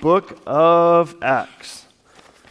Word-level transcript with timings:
book 0.00 0.40
of 0.46 1.14
Acts. 1.22 1.86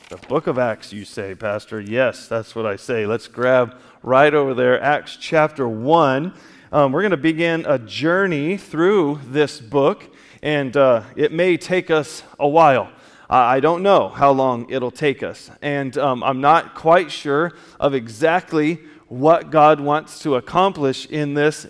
The 0.10 0.18
book 0.18 0.48
of 0.48 0.58
Acts, 0.58 0.94
you 0.94 1.06
say, 1.06 1.36
Pastor? 1.36 1.82
Yes, 1.82 2.28
that's 2.28 2.56
what 2.56 2.66
I 2.66 2.76
say. 2.76 3.06
Let's 3.06 3.28
grab 3.28 3.76
right 4.04 4.34
over 4.34 4.54
there, 4.54 4.82
Acts 4.82 5.18
chapter 5.20 5.68
1. 5.68 6.34
Um, 6.72 6.92
we're 6.92 7.02
going 7.02 7.12
to 7.12 7.18
begin 7.18 7.66
a 7.68 7.80
journey 7.80 8.58
through 8.58 9.20
this 9.26 9.60
book, 9.60 10.04
and 10.44 10.78
uh, 10.78 11.04
it 11.16 11.32
may 11.32 11.58
take 11.58 11.92
us 11.92 12.24
a 12.40 12.48
while. 12.48 12.92
I 13.30 13.60
don't 13.60 13.84
know 13.84 14.10
how 14.10 14.32
long 14.32 14.70
it'll 14.70 14.92
take 14.92 15.24
us, 15.24 15.52
and 15.62 15.98
um, 15.98 16.24
I'm 16.24 16.42
not 16.42 16.76
quite 16.76 17.12
sure 17.12 17.54
of 17.80 17.94
exactly 17.94 18.80
what 19.08 19.50
God 19.50 19.80
wants 19.80 20.20
to 20.20 20.36
accomplish 20.36 21.08
in 21.08 21.34
this, 21.34 21.68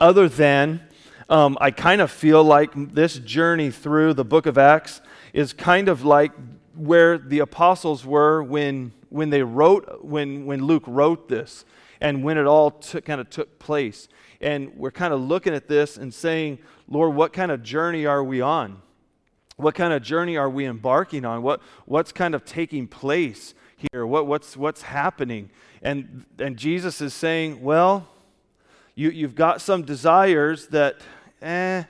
other 0.00 0.28
than 0.28 0.87
um, 1.28 1.58
I 1.60 1.70
kind 1.70 2.00
of 2.00 2.10
feel 2.10 2.42
like 2.42 2.70
this 2.74 3.18
journey 3.18 3.70
through 3.70 4.14
the 4.14 4.24
book 4.24 4.46
of 4.46 4.56
Acts 4.56 5.00
is 5.32 5.52
kind 5.52 5.88
of 5.88 6.04
like 6.04 6.32
where 6.74 7.18
the 7.18 7.40
apostles 7.40 8.06
were 8.06 8.42
when, 8.42 8.92
when 9.10 9.30
they 9.30 9.42
wrote, 9.42 10.04
when, 10.04 10.46
when 10.46 10.64
Luke 10.64 10.84
wrote 10.86 11.28
this 11.28 11.64
and 12.00 12.24
when 12.24 12.38
it 12.38 12.46
all 12.46 12.70
took, 12.70 13.04
kind 13.04 13.20
of 13.20 13.28
took 13.28 13.58
place. 13.58 14.08
And 14.40 14.74
we're 14.76 14.92
kind 14.92 15.12
of 15.12 15.20
looking 15.20 15.54
at 15.54 15.68
this 15.68 15.96
and 15.96 16.14
saying, 16.14 16.58
Lord, 16.88 17.14
what 17.14 17.32
kind 17.32 17.50
of 17.50 17.62
journey 17.62 18.06
are 18.06 18.24
we 18.24 18.40
on? 18.40 18.80
What 19.56 19.74
kind 19.74 19.92
of 19.92 20.02
journey 20.02 20.36
are 20.36 20.48
we 20.48 20.64
embarking 20.64 21.24
on? 21.24 21.42
What, 21.42 21.60
what's 21.84 22.12
kind 22.12 22.34
of 22.34 22.44
taking 22.44 22.86
place 22.86 23.54
here? 23.92 24.06
What, 24.06 24.26
what's, 24.26 24.56
what's 24.56 24.82
happening? 24.82 25.50
And, 25.82 26.24
and 26.38 26.56
Jesus 26.56 27.00
is 27.00 27.12
saying, 27.12 27.60
well, 27.60 28.06
you, 28.94 29.10
you've 29.10 29.34
got 29.34 29.60
some 29.60 29.82
desires 29.82 30.68
that 30.68 30.96
eh, 31.42 31.84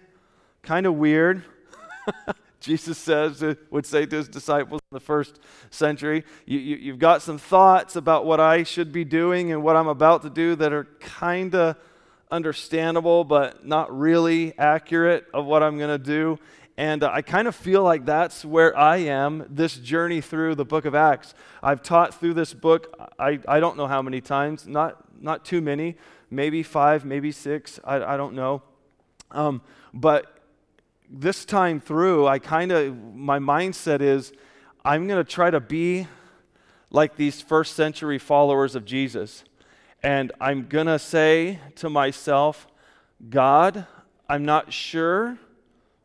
kind 0.63 0.87
of 0.87 0.95
weird. 0.95 1.43
Jesus 2.61 2.99
says, 2.99 3.43
uh, 3.43 3.55
would 3.71 3.87
say 3.87 4.05
to 4.05 4.17
his 4.17 4.29
disciples 4.29 4.81
in 4.91 4.97
the 4.97 5.01
first 5.01 5.39
century, 5.71 6.25
you, 6.45 6.59
you, 6.59 6.77
you've 6.77 6.99
got 6.99 7.23
some 7.23 7.39
thoughts 7.39 7.95
about 7.97 8.27
what 8.27 8.41
I 8.41 8.65
should 8.65 8.93
be 8.93 9.05
doing 9.05 9.53
and 9.53 9.63
what 9.63 9.77
I'm 9.77 9.87
about 9.87 10.23
to 10.23 10.31
do 10.31 10.57
that 10.57 10.73
are 10.73 10.85
kind 10.99 11.55
of 11.55 11.77
understandable, 12.31 13.25
but 13.25 13.65
not 13.65 13.97
really 13.97 14.59
accurate 14.59 15.27
of 15.33 15.47
what 15.47 15.63
I'm 15.63 15.79
going 15.79 15.97
to 15.97 16.05
do. 16.05 16.39
And 16.77 17.03
I 17.03 17.23
kind 17.23 17.49
of 17.49 17.57
feel 17.57 17.83
like 17.83 18.05
that's 18.05 18.45
where 18.45 18.77
I 18.77 18.99
am 18.99 19.47
this 19.51 19.77
journey 19.77 20.21
through 20.21 20.55
the 20.55 20.65
book 20.65 20.85
of 20.85 20.95
Acts. 20.95 21.35
I've 21.61 21.83
taught 21.83 22.15
through 22.15 22.35
this 22.35 22.55
book, 22.55 22.95
I, 23.19 23.41
I 23.49 23.59
don't 23.61 23.77
know 23.77 23.87
how 23.87 24.01
many 24.01 24.21
times, 24.21 24.67
not, 24.67 25.05
not 25.21 25.45
too 25.45 25.61
many, 25.61 25.97
maybe 26.31 26.63
five, 26.63 27.05
maybe 27.05 27.33
six, 27.33 27.81
I, 27.83 27.97
I 27.97 28.17
don't 28.17 28.35
know. 28.35 28.63
Um, 29.31 29.63
but 29.93 30.39
this 31.11 31.45
time 31.45 31.81
through, 31.81 32.27
I 32.27 32.39
kind 32.39 32.73
of, 32.73 32.97
my 33.15 33.39
mindset 33.39 34.01
is 34.01 34.33
I'm 34.85 35.07
going 35.07 35.23
to 35.25 35.31
try 35.31 35.51
to 35.51 35.61
be 35.61 36.07
like 36.91 37.17
these 37.17 37.41
first 37.41 37.75
century 37.75 38.19
followers 38.19 38.75
of 38.75 38.85
Jesus. 38.85 39.45
And 40.03 40.33
I'm 40.41 40.67
going 40.69 40.87
to 40.87 40.99
say 40.99 41.59
to 41.77 41.91
myself, 41.91 42.67
God, 43.29 43.87
I'm 44.29 44.45
not 44.45 44.73
sure 44.73 45.39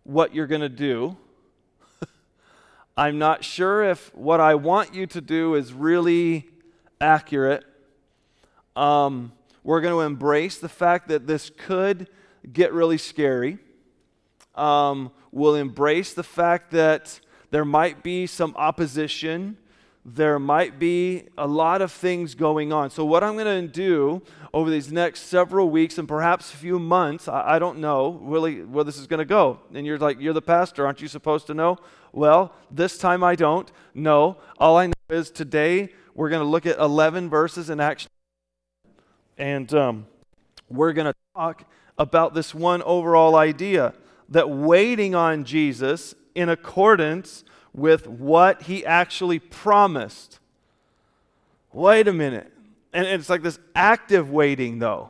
what 0.03 0.33
you're 0.33 0.47
going 0.47 0.61
to 0.61 0.69
do. 0.69 1.15
I'm 2.97 3.19
not 3.19 3.43
sure 3.43 3.83
if 3.83 4.13
what 4.15 4.39
I 4.39 4.55
want 4.55 4.93
you 4.93 5.05
to 5.07 5.21
do 5.21 5.55
is 5.55 5.73
really 5.73 6.49
accurate. 6.99 7.63
Um, 8.75 9.31
we're 9.63 9.81
going 9.81 9.93
to 9.93 10.01
embrace 10.01 10.57
the 10.57 10.69
fact 10.69 11.07
that 11.09 11.27
this 11.27 11.51
could 11.55 12.07
get 12.51 12.73
really 12.73 12.97
scary. 12.97 13.59
Um, 14.55 15.11
we'll 15.31 15.55
embrace 15.55 16.13
the 16.13 16.23
fact 16.23 16.71
that 16.71 17.19
there 17.51 17.65
might 17.65 18.03
be 18.03 18.27
some 18.27 18.53
opposition. 18.57 19.57
There 20.05 20.37
might 20.37 20.79
be 20.79 21.23
a 21.37 21.47
lot 21.47 21.81
of 21.81 21.91
things 21.91 22.35
going 22.35 22.73
on. 22.73 22.89
So, 22.89 23.05
what 23.05 23.23
I'm 23.23 23.35
going 23.35 23.67
to 23.67 23.71
do 23.71 24.21
over 24.53 24.69
these 24.69 24.91
next 24.91 25.21
several 25.21 25.69
weeks 25.69 25.97
and 25.97 26.07
perhaps 26.07 26.53
a 26.53 26.57
few 26.57 26.77
months, 26.77 27.27
I, 27.27 27.55
I 27.55 27.59
don't 27.59 27.79
know 27.79 28.19
really 28.21 28.63
where 28.63 28.83
this 28.83 28.97
is 28.97 29.07
going 29.07 29.19
to 29.19 29.25
go. 29.25 29.59
And 29.73 29.85
you're 29.85 29.97
like, 29.97 30.19
you're 30.19 30.33
the 30.33 30.41
pastor, 30.41 30.85
aren't 30.85 31.01
you 31.01 31.07
supposed 31.07 31.47
to 31.47 31.53
know? 31.53 31.77
Well, 32.11 32.53
this 32.69 32.97
time 32.97 33.23
I 33.23 33.35
don't. 33.35 33.71
No. 33.93 34.37
All 34.57 34.77
I 34.77 34.87
know 34.87 34.93
is 35.09 35.31
today 35.31 35.89
we're 36.15 36.29
going 36.29 36.43
to 36.43 36.49
look 36.49 36.65
at 36.65 36.77
11 36.79 37.29
verses 37.29 37.69
in 37.69 37.79
Acts. 37.79 38.07
And 39.37 39.73
um, 39.73 40.05
we're 40.69 40.93
going 40.93 41.07
to 41.07 41.15
talk 41.35 41.65
about 41.97 42.33
this 42.33 42.53
one 42.53 42.81
overall 42.83 43.35
idea 43.35 43.93
that 44.29 44.49
waiting 44.49 45.15
on 45.15 45.43
Jesus 45.43 46.15
in 46.35 46.49
accordance 46.49 47.43
with 47.73 48.07
what 48.07 48.63
he 48.63 48.85
actually 48.85 49.39
promised. 49.39 50.39
Wait 51.71 52.07
a 52.07 52.13
minute. 52.13 52.51
And 52.93 53.07
it's 53.07 53.29
like 53.29 53.41
this 53.41 53.59
active 53.75 54.29
waiting, 54.31 54.79
though. 54.79 55.09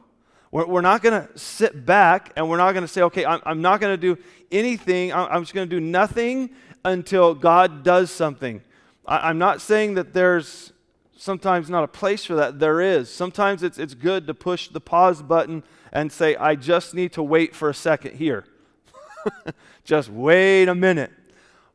We're, 0.51 0.81
not 0.81 1.01
going 1.01 1.27
to 1.27 1.37
sit 1.37 1.83
back 1.83 2.31
and 2.35 2.47
we're 2.47 2.57
not 2.57 2.73
going 2.73 2.83
to 2.83 2.87
say, 2.87 3.01
okay, 3.01 3.25
I'm, 3.25 3.61
not 3.61 3.81
going 3.81 3.91
to 3.91 4.15
do 4.15 4.21
anything. 4.51 5.11
I'm, 5.11 5.27
I'm 5.31 5.41
just 5.41 5.55
going 5.55 5.67
to 5.67 5.75
do 5.75 5.79
nothing 5.79 6.51
until 6.85 7.33
God 7.33 7.83
does 7.83 8.11
something. 8.11 8.61
I, 9.03 9.29
I'm 9.29 9.39
not 9.39 9.61
saying 9.61 9.95
that 9.95 10.13
there's 10.13 10.71
sometimes 11.17 11.71
not 11.71 11.83
a 11.83 11.87
place 11.87 12.23
for 12.23 12.35
that. 12.35 12.59
There 12.59 12.81
is. 12.81 13.09
Sometimes 13.09 13.63
it's, 13.63 13.79
it's 13.79 13.95
good 13.95 14.27
to 14.27 14.35
push 14.35 14.67
the 14.67 14.79
pause 14.79 15.23
button 15.23 15.63
and 15.93 16.11
say, 16.11 16.35
I 16.35 16.55
just 16.55 16.95
need 16.95 17.13
to 17.13 17.23
wait 17.23 17.55
for 17.55 17.69
a 17.69 17.73
second 17.73 18.15
here. 18.15 18.45
just 19.85 20.09
wait 20.09 20.67
a 20.67 20.75
minute. 20.75 21.11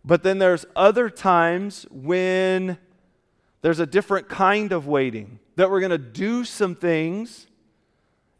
But 0.05 0.25
then 0.25 0.39
there's 0.39 0.67
other 0.75 1.09
times 1.09 1.87
when 1.91 2.79
there's 3.63 3.79
a 3.79 3.87
different 3.87 4.29
kind 4.29 4.73
of 4.73 4.87
waiting, 4.89 5.39
that 5.55 5.71
we're 5.71 5.81
going 5.81 5.91
to 5.91 5.99
do 5.99 6.45
some 6.45 6.75
things 6.75 7.47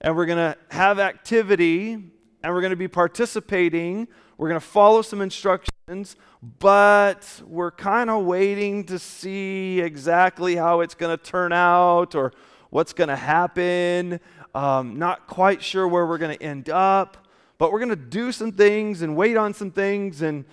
and 0.01 0.17
we're 0.17 0.27
going 0.27 0.39
to 0.39 0.57
have 0.71 0.99
activity 0.99 1.93
and 1.93 2.55
we're 2.55 2.61
going 2.61 2.71
to 2.71 2.77
be 2.77 2.89
participating. 2.89 4.09
We're 4.37 4.49
going 4.49 4.61
to 4.61 4.67
follow 4.67 5.03
some 5.03 5.21
instructions, 5.21 6.17
but 6.59 7.43
we're 7.47 7.73
kind 7.73 8.11
of 8.11 8.25
waiting 8.25 8.85
to 8.85 8.99
see 8.99 9.81
exactly 9.81 10.57
how 10.57 10.81
it's 10.81 10.95
going 10.95 11.17
to 11.17 11.23
turn 11.23 11.53
out 11.53 12.15
or 12.15 12.33
what's 12.71 12.93
going 12.93 13.09
to 13.09 13.17
happen 13.17 14.21
um, 14.55 14.99
not 14.99 15.27
quite 15.27 15.63
sure 15.63 15.87
where 15.87 16.07
we're 16.07 16.19
going 16.19 16.37
to 16.37 16.43
end 16.43 16.69
up, 16.69 17.29
but 17.59 17.73
we're 17.73 17.81
going 17.81 17.91
to 17.91 17.97
do 17.97 18.33
some 18.33 18.53
things 18.53 19.03
and 19.03 19.17
wait 19.17 19.37
on 19.37 19.55
some 19.55 19.71
things. 19.71 20.23
And 20.23 20.45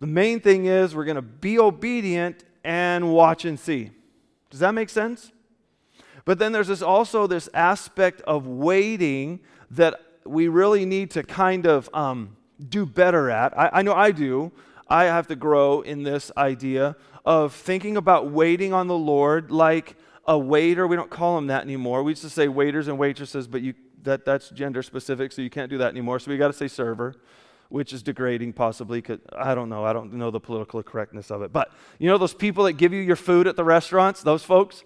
the 0.00 0.06
main 0.06 0.40
thing 0.40 0.66
is 0.66 0.94
we're 0.94 1.04
going 1.04 1.16
to 1.16 1.22
be 1.22 1.58
obedient 1.58 2.44
and 2.62 3.12
watch 3.12 3.44
and 3.44 3.58
see. 3.58 3.90
Does 4.50 4.60
that 4.60 4.72
make 4.72 4.88
sense? 4.88 5.32
But 6.24 6.38
then 6.38 6.52
there's 6.52 6.68
this 6.68 6.82
also 6.82 7.26
this 7.26 7.48
aspect 7.52 8.20
of 8.22 8.46
waiting 8.46 9.40
that 9.70 10.00
we 10.24 10.48
really 10.48 10.86
need 10.86 11.10
to 11.12 11.22
kind 11.22 11.66
of 11.66 11.90
um, 11.92 12.36
do 12.68 12.86
better 12.86 13.30
at. 13.30 13.58
I, 13.58 13.70
I 13.74 13.82
know 13.82 13.94
I 13.94 14.10
do. 14.10 14.52
I 14.88 15.04
have 15.04 15.26
to 15.28 15.36
grow 15.36 15.80
in 15.80 16.02
this 16.02 16.30
idea 16.36 16.96
of 17.24 17.54
thinking 17.54 17.96
about 17.96 18.30
waiting 18.30 18.72
on 18.72 18.86
the 18.86 18.96
Lord 18.96 19.50
like 19.50 19.96
a 20.26 20.38
waiter. 20.38 20.86
We 20.86 20.96
don't 20.96 21.10
call 21.10 21.36
them 21.36 21.48
that 21.48 21.62
anymore. 21.62 22.02
We 22.02 22.12
used 22.12 22.22
to 22.22 22.30
say 22.30 22.48
waiters 22.48 22.88
and 22.88 22.98
waitresses, 22.98 23.46
but 23.46 23.62
you, 23.62 23.74
that, 24.02 24.24
that's 24.24 24.50
gender 24.50 24.82
specific, 24.82 25.32
so 25.32 25.42
you 25.42 25.50
can't 25.50 25.70
do 25.70 25.78
that 25.78 25.88
anymore. 25.88 26.18
So 26.18 26.30
we 26.30 26.36
got 26.36 26.48
to 26.48 26.52
say 26.52 26.68
server, 26.68 27.16
which 27.68 27.92
is 27.92 28.02
degrading 28.02 28.54
possibly. 28.54 29.02
Cause, 29.02 29.18
I 29.36 29.54
don't 29.54 29.68
know. 29.68 29.84
I 29.84 29.92
don't 29.92 30.12
know 30.14 30.30
the 30.30 30.40
political 30.40 30.82
correctness 30.82 31.30
of 31.30 31.42
it. 31.42 31.52
But 31.52 31.72
you 31.98 32.08
know 32.08 32.18
those 32.18 32.34
people 32.34 32.64
that 32.64 32.74
give 32.74 32.92
you 32.92 33.00
your 33.00 33.16
food 33.16 33.46
at 33.46 33.56
the 33.56 33.64
restaurants? 33.64 34.22
Those 34.22 34.44
folks? 34.44 34.82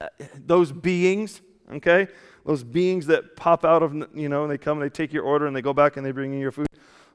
Uh, 0.00 0.08
those 0.34 0.72
beings, 0.72 1.40
okay? 1.72 2.08
Those 2.46 2.64
beings 2.64 3.06
that 3.06 3.36
pop 3.36 3.64
out 3.64 3.82
of, 3.82 3.94
you 4.14 4.28
know, 4.28 4.42
and 4.42 4.50
they 4.50 4.58
come 4.58 4.80
and 4.80 4.90
they 4.90 4.94
take 4.94 5.12
your 5.12 5.24
order 5.24 5.46
and 5.46 5.54
they 5.54 5.62
go 5.62 5.74
back 5.74 5.96
and 5.96 6.06
they 6.06 6.10
bring 6.10 6.32
you 6.32 6.40
your 6.40 6.52
food. 6.52 6.66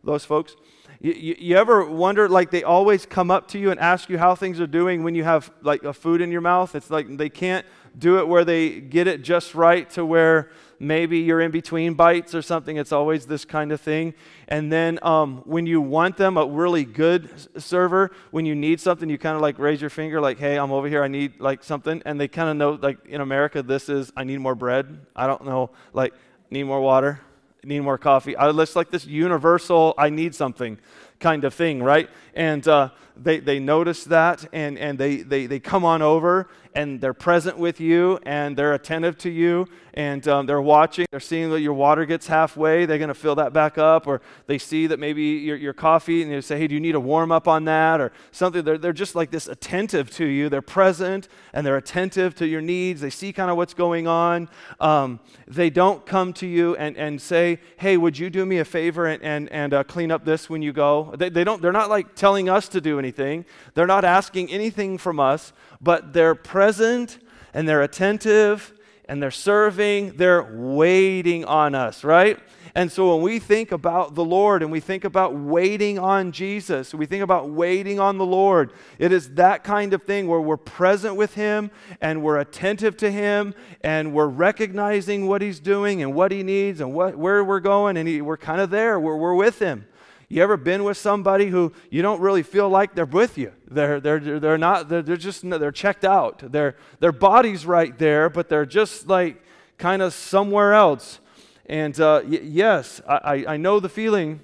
Those 0.03 0.23
folks. 0.23 0.55
You, 1.01 1.35
you, 1.37 1.57
ever 1.57 1.85
wonder, 1.85 2.29
like, 2.29 2.51
they 2.51 2.63
always 2.63 3.05
come 3.05 3.29
up 3.29 3.49
to 3.49 3.59
you 3.59 3.71
and 3.71 3.79
ask 3.79 4.09
you 4.09 4.17
how 4.17 4.35
things 4.35 4.59
are 4.59 4.67
doing 4.67 5.03
when 5.03 5.15
you 5.15 5.23
have, 5.23 5.51
like, 5.61 5.83
a 5.83 5.93
food 5.93 6.21
in 6.21 6.31
your 6.31 6.41
mouth? 6.41 6.75
It's 6.75 6.89
like 6.89 7.17
they 7.17 7.29
can't 7.29 7.65
do 7.97 8.19
it 8.19 8.27
where 8.27 8.45
they 8.45 8.79
get 8.79 9.07
it 9.07 9.21
just 9.21 9.55
right 9.55 9.89
to 9.91 10.05
where 10.05 10.49
maybe 10.79 11.19
you're 11.19 11.41
in 11.41 11.51
between 11.51 11.93
bites 11.93 12.35
or 12.35 12.41
something. 12.41 12.77
It's 12.77 12.91
always 12.91 13.25
this 13.25 13.45
kind 13.45 13.71
of 13.71 13.79
thing. 13.79 14.13
And 14.47 14.71
then 14.71 14.99
um, 15.01 15.41
when 15.45 15.65
you 15.65 15.81
want 15.81 16.17
them, 16.17 16.37
a 16.37 16.45
really 16.45 16.83
good 16.83 17.29
server, 17.57 18.11
when 18.31 18.45
you 18.45 18.55
need 18.55 18.79
something, 18.81 19.09
you 19.09 19.17
kind 19.17 19.35
of 19.35 19.41
like 19.41 19.57
raise 19.59 19.81
your 19.81 19.89
finger, 19.89 20.19
like, 20.19 20.37
hey, 20.37 20.57
I'm 20.57 20.71
over 20.71 20.87
here, 20.87 21.03
I 21.03 21.07
need 21.07 21.39
like 21.39 21.63
something. 21.63 22.01
And 22.05 22.19
they 22.19 22.27
kind 22.27 22.49
of 22.49 22.57
know, 22.57 22.79
like, 22.81 23.05
in 23.07 23.21
America, 23.21 23.63
this 23.63 23.89
is, 23.89 24.11
I 24.17 24.23
need 24.23 24.39
more 24.39 24.55
bread. 24.55 25.05
I 25.15 25.27
don't 25.27 25.45
know, 25.45 25.71
like, 25.93 26.13
need 26.49 26.63
more 26.63 26.81
water 26.81 27.21
need 27.65 27.81
more 27.81 27.97
coffee. 27.97 28.35
I, 28.35 28.49
it's 28.61 28.75
like 28.75 28.91
this 28.91 29.05
universal, 29.05 29.93
I 29.97 30.09
need 30.09 30.35
something 30.35 30.77
kind 31.19 31.43
of 31.43 31.53
thing, 31.53 31.81
right? 31.81 32.09
And 32.33 32.67
uh, 32.67 32.89
they, 33.17 33.39
they 33.39 33.59
notice 33.59 34.03
that 34.05 34.47
and, 34.53 34.77
and 34.77 34.97
they, 34.97 35.17
they, 35.17 35.45
they 35.45 35.59
come 35.59 35.85
on 35.85 36.01
over 36.01 36.47
and 36.73 36.99
they're 36.99 37.13
present 37.13 37.57
with 37.57 37.79
you 37.79 38.19
and 38.23 38.57
they're 38.57 38.73
attentive 38.73 39.17
to 39.17 39.29
you 39.29 39.67
and 39.95 40.27
um, 40.27 40.45
they're 40.45 40.61
watching, 40.61 41.05
they're 41.09 41.21
seeing 41.21 41.49
that 41.49 41.61
your 41.61 41.73
water 41.73 42.05
gets 42.05 42.27
halfway, 42.27 42.85
they're 42.85 42.97
going 42.97 43.07
to 43.07 43.13
fill 43.13 43.35
that 43.35 43.53
back 43.53 43.77
up, 43.77 44.07
or 44.07 44.21
they 44.45 44.57
see 44.57 44.87
that 44.87 44.99
maybe 44.99 45.23
your, 45.23 45.55
your 45.55 45.71
coffee 45.71 46.21
and 46.21 46.29
they 46.29 46.41
say, 46.41 46.59
hey, 46.59 46.67
do 46.67 46.75
you 46.75 46.81
need 46.81 46.95
a 46.95 46.99
warm 46.99 47.31
up 47.31 47.47
on 47.47 47.63
that 47.63 48.01
or 48.01 48.11
something? 48.31 48.63
They're, 48.63 48.77
they're 48.77 48.91
just 48.91 49.15
like 49.15 49.31
this 49.31 49.47
attentive 49.47 50.11
to 50.11 50.25
you. 50.25 50.49
They're 50.49 50.61
present 50.61 51.29
and 51.53 51.65
they're 51.65 51.77
attentive 51.77 52.35
to 52.35 52.45
your 52.45 52.59
needs. 52.59 52.99
They 52.99 53.09
see 53.09 53.31
kind 53.31 53.49
of 53.49 53.55
what's 53.55 53.73
going 53.73 54.05
on. 54.05 54.49
Um, 54.81 55.21
they 55.47 55.69
don't 55.69 56.05
come 56.05 56.33
to 56.33 56.45
you 56.45 56.75
and, 56.75 56.97
and 56.97 57.21
say, 57.21 57.59
hey, 57.77 57.95
would 57.95 58.19
you 58.19 58.29
do 58.29 58.45
me 58.45 58.57
a 58.57 58.65
favor 58.65 59.05
and, 59.05 59.23
and, 59.23 59.49
and 59.49 59.73
uh, 59.73 59.83
clean 59.85 60.11
up 60.11 60.25
this 60.25 60.49
when 60.49 60.61
you 60.61 60.73
go? 60.73 61.13
They, 61.17 61.29
they 61.29 61.45
don't, 61.45 61.61
they're 61.61 61.71
not 61.71 61.89
like 61.89 62.15
telling 62.15 62.49
us 62.49 62.67
to 62.69 62.81
do 62.81 62.99
anything, 62.99 63.04
they're 63.11 63.87
not 63.87 64.05
asking 64.05 64.49
anything 64.49 64.97
from 64.97 65.19
us, 65.19 65.53
but 65.81 66.13
they're 66.13 66.35
present 66.35 67.19
and 67.53 67.67
they're 67.67 67.81
attentive 67.81 68.73
and 69.07 69.21
they're 69.21 69.31
serving, 69.31 70.17
they're 70.17 70.43
waiting 70.43 71.45
on 71.45 71.75
us, 71.75 72.03
right? 72.03 72.39
And 72.77 72.91
so 72.91 73.15
when 73.15 73.23
we 73.23 73.39
think 73.39 73.71
about 73.71 74.15
the 74.15 74.25
Lord 74.25 74.61
and 74.61 74.69
we 74.69 74.81
think 74.81 75.05
about 75.05 75.33
waiting 75.33 75.97
on 75.97 76.33
Jesus, 76.33 76.93
we 76.93 77.05
think 77.05 77.23
about 77.23 77.49
waiting 77.49 78.01
on 78.01 78.17
the 78.17 78.25
Lord, 78.25 78.73
it 78.99 79.13
is 79.13 79.35
that 79.35 79.63
kind 79.63 79.93
of 79.93 80.03
thing 80.03 80.27
where 80.27 80.41
we're 80.41 80.57
present 80.57 81.15
with 81.15 81.35
Him 81.35 81.71
and 82.01 82.21
we're 82.21 82.39
attentive 82.39 82.97
to 82.97 83.11
Him 83.11 83.53
and 83.81 84.11
we're 84.11 84.27
recognizing 84.27 85.27
what 85.27 85.41
He's 85.41 85.61
doing 85.61 86.01
and 86.01 86.13
what 86.13 86.33
He 86.33 86.43
needs 86.43 86.81
and 86.81 86.93
what, 86.93 87.15
where 87.15 87.43
we're 87.43 87.61
going, 87.61 87.95
and 87.95 88.09
he, 88.09 88.21
we're 88.21 88.35
kind 88.35 88.59
of 88.59 88.71
there, 88.71 88.99
we're, 88.99 89.15
we're 89.15 89.35
with 89.35 89.59
Him. 89.59 89.85
You 90.35 90.43
ever 90.43 90.57
been 90.57 90.83
with 90.83 90.97
somebody 90.97 91.45
who 91.45 91.71
you 91.89 92.01
don't 92.01 92.19
really 92.19 92.43
feel 92.43 92.67
like 92.67 92.93
they're 92.93 93.05
with 93.05 93.37
you? 93.37 93.53
They're, 93.71 94.01
they're, 94.01 94.19
they're 94.19 94.57
not, 94.57 94.89
they're, 94.89 95.01
they're 95.01 95.15
just, 95.15 95.49
they're 95.49 95.71
checked 95.71 96.03
out. 96.03 96.51
Their, 96.51 96.75
their 96.99 97.13
body's 97.13 97.65
right 97.65 97.97
there, 97.97 98.29
but 98.29 98.49
they're 98.49 98.65
just 98.65 99.07
like 99.07 99.41
kind 99.77 100.01
of 100.01 100.13
somewhere 100.13 100.73
else. 100.73 101.21
And 101.67 101.97
uh, 102.01 102.21
y- 102.25 102.41
yes, 102.43 102.99
I, 103.07 103.45
I 103.47 103.55
know 103.55 103.79
the 103.79 103.87
feeling. 103.87 104.41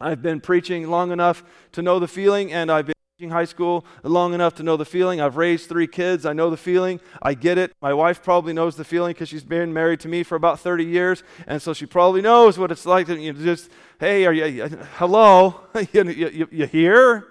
I've 0.00 0.20
been 0.20 0.40
preaching 0.40 0.90
long 0.90 1.12
enough 1.12 1.44
to 1.74 1.80
know 1.80 2.00
the 2.00 2.08
feeling, 2.08 2.52
and 2.52 2.68
I've 2.68 2.86
been 2.86 2.94
high 3.28 3.44
school 3.44 3.84
long 4.02 4.32
enough 4.32 4.54
to 4.54 4.62
know 4.62 4.78
the 4.78 4.86
feeling. 4.86 5.20
I've 5.20 5.36
raised 5.36 5.68
three 5.68 5.86
kids. 5.86 6.24
I 6.24 6.32
know 6.32 6.48
the 6.48 6.56
feeling. 6.56 7.00
I 7.20 7.34
get 7.34 7.58
it. 7.58 7.74
My 7.82 7.92
wife 7.92 8.22
probably 8.22 8.54
knows 8.54 8.76
the 8.76 8.84
feeling 8.84 9.12
because 9.12 9.28
she's 9.28 9.44
been 9.44 9.74
married 9.74 10.00
to 10.00 10.08
me 10.08 10.22
for 10.22 10.36
about 10.36 10.60
30 10.60 10.84
years. 10.84 11.22
And 11.46 11.60
so 11.60 11.74
she 11.74 11.84
probably 11.84 12.22
knows 12.22 12.58
what 12.58 12.72
it's 12.72 12.86
like 12.86 13.08
to 13.08 13.20
you 13.20 13.34
know, 13.34 13.40
just, 13.40 13.68
hey, 13.98 14.24
are 14.24 14.32
you, 14.32 14.62
uh, 14.62 14.68
hello? 14.96 15.60
you, 15.92 16.04
you, 16.04 16.48
you 16.50 16.66
here? 16.66 17.26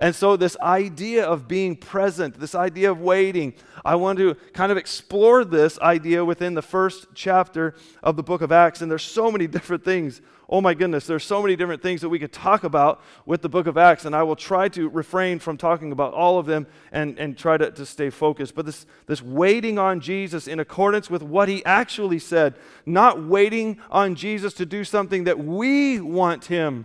And 0.00 0.16
so, 0.16 0.34
this 0.34 0.56
idea 0.62 1.26
of 1.26 1.46
being 1.46 1.76
present, 1.76 2.40
this 2.40 2.54
idea 2.54 2.90
of 2.90 3.02
waiting, 3.02 3.52
I 3.84 3.96
want 3.96 4.18
to 4.18 4.34
kind 4.54 4.72
of 4.72 4.78
explore 4.78 5.44
this 5.44 5.78
idea 5.78 6.24
within 6.24 6.54
the 6.54 6.62
first 6.62 7.08
chapter 7.14 7.74
of 8.02 8.16
the 8.16 8.22
book 8.22 8.40
of 8.40 8.50
Acts. 8.50 8.80
And 8.80 8.90
there's 8.90 9.02
so 9.02 9.30
many 9.30 9.46
different 9.56 9.84
things 9.84 10.22
oh 10.50 10.60
my 10.60 10.74
goodness, 10.74 11.06
there's 11.06 11.24
so 11.24 11.40
many 11.40 11.54
different 11.54 11.80
things 11.80 12.00
that 12.00 12.08
we 12.08 12.18
could 12.18 12.32
talk 12.32 12.64
about 12.64 13.00
with 13.24 13.40
the 13.40 13.48
book 13.48 13.68
of 13.68 13.78
Acts, 13.78 14.04
and 14.04 14.16
I 14.16 14.24
will 14.24 14.34
try 14.34 14.68
to 14.70 14.88
refrain 14.88 15.38
from 15.38 15.56
talking 15.56 15.92
about 15.92 16.12
all 16.12 16.38
of 16.38 16.46
them 16.46 16.66
and, 16.90 17.16
and 17.20 17.38
try 17.38 17.56
to, 17.56 17.70
to 17.70 17.86
stay 17.86 18.10
focused. 18.10 18.56
But 18.56 18.66
this, 18.66 18.84
this 19.06 19.22
waiting 19.22 19.78
on 19.78 20.00
Jesus 20.00 20.48
in 20.48 20.58
accordance 20.58 21.08
with 21.08 21.22
what 21.22 21.48
he 21.48 21.64
actually 21.64 22.18
said, 22.18 22.56
not 22.84 23.24
waiting 23.24 23.78
on 23.90 24.16
Jesus 24.16 24.52
to 24.54 24.66
do 24.66 24.82
something 24.82 25.22
that 25.24 25.38
we 25.38 26.00
want 26.00 26.46
him 26.46 26.84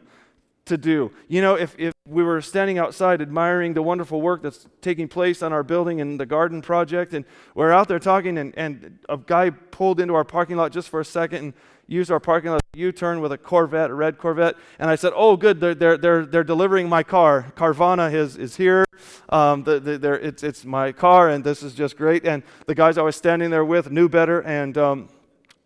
to 0.65 0.77
do. 0.77 1.11
You 1.27 1.41
know, 1.41 1.55
if, 1.55 1.75
if 1.77 1.93
we 2.07 2.23
were 2.23 2.41
standing 2.41 2.77
outside 2.77 3.21
admiring 3.21 3.73
the 3.73 3.83
wonderful 3.83 4.21
work 4.21 4.41
that's 4.41 4.67
taking 4.81 5.07
place 5.07 5.43
on 5.43 5.53
our 5.53 5.63
building 5.63 6.01
and 6.01 6.19
the 6.19 6.25
garden 6.25 6.61
project, 6.61 7.13
and 7.13 7.25
we're 7.53 7.71
out 7.71 7.87
there 7.87 7.99
talking, 7.99 8.37
and, 8.37 8.53
and 8.57 8.99
a 9.07 9.17
guy 9.17 9.49
pulled 9.49 9.99
into 9.99 10.13
our 10.13 10.23
parking 10.23 10.57
lot 10.57 10.71
just 10.71 10.89
for 10.89 10.99
a 10.99 11.05
second 11.05 11.39
and 11.39 11.53
used 11.87 12.11
our 12.11 12.19
parking 12.19 12.51
lot 12.51 12.61
U-turn 12.73 13.21
with 13.21 13.31
a 13.31 13.37
Corvette, 13.37 13.89
a 13.89 13.93
red 13.93 14.17
Corvette, 14.17 14.55
and 14.79 14.89
I 14.89 14.95
said, 14.95 15.13
"Oh, 15.15 15.37
good, 15.37 15.59
they're 15.59 15.75
they're 15.75 15.97
they're, 15.97 16.25
they're 16.25 16.43
delivering 16.43 16.89
my 16.89 17.03
car. 17.03 17.53
Carvana 17.55 18.13
is 18.13 18.37
is 18.37 18.55
here. 18.57 18.85
Um, 19.29 19.63
the, 19.63 19.79
the, 19.79 20.13
it's 20.13 20.43
it's 20.43 20.65
my 20.65 20.91
car, 20.91 21.29
and 21.29 21.43
this 21.43 21.63
is 21.63 21.73
just 21.73 21.97
great." 21.97 22.25
And 22.25 22.43
the 22.67 22.75
guys 22.75 22.97
I 22.97 23.01
was 23.01 23.15
standing 23.15 23.49
there 23.49 23.65
with 23.65 23.91
knew 23.91 24.09
better 24.09 24.41
and 24.41 24.77
um, 24.77 25.09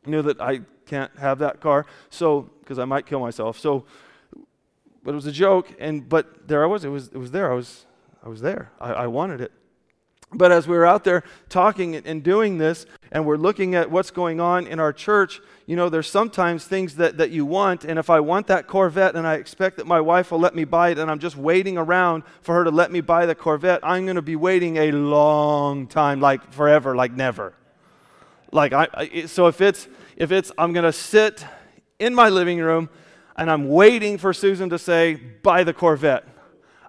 knew 0.06 0.22
that 0.22 0.40
I 0.40 0.62
can't 0.86 1.16
have 1.18 1.40
that 1.40 1.62
car, 1.62 1.86
so 2.10 2.50
because 2.60 2.80
I 2.80 2.86
might 2.86 3.06
kill 3.06 3.20
myself. 3.20 3.58
So, 3.58 3.86
but 5.04 5.12
it 5.12 5.16
was 5.16 5.26
a 5.26 5.32
joke, 5.32 5.74
and 5.80 6.08
but 6.08 6.48
there 6.48 6.64
I 6.64 6.68
was. 6.68 6.86
It 6.86 6.90
was 6.90 7.08
it 7.08 7.18
was 7.18 7.32
there. 7.32 7.52
I 7.52 7.56
was 7.56 7.86
I 8.24 8.30
was 8.30 8.42
there. 8.42 8.72
I, 8.80 8.94
I 8.94 9.08
wanted 9.08 9.42
it. 9.42 9.52
But 10.32 10.52
as 10.52 10.68
we 10.68 10.78
were 10.78 10.86
out 10.86 11.04
there 11.04 11.24
talking 11.50 11.96
and 11.96 12.22
doing 12.22 12.60
this, 12.60 12.86
and 13.12 13.26
we're 13.26 13.38
looking 13.38 13.74
at 13.74 13.90
what's 13.90 14.12
going 14.12 14.40
on 14.40 14.68
in 14.68 14.80
our 14.80 14.94
church, 14.94 15.42
you 15.66 15.76
know, 15.76 15.90
there's 15.90 16.10
sometimes 16.10 16.66
things 16.66 16.96
that, 16.98 17.18
that 17.18 17.32
you 17.32 17.46
want, 17.46 17.84
and 17.84 17.98
if 17.98 18.12
I 18.12 18.20
want 18.20 18.46
that 18.48 18.68
Corvette 18.68 19.16
and 19.16 19.26
I 19.26 19.36
expect 19.36 19.78
that 19.78 19.88
my 19.88 20.00
wife 20.00 20.32
will 20.32 20.40
let 20.40 20.54
me 20.54 20.66
buy 20.66 20.90
it, 20.90 21.00
and 21.00 21.10
I'm 21.10 21.18
just 21.18 21.36
waiting 21.36 21.78
around 21.78 22.24
for 22.42 22.54
her 22.56 22.64
to 22.64 22.70
let 22.70 22.92
me 22.92 23.02
buy 23.02 23.26
the 23.26 23.34
Corvette, 23.34 23.80
I'm 23.82 24.06
going 24.06 24.18
to 24.18 24.22
be 24.22 24.36
waiting 24.36 24.78
a 24.78 24.92
long 24.92 25.88
time, 25.88 26.20
like 26.22 26.54
forever, 26.54 26.96
like 26.96 27.14
never. 27.14 27.54
Like, 28.52 28.74
I, 28.74 28.88
I 28.94 29.26
so 29.26 29.48
if 29.48 29.62
it's, 29.62 29.88
if 30.16 30.32
it's, 30.32 30.52
I'm 30.60 30.74
going 30.74 30.86
to 30.86 30.94
sit 30.94 31.44
in 31.98 32.14
my 32.14 32.30
living 32.30 32.60
room 32.60 32.90
and 33.36 33.50
I'm 33.50 33.70
waiting 33.70 34.20
for 34.20 34.34
Susan 34.34 34.70
to 34.70 34.78
say, 34.78 35.16
buy 35.16 35.64
the 35.64 35.74
Corvette. 35.74 36.28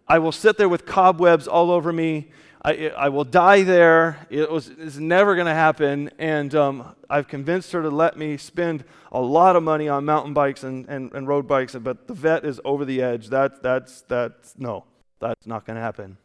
I 0.07 0.19
will 0.19 0.33
sit 0.33 0.59
there 0.59 0.69
with 0.69 0.85
cobwebs 0.85 1.47
all 1.47 1.71
over 1.71 1.93
me 1.93 2.31
I, 2.63 2.91
I 2.91 3.09
will 3.09 3.25
die 3.25 3.63
there. 3.63 4.27
It 4.29 4.51
was, 4.51 4.69
it's 4.69 4.97
never 4.97 5.35
going 5.35 5.47
to 5.47 5.55
happen. 5.55 6.11
And 6.19 6.55
um, 6.55 6.95
I've 7.09 7.27
convinced 7.27 7.73
her 7.73 7.83
to 7.83 7.89
let 7.89 8.19
me 8.19 8.37
spend 8.37 8.85
a 9.11 9.21
lot 9.21 9.57
of 9.57 9.63
money 9.63 9.89
on 9.89 10.05
mountain 10.05 10.35
bikes 10.35 10.63
and, 10.63 10.87
and, 10.89 11.13
and 11.13 11.27
road 11.27 11.49
bikes, 11.49 11.75
but 11.75 12.07
the 12.07 12.15
vet 12.15 12.45
is 12.45 12.61
over 12.65 12.85
the 12.85 13.01
edge. 13.01 13.29
That, 13.29 13.63
that's, 13.63 14.03
that's, 14.03 14.55
no, 14.59 14.85
that's 15.21 15.47
not 15.47 15.65
going 15.65 15.77
to 15.77 15.83
happen. 15.83 16.19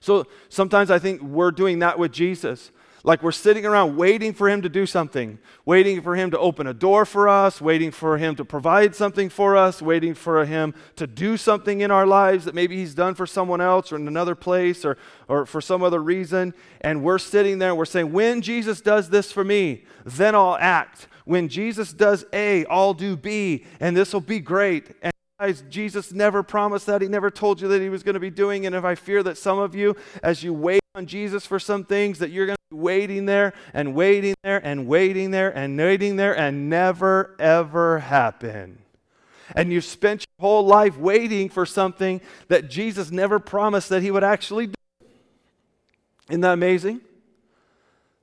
So 0.00 0.26
sometimes 0.48 0.90
I 0.90 0.98
think 0.98 1.22
we're 1.22 1.52
doing 1.52 1.78
that 1.78 1.98
with 1.98 2.12
Jesus. 2.12 2.70
Like 3.06 3.22
we're 3.22 3.30
sitting 3.30 3.64
around 3.64 3.96
waiting 3.96 4.32
for 4.32 4.48
him 4.48 4.62
to 4.62 4.68
do 4.68 4.84
something, 4.84 5.38
waiting 5.64 6.02
for 6.02 6.16
him 6.16 6.32
to 6.32 6.38
open 6.40 6.66
a 6.66 6.74
door 6.74 7.06
for 7.06 7.28
us, 7.28 7.60
waiting 7.60 7.92
for 7.92 8.18
him 8.18 8.34
to 8.34 8.44
provide 8.44 8.96
something 8.96 9.28
for 9.28 9.56
us, 9.56 9.80
waiting 9.80 10.12
for 10.12 10.44
him 10.44 10.74
to 10.96 11.06
do 11.06 11.36
something 11.36 11.82
in 11.82 11.92
our 11.92 12.04
lives 12.04 12.44
that 12.46 12.54
maybe 12.54 12.76
he's 12.76 12.94
done 12.94 13.14
for 13.14 13.24
someone 13.24 13.60
else 13.60 13.92
or 13.92 13.96
in 13.96 14.08
another 14.08 14.34
place 14.34 14.84
or, 14.84 14.98
or 15.28 15.46
for 15.46 15.60
some 15.60 15.84
other 15.84 16.02
reason. 16.02 16.52
And 16.80 17.04
we're 17.04 17.20
sitting 17.20 17.60
there 17.60 17.68
and 17.68 17.78
we're 17.78 17.84
saying, 17.84 18.10
when 18.12 18.42
Jesus 18.42 18.80
does 18.80 19.08
this 19.08 19.30
for 19.30 19.44
me, 19.44 19.84
then 20.04 20.34
I'll 20.34 20.58
act. 20.58 21.06
When 21.26 21.48
Jesus 21.48 21.92
does 21.92 22.24
A, 22.32 22.66
I'll 22.66 22.94
do 22.94 23.16
B, 23.16 23.66
and 23.78 23.96
this 23.96 24.12
will 24.12 24.20
be 24.20 24.40
great. 24.40 24.90
And 25.00 25.12
Jesus 25.68 26.12
never 26.12 26.42
promised 26.42 26.86
that. 26.86 27.02
He 27.02 27.08
never 27.08 27.30
told 27.30 27.60
you 27.60 27.68
that 27.68 27.82
he 27.82 27.90
was 27.90 28.02
going 28.02 28.14
to 28.14 28.20
be 28.20 28.30
doing. 28.30 28.64
And 28.64 28.74
if 28.74 28.84
I 28.84 28.94
fear 28.94 29.22
that 29.22 29.36
some 29.36 29.58
of 29.58 29.74
you, 29.74 29.94
as 30.22 30.42
you 30.42 30.54
wait 30.54 30.80
on 30.94 31.06
Jesus 31.06 31.44
for 31.44 31.58
some 31.58 31.84
things, 31.84 32.18
that 32.20 32.30
you're 32.30 32.46
going 32.46 32.56
to 32.56 32.74
be 32.74 32.80
waiting 32.80 33.26
there 33.26 33.52
and 33.74 33.94
waiting 33.94 34.34
there 34.42 34.64
and 34.64 34.86
waiting 34.86 35.32
there 35.32 35.54
and 35.54 35.76
waiting 35.76 36.16
there 36.16 36.36
and 36.36 36.70
never, 36.70 37.36
ever 37.38 37.98
happen. 37.98 38.78
And 39.54 39.70
you've 39.70 39.84
spent 39.84 40.22
your 40.22 40.48
whole 40.48 40.66
life 40.66 40.96
waiting 40.96 41.50
for 41.50 41.66
something 41.66 42.22
that 42.48 42.70
Jesus 42.70 43.10
never 43.10 43.38
promised 43.38 43.90
that 43.90 44.02
he 44.02 44.10
would 44.10 44.24
actually 44.24 44.68
do. 44.68 44.74
Isn't 46.30 46.40
that 46.40 46.54
amazing? 46.54 47.02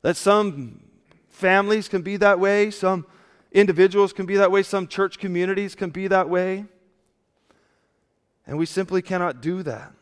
That 0.01 0.17
some 0.17 0.81
families 1.29 1.87
can 1.87 2.01
be 2.01 2.17
that 2.17 2.39
way, 2.39 2.71
some 2.71 3.05
individuals 3.51 4.13
can 4.13 4.25
be 4.25 4.35
that 4.37 4.51
way, 4.51 4.63
some 4.63 4.87
church 4.87 5.19
communities 5.19 5.75
can 5.75 5.91
be 5.91 6.07
that 6.07 6.27
way. 6.27 6.65
And 8.45 8.57
we 8.57 8.65
simply 8.65 9.01
cannot 9.01 9.41
do 9.41 9.63
that. 9.63 9.93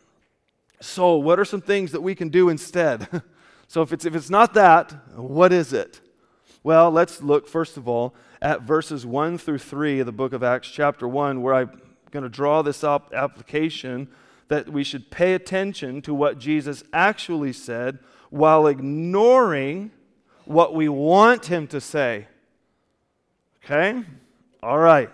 So, 0.80 1.16
what 1.16 1.40
are 1.40 1.46
some 1.46 1.62
things 1.62 1.92
that 1.92 2.02
we 2.02 2.16
can 2.16 2.30
do 2.30 2.50
instead? 2.50 3.22
so, 3.68 3.82
if 3.82 3.94
it's, 3.94 4.06
if 4.06 4.16
it's 4.16 4.30
not 4.30 4.54
that, 4.56 4.92
what 5.16 5.54
is 5.54 5.74
it? 5.74 6.02
Well, 6.64 6.90
let's 6.92 7.22
look 7.22 7.48
first 7.48 7.78
of 7.78 7.88
all 7.88 8.16
at 8.42 8.64
verses 8.64 9.06
1 9.06 9.38
through 9.38 9.60
3 9.60 10.00
of 10.00 10.06
the 10.06 10.12
book 10.12 10.34
of 10.34 10.44
Acts, 10.44 10.70
chapter 10.70 11.08
1, 11.08 11.42
where 11.42 11.54
I'm 11.54 11.82
going 12.10 12.24
to 12.24 12.30
draw 12.30 12.62
this 12.62 12.84
up 12.84 13.14
application 13.14 14.08
that 14.48 14.70
we 14.70 14.84
should 14.84 15.12
pay 15.12 15.34
attention 15.34 16.02
to 16.02 16.14
what 16.14 16.38
Jesus 16.38 16.84
actually 16.92 17.54
said 17.54 18.00
while 18.30 18.68
ignoring 18.68 19.92
what 20.46 20.74
we 20.74 20.90
want 20.90 21.46
him 21.46 21.68
to 21.68 21.80
say. 21.80 22.28
Okay? 23.64 24.04
All 24.62 24.78
right. 24.78 25.10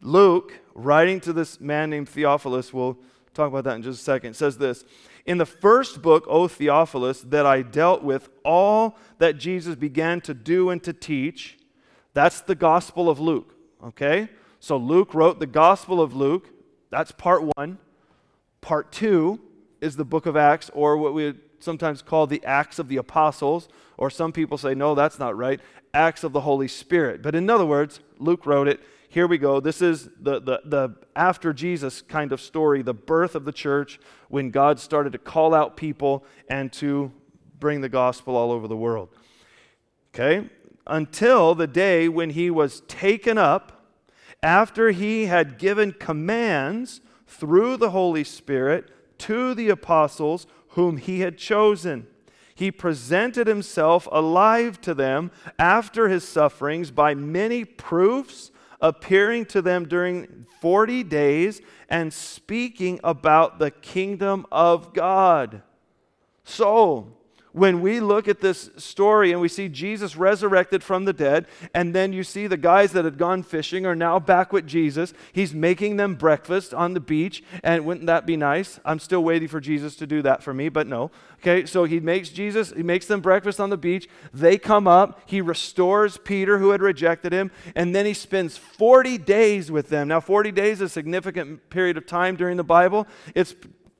Luke 0.00 0.58
writing 0.74 1.20
to 1.20 1.32
this 1.32 1.60
man 1.60 1.90
named 1.90 2.08
Theophilus, 2.08 2.72
we'll 2.72 2.98
talk 3.32 3.48
about 3.48 3.64
that 3.64 3.76
in 3.76 3.82
just 3.82 4.00
a 4.00 4.04
second, 4.04 4.34
says 4.34 4.58
this 4.58 4.84
In 5.24 5.38
the 5.38 5.46
first 5.46 6.02
book, 6.02 6.24
O 6.28 6.48
Theophilus, 6.48 7.22
that 7.22 7.46
I 7.46 7.62
dealt 7.62 8.02
with 8.02 8.28
all 8.44 8.96
that 9.18 9.38
Jesus 9.38 9.76
began 9.76 10.20
to 10.22 10.34
do 10.34 10.70
and 10.70 10.82
to 10.82 10.92
teach, 10.92 11.58
that's 12.12 12.40
the 12.40 12.54
Gospel 12.54 13.08
of 13.08 13.18
Luke, 13.18 13.54
okay? 13.82 14.28
So 14.60 14.76
Luke 14.76 15.14
wrote 15.14 15.40
the 15.40 15.46
Gospel 15.46 16.00
of 16.00 16.14
Luke, 16.14 16.48
that's 16.90 17.12
part 17.12 17.42
one. 17.56 17.78
Part 18.60 18.92
two 18.92 19.40
is 19.80 19.96
the 19.96 20.04
book 20.04 20.26
of 20.26 20.36
Acts, 20.36 20.70
or 20.72 20.96
what 20.96 21.12
we 21.12 21.34
sometimes 21.58 22.02
call 22.02 22.26
the 22.26 22.42
Acts 22.44 22.78
of 22.78 22.88
the 22.88 22.96
Apostles, 22.96 23.68
or 23.98 24.10
some 24.10 24.32
people 24.32 24.56
say, 24.56 24.74
no, 24.74 24.94
that's 24.94 25.18
not 25.18 25.36
right, 25.36 25.60
Acts 25.92 26.24
of 26.24 26.32
the 26.32 26.40
Holy 26.40 26.68
Spirit. 26.68 27.20
But 27.20 27.34
in 27.34 27.50
other 27.50 27.66
words, 27.66 28.00
Luke 28.18 28.46
wrote 28.46 28.68
it. 28.68 28.80
Here 29.14 29.28
we 29.28 29.38
go. 29.38 29.60
This 29.60 29.80
is 29.80 30.10
the, 30.20 30.40
the, 30.40 30.60
the 30.64 30.96
after 31.14 31.52
Jesus 31.52 32.02
kind 32.02 32.32
of 32.32 32.40
story, 32.40 32.82
the 32.82 32.92
birth 32.92 33.36
of 33.36 33.44
the 33.44 33.52
church, 33.52 34.00
when 34.26 34.50
God 34.50 34.80
started 34.80 35.12
to 35.12 35.18
call 35.18 35.54
out 35.54 35.76
people 35.76 36.24
and 36.48 36.72
to 36.72 37.12
bring 37.60 37.80
the 37.80 37.88
gospel 37.88 38.34
all 38.34 38.50
over 38.50 38.66
the 38.66 38.76
world. 38.76 39.10
Okay? 40.12 40.50
Until 40.88 41.54
the 41.54 41.68
day 41.68 42.08
when 42.08 42.30
he 42.30 42.50
was 42.50 42.80
taken 42.88 43.38
up, 43.38 43.86
after 44.42 44.90
he 44.90 45.26
had 45.26 45.58
given 45.58 45.92
commands 45.92 47.00
through 47.28 47.76
the 47.76 47.90
Holy 47.90 48.24
Spirit 48.24 48.90
to 49.18 49.54
the 49.54 49.68
apostles 49.68 50.48
whom 50.70 50.96
he 50.96 51.20
had 51.20 51.38
chosen. 51.38 52.08
He 52.52 52.72
presented 52.72 53.46
himself 53.46 54.08
alive 54.10 54.80
to 54.80 54.92
them 54.92 55.30
after 55.56 56.08
his 56.08 56.26
sufferings 56.26 56.90
by 56.90 57.14
many 57.14 57.64
proofs, 57.64 58.50
appearing 58.80 59.46
to 59.46 59.62
them 59.62 59.86
during 59.86 60.46
40 60.60 61.02
days 61.04 61.60
and 61.88 62.12
speaking 62.12 63.00
about 63.04 63.58
the 63.58 63.70
kingdom 63.70 64.46
of 64.50 64.92
God. 64.92 65.62
So, 66.44 67.16
when 67.54 67.80
we 67.80 68.00
look 68.00 68.26
at 68.26 68.40
this 68.40 68.68
story 68.76 69.30
and 69.30 69.40
we 69.40 69.46
see 69.48 69.68
Jesus 69.68 70.16
resurrected 70.16 70.82
from 70.82 71.04
the 71.04 71.12
dead, 71.12 71.46
and 71.72 71.94
then 71.94 72.12
you 72.12 72.24
see 72.24 72.48
the 72.48 72.56
guys 72.56 72.90
that 72.92 73.04
had 73.04 73.16
gone 73.16 73.44
fishing 73.44 73.86
are 73.86 73.94
now 73.94 74.18
back 74.18 74.52
with 74.52 74.66
Jesus. 74.66 75.14
He's 75.32 75.54
making 75.54 75.96
them 75.96 76.16
breakfast 76.16 76.74
on 76.74 76.94
the 76.94 77.00
beach, 77.00 77.44
and 77.62 77.86
wouldn't 77.86 78.06
that 78.06 78.26
be 78.26 78.36
nice? 78.36 78.80
I'm 78.84 78.98
still 78.98 79.22
waiting 79.22 79.46
for 79.46 79.60
Jesus 79.60 79.94
to 79.96 80.06
do 80.06 80.20
that 80.22 80.42
for 80.42 80.52
me, 80.52 80.68
but 80.68 80.88
no. 80.88 81.12
Okay, 81.34 81.64
so 81.64 81.84
he 81.84 82.00
makes 82.00 82.30
Jesus, 82.30 82.72
he 82.72 82.82
makes 82.82 83.06
them 83.06 83.20
breakfast 83.20 83.60
on 83.60 83.70
the 83.70 83.76
beach. 83.76 84.08
They 84.32 84.58
come 84.58 84.88
up, 84.88 85.20
he 85.26 85.40
restores 85.40 86.16
Peter, 86.16 86.58
who 86.58 86.70
had 86.70 86.82
rejected 86.82 87.32
him, 87.32 87.52
and 87.76 87.94
then 87.94 88.04
he 88.04 88.14
spends 88.14 88.56
40 88.56 89.16
days 89.18 89.70
with 89.70 89.90
them. 89.90 90.08
Now, 90.08 90.18
40 90.18 90.50
days 90.50 90.80
is 90.80 90.80
a 90.80 90.88
significant 90.88 91.70
period 91.70 91.96
of 91.96 92.04
time 92.04 92.34
during 92.34 92.56
the 92.56 92.64
Bible. 92.64 93.06
It's 93.32 93.54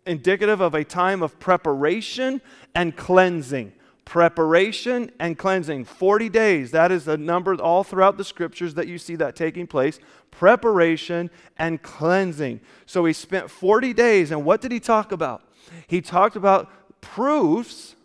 indicative 0.07 0.61
of 0.61 0.75
a 0.75 0.85
time 0.85 1.23
of 1.23 1.39
preparation 1.41 2.41
and 2.75 2.97
cleansing. 2.97 3.73
Preparation 4.05 5.11
and 5.19 5.39
cleansing. 5.39 5.85
40 5.85 6.29
days. 6.29 6.71
That 6.73 6.93
is 6.93 7.05
the 7.05 7.17
number 7.17 7.55
all 7.55 7.85
throughout 7.85 8.19
the 8.19 8.25
scriptures 8.25 8.75
that 8.75 8.87
you 8.87 8.99
see 8.99 9.17
that 9.17 9.35
taking 9.35 9.67
place. 9.67 9.99
Preparation 10.31 11.31
and 11.59 11.83
cleansing. 11.83 12.61
So 12.87 13.05
he 13.05 13.13
spent 13.13 13.51
40 13.51 13.95
days, 13.95 14.31
and 14.31 14.45
what 14.45 14.61
did 14.61 14.73
he 14.73 14.81
talk 14.81 15.11
about? 15.11 15.43
He 15.87 16.03
talked 16.03 16.37
about 16.37 16.71
proofs 17.01 17.97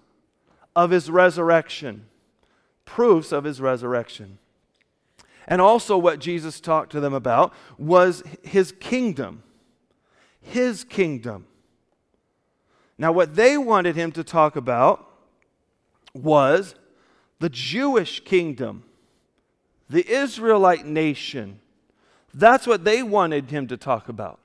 of 0.75 0.91
his 0.91 1.09
resurrection. 1.09 2.05
Proofs 2.85 3.31
of 3.31 3.43
his 3.43 3.59
resurrection. 3.59 4.39
And 5.47 5.61
also, 5.61 5.97
what 5.97 6.19
Jesus 6.19 6.59
talked 6.59 6.91
to 6.91 6.99
them 6.99 7.13
about 7.13 7.53
was 7.77 8.23
his 8.43 8.71
kingdom. 8.71 9.43
His 10.39 10.83
kingdom. 10.83 11.47
Now, 12.99 13.13
what 13.13 13.35
they 13.35 13.57
wanted 13.57 13.95
him 13.95 14.11
to 14.11 14.25
talk 14.25 14.57
about 14.57 15.09
was 16.13 16.75
the 17.39 17.49
Jewish 17.49 18.19
kingdom, 18.19 18.83
the 19.89 20.05
Israelite 20.05 20.85
nation. 20.85 21.61
That's 22.33 22.67
what 22.67 22.83
they 22.83 23.01
wanted 23.01 23.49
him 23.49 23.67
to 23.67 23.77
talk 23.77 24.09
about. 24.09 24.39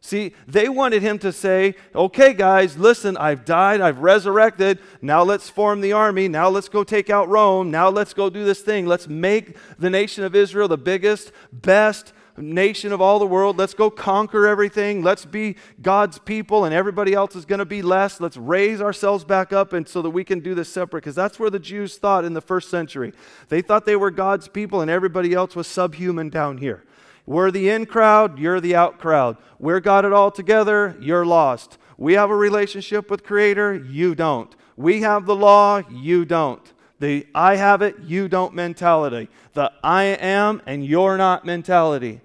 See, 0.00 0.32
they 0.48 0.68
wanted 0.68 1.02
him 1.02 1.18
to 1.20 1.32
say, 1.32 1.74
okay, 1.94 2.34
guys, 2.34 2.78
listen, 2.78 3.16
I've 3.16 3.44
died, 3.44 3.80
I've 3.80 3.98
resurrected. 3.98 4.78
Now 5.00 5.22
let's 5.24 5.48
form 5.48 5.80
the 5.80 5.92
army. 5.92 6.28
Now 6.28 6.48
let's 6.48 6.68
go 6.68 6.84
take 6.84 7.10
out 7.10 7.28
Rome. 7.28 7.70
Now 7.70 7.88
let's 7.88 8.14
go 8.14 8.30
do 8.30 8.44
this 8.44 8.62
thing. 8.62 8.86
Let's 8.86 9.08
make 9.08 9.56
the 9.78 9.90
nation 9.90 10.24
of 10.24 10.34
Israel 10.34 10.68
the 10.68 10.78
biggest, 10.78 11.32
best, 11.52 12.12
nation 12.36 12.92
of 12.92 13.00
all 13.00 13.18
the 13.18 13.26
world. 13.26 13.58
Let's 13.58 13.74
go 13.74 13.90
conquer 13.90 14.46
everything. 14.46 15.02
Let's 15.02 15.24
be 15.24 15.56
God's 15.80 16.18
people, 16.18 16.64
and 16.64 16.74
everybody 16.74 17.12
else 17.12 17.36
is 17.36 17.44
going 17.44 17.58
to 17.58 17.64
be 17.64 17.82
less. 17.82 18.20
Let's 18.20 18.36
raise 18.36 18.80
ourselves 18.80 19.24
back 19.24 19.52
up 19.52 19.72
and 19.72 19.86
so 19.86 20.02
that 20.02 20.10
we 20.10 20.24
can 20.24 20.40
do 20.40 20.54
this 20.54 20.68
separate. 20.68 21.02
Because 21.02 21.14
that's 21.14 21.38
where 21.38 21.50
the 21.50 21.58
Jews 21.58 21.96
thought 21.96 22.24
in 22.24 22.34
the 22.34 22.40
first 22.40 22.70
century. 22.70 23.12
They 23.48 23.62
thought 23.62 23.84
they 23.84 23.96
were 23.96 24.10
God's 24.10 24.48
people, 24.48 24.80
and 24.80 24.90
everybody 24.90 25.34
else 25.34 25.54
was 25.54 25.66
subhuman 25.66 26.30
down 26.30 26.58
here. 26.58 26.84
We're 27.26 27.50
the 27.50 27.68
in 27.68 27.86
crowd, 27.86 28.38
you're 28.38 28.60
the 28.60 28.74
out 28.74 28.98
crowd. 28.98 29.36
We're 29.58 29.80
got 29.80 30.04
it 30.04 30.12
all 30.12 30.32
together, 30.32 30.96
you're 31.00 31.24
lost. 31.24 31.78
We 31.96 32.14
have 32.14 32.30
a 32.30 32.36
relationship 32.36 33.10
with 33.10 33.22
Creator, 33.22 33.76
you 33.76 34.16
don't. 34.16 34.52
We 34.76 35.02
have 35.02 35.26
the 35.26 35.36
law, 35.36 35.82
you 35.88 36.24
don't 36.24 36.71
the 37.02 37.26
I 37.34 37.56
have 37.56 37.82
it, 37.82 37.98
you 38.04 38.28
don't 38.28 38.54
mentality, 38.54 39.28
the 39.54 39.72
I 39.82 40.04
am 40.04 40.62
and 40.66 40.86
you're 40.86 41.16
not 41.16 41.44
mentality. 41.44 42.20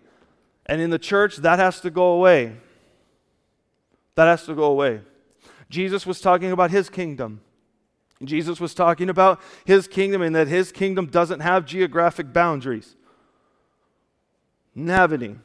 And 0.68 0.80
in 0.80 0.92
the 0.92 1.00
church, 1.00 1.38
that 1.38 1.58
has 1.58 1.82
to 1.82 1.90
go 1.90 2.12
away. 2.12 2.56
That 4.14 4.26
has 4.26 4.46
to 4.46 4.54
go 4.54 4.66
away. 4.66 5.02
Jesus 5.68 6.06
was 6.06 6.22
talking 6.22 6.52
about 6.52 6.70
his 6.70 6.92
kingdom. 6.92 7.42
Jesus 8.24 8.60
was 8.60 8.76
talking 8.76 9.10
about 9.10 9.42
his 9.66 9.88
kingdom 9.88 10.22
and 10.22 10.36
that 10.36 10.48
his 10.48 10.72
kingdom 10.72 11.08
doesn't 11.08 11.40
have 11.40 11.66
geographic 11.66 12.32
boundaries. 12.32 12.96
Any. 14.76 15.38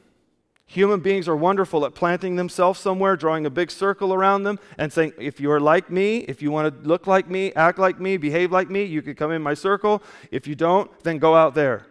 Human 0.65 1.01
beings 1.01 1.27
are 1.27 1.35
wonderful 1.35 1.85
at 1.85 1.93
planting 1.93 2.35
themselves 2.35 2.79
somewhere, 2.79 3.15
drawing 3.15 3.45
a 3.45 3.49
big 3.49 3.69
circle 3.69 4.13
around 4.13 4.43
them, 4.43 4.59
and 4.77 4.91
saying, 4.91 5.13
If 5.19 5.39
you 5.39 5.51
are 5.51 5.59
like 5.59 5.89
me, 5.89 6.19
if 6.19 6.41
you 6.41 6.51
want 6.51 6.73
to 6.73 6.87
look 6.87 7.05
like 7.05 7.29
me, 7.29 7.53
act 7.53 7.77
like 7.77 7.99
me, 7.99 8.17
behave 8.17 8.51
like 8.51 8.69
me, 8.69 8.83
you 8.83 9.01
can 9.01 9.13
come 9.13 9.31
in 9.31 9.41
my 9.41 9.53
circle. 9.53 10.01
If 10.31 10.47
you 10.47 10.55
don't, 10.55 10.89
then 11.03 11.19
go 11.19 11.35
out 11.35 11.53
there. 11.53 11.85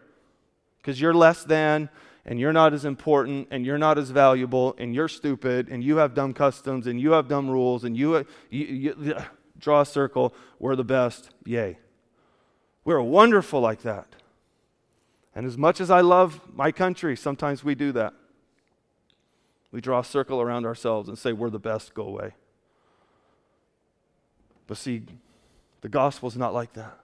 Because 0.79 1.01
you're 1.01 1.15
less 1.15 1.45
than, 1.45 1.91
and 2.25 2.41
you're 2.41 2.53
not 2.53 2.73
as 2.73 2.85
important, 2.85 3.49
and 3.51 3.65
you're 3.65 3.79
not 3.79 3.99
as 3.99 4.11
valuable, 4.11 4.75
and 4.79 4.95
you're 4.95 5.09
stupid, 5.09 5.69
and 5.69 5.85
you 5.85 5.99
have 5.99 6.15
dumb 6.15 6.33
customs, 6.33 6.87
and 6.87 7.01
you 7.01 7.13
have 7.13 7.29
dumb 7.29 7.49
rules, 7.49 7.85
and 7.85 7.97
you, 7.97 8.15
uh, 8.15 8.25
you, 8.51 8.95
you 8.97 9.15
uh, 9.15 9.25
draw 9.59 9.83
a 9.83 9.87
circle. 9.87 10.35
We're 10.59 10.77
the 10.77 10.85
best. 10.85 11.31
Yay. 11.45 11.79
We're 12.85 13.01
wonderful 13.01 13.61
like 13.61 13.83
that. 13.83 14.09
And 15.35 15.47
as 15.47 15.57
much 15.57 15.81
as 15.81 15.91
I 15.91 16.01
love 16.01 16.41
my 16.53 16.73
country, 16.73 17.17
sometimes 17.17 17.63
we 17.63 17.75
do 17.75 17.93
that. 17.93 18.15
We 19.73 19.81
draw 19.81 20.01
a 20.01 20.05
circle 20.05 20.41
around 20.41 20.67
ourselves 20.67 21.09
and 21.09 21.19
say, 21.19 21.33
We're 21.33 21.51
the 21.51 21.59
best, 21.59 21.95
go 21.95 22.05
away. 22.05 22.35
But 24.67 24.77
see, 24.77 25.03
the 25.81 25.89
gospel 25.89 26.29
is 26.29 26.37
not 26.37 26.55
like 26.55 26.75
that. 26.75 26.99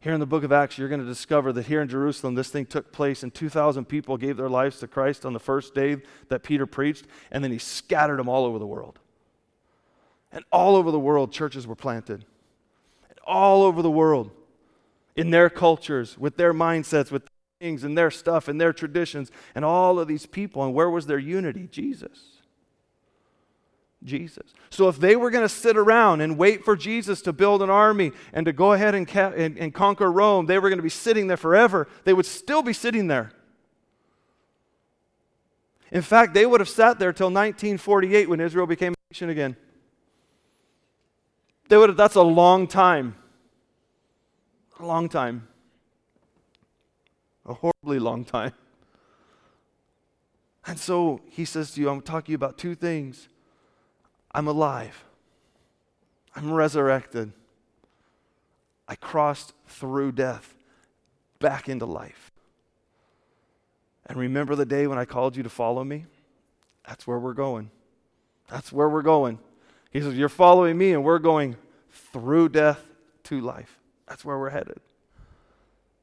Here 0.00 0.14
in 0.14 0.20
the 0.20 0.26
book 0.26 0.44
of 0.44 0.50
Acts, 0.50 0.78
you're 0.78 0.88
going 0.88 1.02
to 1.02 1.06
discover 1.06 1.52
that 1.52 1.66
here 1.66 1.82
in 1.82 1.88
Jerusalem, 1.88 2.34
this 2.34 2.48
thing 2.48 2.64
took 2.64 2.90
place, 2.90 3.22
and 3.22 3.32
2,000 3.32 3.84
people 3.84 4.16
gave 4.16 4.38
their 4.38 4.48
lives 4.48 4.78
to 4.78 4.88
Christ 4.88 5.26
on 5.26 5.34
the 5.34 5.38
first 5.38 5.74
day 5.74 5.98
that 6.28 6.42
Peter 6.42 6.64
preached, 6.64 7.06
and 7.30 7.44
then 7.44 7.52
he 7.52 7.58
scattered 7.58 8.18
them 8.18 8.28
all 8.28 8.46
over 8.46 8.58
the 8.58 8.66
world. 8.66 8.98
And 10.32 10.42
all 10.50 10.74
over 10.74 10.90
the 10.90 10.98
world, 10.98 11.32
churches 11.32 11.66
were 11.66 11.76
planted. 11.76 12.24
And 13.10 13.18
all 13.26 13.62
over 13.62 13.82
the 13.82 13.90
world, 13.90 14.30
in 15.16 15.30
their 15.30 15.50
cultures, 15.50 16.16
with 16.16 16.38
their 16.38 16.54
mindsets, 16.54 17.10
with 17.10 17.28
things 17.60 17.84
and 17.84 17.96
their 17.96 18.10
stuff 18.10 18.48
and 18.48 18.60
their 18.60 18.72
traditions 18.72 19.30
and 19.54 19.64
all 19.64 20.00
of 20.00 20.08
these 20.08 20.26
people. 20.26 20.64
And 20.64 20.74
where 20.74 20.90
was 20.90 21.06
their 21.06 21.18
unity? 21.18 21.68
Jesus. 21.70 22.18
Jesus. 24.02 24.54
So 24.70 24.88
if 24.88 24.98
they 24.98 25.14
were 25.14 25.30
going 25.30 25.44
to 25.44 25.48
sit 25.48 25.76
around 25.76 26.22
and 26.22 26.38
wait 26.38 26.64
for 26.64 26.74
Jesus 26.74 27.20
to 27.22 27.34
build 27.34 27.60
an 27.60 27.68
army 27.68 28.12
and 28.32 28.46
to 28.46 28.52
go 28.52 28.72
ahead 28.72 28.94
and, 28.94 29.06
ca- 29.06 29.34
and, 29.36 29.58
and 29.58 29.74
conquer 29.74 30.10
Rome, 30.10 30.46
they 30.46 30.58
were 30.58 30.70
going 30.70 30.78
to 30.78 30.82
be 30.82 30.88
sitting 30.88 31.26
there 31.26 31.36
forever. 31.36 31.86
They 32.04 32.14
would 32.14 32.24
still 32.24 32.62
be 32.62 32.72
sitting 32.72 33.08
there. 33.08 33.30
In 35.92 36.02
fact, 36.02 36.32
they 36.32 36.46
would 36.46 36.60
have 36.60 36.68
sat 36.68 36.98
there 36.98 37.12
till 37.12 37.26
1948 37.26 38.28
when 38.28 38.40
Israel 38.40 38.66
became 38.66 38.94
a 38.94 39.12
nation 39.12 39.28
again. 39.28 39.54
They 41.68 41.76
would 41.76 41.90
have, 41.90 41.96
that's 41.96 42.14
a 42.14 42.22
long 42.22 42.66
time. 42.66 43.16
A 44.78 44.86
long 44.86 45.10
time 45.10 45.49
a 47.50 47.54
horribly 47.54 47.98
long 47.98 48.24
time. 48.24 48.52
And 50.66 50.78
so 50.78 51.20
he 51.30 51.44
says 51.44 51.72
to 51.72 51.80
you, 51.80 51.88
I'm 51.88 52.00
talking 52.00 52.34
about 52.34 52.58
two 52.58 52.74
things. 52.74 53.28
I'm 54.32 54.46
alive. 54.46 55.04
I'm 56.36 56.52
resurrected. 56.52 57.32
I 58.86 58.94
crossed 58.94 59.52
through 59.66 60.12
death 60.12 60.54
back 61.38 61.68
into 61.68 61.86
life. 61.86 62.30
And 64.06 64.18
remember 64.18 64.54
the 64.54 64.66
day 64.66 64.86
when 64.86 64.98
I 64.98 65.04
called 65.04 65.36
you 65.36 65.42
to 65.42 65.48
follow 65.48 65.84
me? 65.84 66.06
That's 66.86 67.06
where 67.06 67.18
we're 67.18 67.34
going. 67.34 67.70
That's 68.48 68.72
where 68.72 68.88
we're 68.88 69.02
going. 69.02 69.38
He 69.90 70.00
says, 70.00 70.14
You're 70.14 70.28
following 70.28 70.76
me, 70.76 70.92
and 70.92 71.04
we're 71.04 71.18
going 71.18 71.56
through 71.90 72.50
death 72.50 72.84
to 73.24 73.40
life. 73.40 73.78
That's 74.08 74.24
where 74.24 74.38
we're 74.38 74.50
headed. 74.50 74.80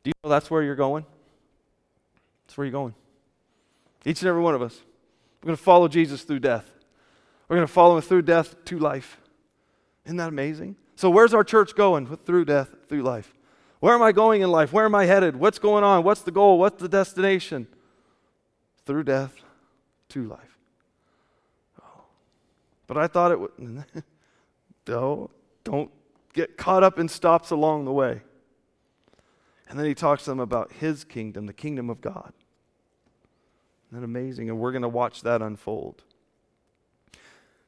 Do 0.03 0.09
you 0.09 0.13
know 0.23 0.29
that's 0.29 0.49
where 0.49 0.63
you're 0.63 0.75
going? 0.75 1.05
That's 2.47 2.57
where 2.57 2.65
you're 2.65 2.71
going. 2.71 2.95
Each 4.05 4.21
and 4.21 4.29
every 4.29 4.41
one 4.41 4.55
of 4.55 4.61
us. 4.61 4.79
We're 5.43 5.47
going 5.47 5.57
to 5.57 5.63
follow 5.63 5.89
Jesus 5.89 6.23
through 6.23 6.39
death. 6.39 6.65
We're 7.47 7.57
going 7.57 7.67
to 7.67 7.73
follow 7.73 7.97
him 7.97 8.01
through 8.01 8.21
death 8.23 8.63
to 8.65 8.79
life. 8.79 9.19
Isn't 10.05 10.17
that 10.17 10.29
amazing? 10.29 10.77
So, 10.95 11.09
where's 11.09 11.33
our 11.33 11.43
church 11.43 11.75
going? 11.75 12.17
Through 12.17 12.45
death, 12.45 12.73
through 12.87 13.03
life. 13.03 13.33
Where 13.79 13.93
am 13.93 14.01
I 14.01 14.11
going 14.11 14.41
in 14.41 14.49
life? 14.49 14.73
Where 14.73 14.85
am 14.85 14.95
I 14.95 15.05
headed? 15.05 15.35
What's 15.35 15.59
going 15.59 15.83
on? 15.83 16.03
What's 16.03 16.21
the 16.21 16.31
goal? 16.31 16.57
What's 16.57 16.81
the 16.81 16.89
destination? 16.89 17.67
Through 18.85 19.03
death 19.03 19.35
to 20.09 20.23
life. 20.23 20.57
Oh. 21.81 22.01
But 22.87 22.97
I 22.97 23.07
thought 23.07 23.31
it 23.31 23.39
would. 23.39 23.51
no, 24.87 25.29
don't 25.63 25.91
get 26.33 26.57
caught 26.57 26.83
up 26.83 26.97
in 26.97 27.09
stops 27.09 27.51
along 27.51 27.85
the 27.85 27.91
way. 27.91 28.21
And 29.69 29.77
then 29.77 29.85
he 29.85 29.93
talks 29.93 30.23
to 30.23 30.31
them 30.31 30.39
about 30.39 30.71
his 30.73 31.03
kingdom, 31.03 31.45
the 31.45 31.53
kingdom 31.53 31.89
of 31.89 32.01
God. 32.01 32.33
Isn't 33.87 33.99
that 33.99 34.05
amazing? 34.05 34.49
And 34.49 34.59
we're 34.59 34.71
going 34.71 34.81
to 34.81 34.87
watch 34.87 35.21
that 35.23 35.41
unfold. 35.41 36.03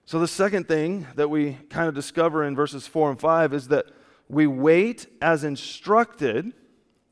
So, 0.05 0.19
the 0.19 0.27
second 0.27 0.67
thing 0.67 1.05
that 1.15 1.29
we 1.29 1.57
kind 1.69 1.87
of 1.87 1.93
discover 1.93 2.43
in 2.43 2.55
verses 2.55 2.87
4 2.87 3.11
and 3.11 3.19
5 3.19 3.53
is 3.53 3.67
that 3.67 3.85
we 4.27 4.47
wait 4.47 5.05
as 5.21 5.43
instructed 5.43 6.53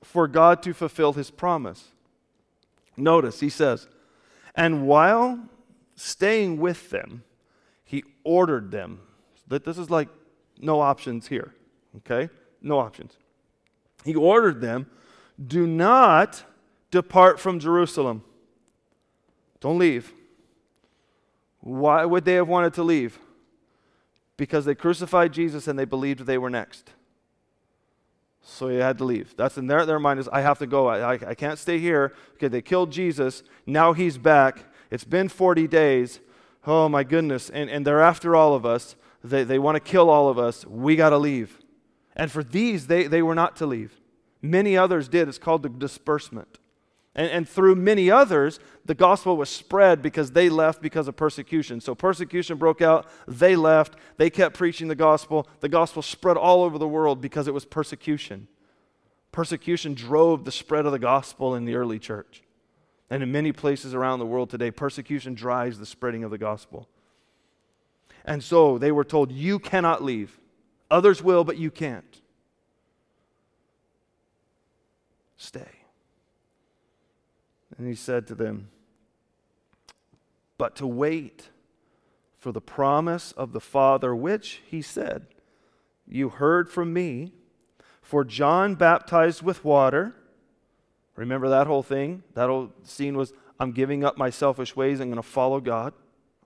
for 0.03 0.27
God 0.27 0.63
to 0.63 0.74
fulfill 0.74 1.13
his 1.13 1.29
promise. 1.29 1.91
Notice, 2.96 3.39
he 3.39 3.50
says, 3.50 3.88
and 4.56 4.88
while 4.88 5.39
staying 5.96 6.58
with 6.58 6.89
them, 6.89 7.24
he 7.84 8.03
ordered 8.24 8.72
them. 8.72 9.01
That 9.48 9.63
this 9.63 9.77
is 9.77 9.89
like 9.89 10.10
no 10.60 10.79
options 10.82 11.27
here, 11.27 11.53
okay? 11.98 12.29
No 12.62 12.79
options. 12.79 13.15
He 14.07 14.15
ordered 14.15 14.61
them, 14.61 14.87
do 15.45 15.67
not 15.67 16.45
depart 16.91 17.41
from 17.41 17.59
Jerusalem. 17.59 18.23
Don't 19.59 19.77
leave. 19.77 20.13
Why 21.59 22.05
would 22.05 22.23
they 22.23 22.35
have 22.35 22.47
wanted 22.47 22.73
to 22.75 22.83
leave? 22.83 23.19
Because 24.37 24.63
they 24.63 24.75
crucified 24.75 25.33
Jesus 25.33 25.67
and 25.67 25.77
they 25.77 25.83
believed 25.83 26.21
they 26.21 26.37
were 26.37 26.49
next. 26.49 26.91
So 28.41 28.69
he 28.69 28.77
had 28.77 28.97
to 28.99 29.03
leave. 29.03 29.35
That's 29.35 29.57
in 29.57 29.67
their, 29.67 29.85
their 29.85 29.99
mind 29.99 30.21
is, 30.21 30.29
I 30.29 30.39
have 30.39 30.59
to 30.59 30.67
go. 30.67 30.87
I, 30.87 31.15
I, 31.15 31.19
I 31.31 31.35
can't 31.35 31.59
stay 31.59 31.77
here 31.77 32.13
because 32.31 32.51
they 32.51 32.61
killed 32.61 32.93
Jesus. 32.93 33.43
Now 33.65 33.91
he's 33.91 34.17
back. 34.17 34.63
It's 34.89 35.03
been 35.03 35.27
40 35.27 35.67
days. 35.67 36.21
Oh 36.65 36.87
my 36.87 37.03
goodness. 37.03 37.49
And, 37.49 37.69
and 37.69 37.85
they're 37.85 38.01
after 38.01 38.37
all 38.37 38.53
of 38.53 38.65
us. 38.65 38.95
They, 39.21 39.43
they 39.43 39.59
want 39.59 39.75
to 39.75 39.81
kill 39.81 40.09
all 40.09 40.29
of 40.29 40.39
us. 40.39 40.65
We 40.65 40.95
got 40.95 41.09
to 41.09 41.17
leave. 41.17 41.59
And 42.17 42.31
for 42.31 42.43
these, 42.43 42.88
they, 42.88 43.05
they 43.07 43.21
were 43.21 43.36
not 43.36 43.55
to 43.57 43.65
leave. 43.65 44.01
Many 44.41 44.75
others 44.75 45.07
did. 45.07 45.29
It's 45.29 45.38
called 45.38 45.63
the 45.63 45.69
disbursement. 45.69 46.57
And, 47.15 47.29
and 47.29 47.47
through 47.47 47.75
many 47.75 48.09
others, 48.09 48.59
the 48.86 48.95
gospel 48.95 49.38
was 49.38 49.50
spread 49.50 50.01
because 50.01 50.31
they 50.31 50.50
left 50.50 50.81
because 50.81 51.07
of 51.07 51.15
persecution. 51.15 51.79
So 51.79 51.93
persecution 51.93 52.57
broke 52.57 52.81
out, 52.81 53.07
they 53.27 53.55
left, 53.55 53.95
they 54.17 54.31
kept 54.31 54.57
preaching 54.57 54.88
the 54.88 54.95
gospel. 54.95 55.47
The 55.59 55.69
gospel 55.69 56.01
spread 56.01 56.38
all 56.38 56.63
over 56.63 56.79
the 56.79 56.88
world 56.88 57.21
because 57.21 57.47
it 57.47 57.53
was 57.53 57.65
persecution. 57.65 58.47
Persecution 59.31 59.93
drove 59.93 60.43
the 60.43 60.51
spread 60.51 60.88
of 60.88 60.91
the 60.91 61.00
gospel 61.00 61.53
in 61.53 61.65
the 61.65 61.75
early 61.75 62.00
church. 62.00 62.41
And 63.12 63.21
in 63.21 63.31
many 63.31 63.51
places 63.51 63.93
around 63.93 64.19
the 64.19 64.25
world 64.25 64.50
today, 64.50 64.71
persecution 64.71 65.36
drives 65.36 65.77
the 65.77 65.86
spreading 65.86 66.24
of 66.24 66.31
the 66.31 66.38
gospel. 66.38 66.89
And 68.25 68.43
so 68.43 68.79
they 68.79 68.91
were 68.91 69.05
told, 69.05 69.31
You 69.31 69.59
cannot 69.59 70.03
leave. 70.03 70.39
Others 70.89 71.22
will, 71.22 71.44
but 71.44 71.58
you 71.58 71.70
can't. 71.70 72.22
Stay. 75.38 75.70
And 77.77 77.88
he 77.88 77.96
said 77.96 78.27
to 78.27 78.36
them, 78.36 78.70
But 80.58 80.75
to 80.77 80.88
wait 80.88 81.50
for 82.38 82.51
the 82.51 82.62
promise 82.62 83.32
of 83.34 83.51
the 83.51 83.60
Father, 83.60 84.15
which, 84.15 84.62
he 84.65 84.82
said, 84.82 85.27
you 86.08 86.29
heard 86.29 86.70
from 86.70 86.94
me. 86.94 87.34
For 88.01 88.24
John 88.24 88.75
baptized 88.75 89.41
with 89.41 89.65
water. 89.65 90.15
Remember 91.15 91.50
that 91.50 91.67
whole 91.67 91.84
thing? 91.84 92.24
That 92.36 92.48
whole 92.48 92.72
scene 92.84 93.17
was 93.17 93.34
I'm 93.60 93.72
giving 93.72 94.03
up 94.06 94.17
my 94.17 94.29
selfish 94.29 94.75
ways, 94.75 95.00
I'm 95.00 95.08
going 95.08 95.17
to 95.17 95.27
follow 95.27 95.60
God. 95.60 95.94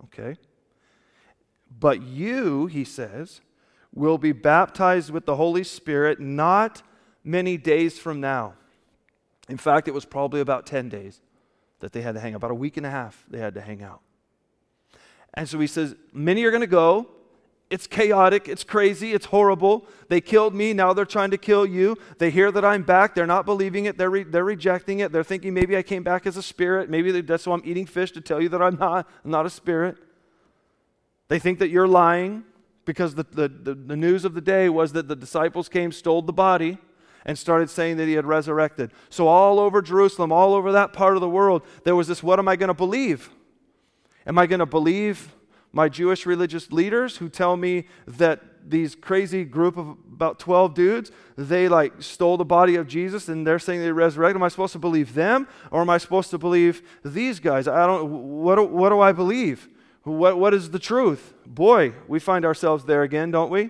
Okay? 0.05 0.37
But 1.79 2.01
you, 2.01 2.65
he 2.65 2.83
says, 2.83 3.41
will 3.93 4.17
be 4.17 4.31
baptized 4.31 5.11
with 5.11 5.25
the 5.25 5.35
Holy 5.35 5.63
Spirit 5.63 6.19
not 6.19 6.81
many 7.23 7.57
days 7.57 7.99
from 7.99 8.19
now. 8.19 8.53
In 9.49 9.57
fact, 9.57 9.87
it 9.87 9.93
was 9.93 10.05
probably 10.05 10.39
about 10.39 10.65
10 10.65 10.89
days 10.89 11.21
that 11.79 11.91
they 11.91 12.01
had 12.01 12.15
to 12.15 12.21
hang 12.21 12.33
out, 12.33 12.37
about 12.37 12.51
a 12.51 12.55
week 12.55 12.77
and 12.77 12.85
a 12.85 12.89
half 12.89 13.25
they 13.29 13.39
had 13.39 13.53
to 13.55 13.61
hang 13.61 13.83
out. 13.83 14.01
And 15.33 15.47
so 15.47 15.59
he 15.59 15.67
says, 15.67 15.95
Many 16.13 16.43
are 16.43 16.51
going 16.51 16.61
to 16.61 16.67
go. 16.67 17.09
It's 17.69 17.87
chaotic, 17.87 18.49
it's 18.49 18.65
crazy, 18.65 19.13
it's 19.13 19.27
horrible. 19.27 19.87
They 20.09 20.19
killed 20.19 20.53
me, 20.53 20.73
now 20.73 20.91
they're 20.91 21.05
trying 21.05 21.31
to 21.31 21.37
kill 21.37 21.65
you. 21.65 21.95
They 22.17 22.29
hear 22.29 22.51
that 22.51 22.65
I'm 22.65 22.83
back, 22.83 23.15
they're 23.15 23.25
not 23.25 23.45
believing 23.45 23.85
it, 23.85 23.97
they're, 23.97 24.09
re- 24.09 24.23
they're 24.23 24.43
rejecting 24.43 24.99
it. 24.99 25.13
They're 25.13 25.23
thinking 25.23 25.53
maybe 25.53 25.77
I 25.77 25.81
came 25.81 26.03
back 26.03 26.27
as 26.27 26.35
a 26.35 26.43
spirit, 26.43 26.89
maybe 26.89 27.21
that's 27.21 27.47
why 27.47 27.53
I'm 27.53 27.61
eating 27.63 27.85
fish 27.85 28.11
to 28.11 28.21
tell 28.21 28.41
you 28.41 28.49
that 28.49 28.61
I'm 28.61 28.75
not, 28.75 29.07
I'm 29.23 29.31
not 29.31 29.45
a 29.45 29.49
spirit. 29.49 29.95
They 31.29 31.39
think 31.39 31.59
that 31.59 31.69
you're 31.69 31.87
lying 31.87 32.43
because 32.91 33.15
the, 33.15 33.23
the, 33.23 33.47
the, 33.73 33.95
news 33.95 34.25
of 34.25 34.33
the 34.33 34.41
day 34.41 34.67
was 34.67 34.91
that 34.91 35.07
the 35.07 35.15
disciples 35.15 35.69
came, 35.69 35.93
stole 35.93 36.21
the 36.21 36.33
body 36.33 36.77
and 37.25 37.39
started 37.39 37.69
saying 37.69 37.95
that 37.95 38.05
he 38.05 38.15
had 38.15 38.25
resurrected. 38.25 38.91
So, 39.09 39.29
all 39.29 39.61
over 39.61 39.81
Jerusalem, 39.81 40.33
all 40.33 40.53
over 40.53 40.73
that 40.73 40.91
part 40.91 41.15
of 41.15 41.21
the 41.21 41.29
world, 41.29 41.61
there 41.85 41.95
was 41.95 42.09
this 42.09 42.21
what 42.21 42.37
am 42.37 42.49
I 42.49 42.57
going 42.57 42.67
to 42.67 42.73
believe? 42.73 43.29
Am 44.27 44.37
I 44.37 44.45
going 44.45 44.59
to 44.59 44.65
believe 44.65 45.33
my 45.71 45.87
Jewish 45.87 46.25
religious 46.25 46.69
leaders 46.69 47.15
who 47.15 47.29
tell 47.29 47.55
me 47.55 47.87
that 48.07 48.41
these 48.69 48.93
crazy 48.93 49.45
group 49.45 49.77
of 49.77 49.87
about 50.11 50.37
12 50.37 50.73
dudes, 50.73 51.11
they 51.37 51.69
like 51.69 52.01
stole 52.01 52.35
the 52.35 52.43
body 52.43 52.75
of 52.75 52.87
Jesus 52.87 53.29
and 53.29 53.47
they're 53.47 53.57
saying 53.57 53.79
they 53.79 53.93
resurrected? 53.93 54.35
Am 54.35 54.43
I 54.43 54.49
supposed 54.49 54.73
to 54.73 54.79
believe 54.79 55.13
them 55.13 55.47
or 55.71 55.79
am 55.79 55.89
I 55.89 55.97
supposed 55.97 56.29
to 56.31 56.37
believe 56.37 56.81
these 57.05 57.39
guys? 57.39 57.69
I 57.69 57.87
don't, 57.87 58.11
what 58.41 58.55
do, 58.55 58.65
what 58.65 58.89
do 58.89 58.99
I 58.99 59.13
believe? 59.13 59.69
What, 60.03 60.39
what 60.39 60.53
is 60.53 60.71
the 60.71 60.79
truth? 60.79 61.33
Boy, 61.45 61.93
we 62.07 62.19
find 62.19 62.43
ourselves 62.43 62.85
there 62.85 63.03
again, 63.03 63.31
don't 63.31 63.51
we? 63.51 63.69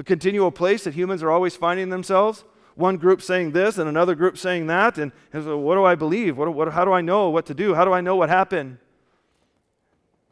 a 0.00 0.02
continual 0.02 0.50
place 0.50 0.84
that 0.84 0.94
humans 0.94 1.22
are 1.22 1.30
always 1.30 1.56
finding 1.56 1.90
themselves. 1.90 2.44
One 2.74 2.96
group 2.96 3.20
saying 3.20 3.52
this 3.52 3.76
and 3.76 3.86
another 3.86 4.14
group 4.14 4.38
saying 4.38 4.66
that. 4.68 4.96
And, 4.96 5.12
and 5.30 5.44
so 5.44 5.54
uh, 5.54 5.56
what 5.58 5.74
do 5.74 5.84
I 5.84 5.94
believe? 5.94 6.38
What, 6.38 6.54
what, 6.54 6.72
how 6.72 6.86
do 6.86 6.92
I 6.92 7.02
know 7.02 7.28
what 7.28 7.44
to 7.46 7.54
do? 7.54 7.74
How 7.74 7.84
do 7.84 7.92
I 7.92 8.00
know 8.00 8.16
what 8.16 8.30
happened? 8.30 8.78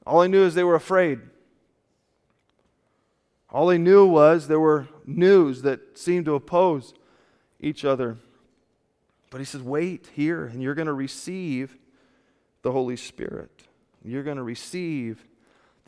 All 0.06 0.22
I 0.22 0.26
knew 0.26 0.42
is 0.42 0.54
they 0.54 0.64
were 0.64 0.74
afraid. 0.74 1.20
All 3.50 3.66
they 3.66 3.76
knew 3.76 4.06
was 4.06 4.48
there 4.48 4.58
were 4.58 4.88
news 5.04 5.60
that 5.62 5.98
seemed 5.98 6.24
to 6.24 6.34
oppose 6.34 6.94
each 7.60 7.84
other. 7.84 8.16
But 9.28 9.38
he 9.38 9.44
says, 9.44 9.60
wait 9.60 10.08
here, 10.14 10.46
and 10.46 10.62
you're 10.62 10.74
going 10.74 10.86
to 10.86 10.94
receive 10.94 11.76
the 12.62 12.72
Holy 12.72 12.96
Spirit. 12.96 13.67
You're 14.04 14.22
going 14.22 14.36
to 14.36 14.42
receive 14.42 15.24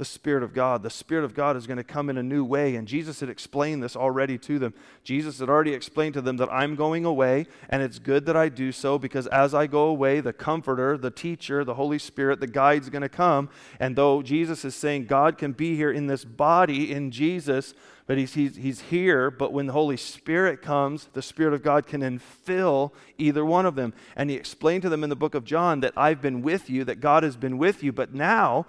the 0.01 0.05
Spirit 0.07 0.43
of 0.43 0.55
God. 0.55 0.83
The 0.83 0.89
Spirit 0.89 1.27
of 1.27 1.35
God 1.35 1.59
is 1.59 1.67
going 1.67 1.77
to 1.77 1.85
come 1.85 2.09
in 2.09 2.17
a 2.17 2.23
new 2.23 2.43
way. 2.43 2.75
And 2.77 2.89
Jesus 2.89 3.21
had 3.21 3.29
explained 3.29 3.83
this 3.83 3.95
already 3.95 4.39
to 4.39 4.59
them. 4.59 4.73
Jesus 5.05 5.41
had 5.41 5.51
already 5.51 5.75
explained 5.75 6.15
to 6.15 6.23
them 6.23 6.39
that 6.39 6.51
I'm 6.51 6.75
going 6.75 7.05
away, 7.05 7.47
and 7.69 7.83
it's 7.83 7.99
good 7.99 8.25
that 8.25 8.35
I 8.35 8.49
do 8.49 8.73
so 8.73 8.99
because 8.99 9.27
as 9.27 9.53
I 9.53 9.67
go 9.67 9.89
away, 9.89 10.21
the 10.21 10.33
Comforter, 10.33 10.97
the 10.97 11.11
Teacher, 11.11 11.65
the 11.65 11.75
Holy 11.75 11.99
Spirit, 11.99 12.41
the 12.41 12.47
Guide's 12.47 12.89
going 12.89 13.03
to 13.03 13.11
come. 13.11 13.51
And 13.79 13.95
though 13.95 14.23
Jesus 14.23 14.65
is 14.65 14.75
saying 14.75 15.05
God 15.05 15.37
can 15.37 15.53
be 15.53 15.77
here 15.77 15.93
in 15.93 16.07
this 16.07 16.25
body 16.25 16.91
in 16.91 17.11
Jesus, 17.11 17.75
but 18.11 18.19
he's, 18.19 18.35
he's, 18.35 18.57
he's 18.57 18.81
here, 18.81 19.31
but 19.31 19.53
when 19.53 19.67
the 19.67 19.73
Holy 19.73 19.97
Spirit 19.97 20.63
comes, 20.63 21.07
the 21.13 21.23
Spirit 21.23 21.55
of 21.55 21.63
God 21.63 21.87
can 21.87 22.01
infill 22.01 22.91
either 23.19 23.45
one 23.45 23.67
of 23.67 23.77
them. 23.77 23.95
And 24.17 24.29
he 24.29 24.35
explained 24.35 24.83
to 24.83 24.89
them 24.89 25.05
in 25.05 25.11
the 25.11 25.15
book 25.15 25.37
of 25.37 25.45
John 25.45 25.79
that 25.79 25.93
I've 25.97 26.21
been 26.21 26.43
with 26.43 26.69
you, 26.69 26.83
that 26.87 26.99
God 26.99 27.23
has 27.23 27.37
been 27.37 27.57
with 27.57 27.85
you, 27.85 27.93
but 27.93 28.13
now, 28.13 28.67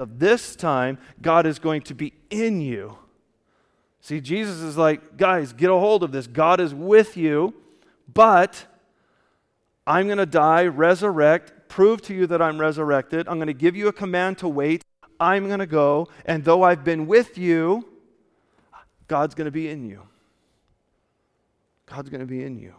of 0.00 0.18
this 0.18 0.56
time, 0.56 0.98
God 1.22 1.46
is 1.46 1.60
going 1.60 1.82
to 1.82 1.94
be 1.94 2.14
in 2.30 2.60
you. 2.60 2.98
See, 4.00 4.20
Jesus 4.20 4.58
is 4.58 4.76
like, 4.76 5.16
guys, 5.16 5.52
get 5.52 5.70
a 5.70 5.74
hold 5.74 6.02
of 6.02 6.10
this. 6.10 6.26
God 6.26 6.58
is 6.58 6.74
with 6.74 7.16
you, 7.16 7.54
but 8.12 8.66
I'm 9.86 10.06
going 10.06 10.18
to 10.18 10.26
die, 10.26 10.66
resurrect, 10.66 11.68
prove 11.68 12.02
to 12.02 12.12
you 12.12 12.26
that 12.26 12.42
I'm 12.42 12.60
resurrected. 12.60 13.28
I'm 13.28 13.36
going 13.36 13.46
to 13.46 13.54
give 13.54 13.76
you 13.76 13.86
a 13.86 13.92
command 13.92 14.38
to 14.38 14.48
wait. 14.48 14.82
I'm 15.20 15.46
going 15.46 15.60
to 15.60 15.66
go, 15.66 16.08
and 16.24 16.44
though 16.44 16.64
I've 16.64 16.82
been 16.82 17.06
with 17.06 17.38
you, 17.38 17.86
God's 19.10 19.34
going 19.34 19.46
to 19.46 19.50
be 19.50 19.68
in 19.68 19.84
you. 19.84 20.02
God's 21.86 22.10
going 22.10 22.20
to 22.20 22.26
be 22.26 22.44
in 22.44 22.60
you. 22.60 22.74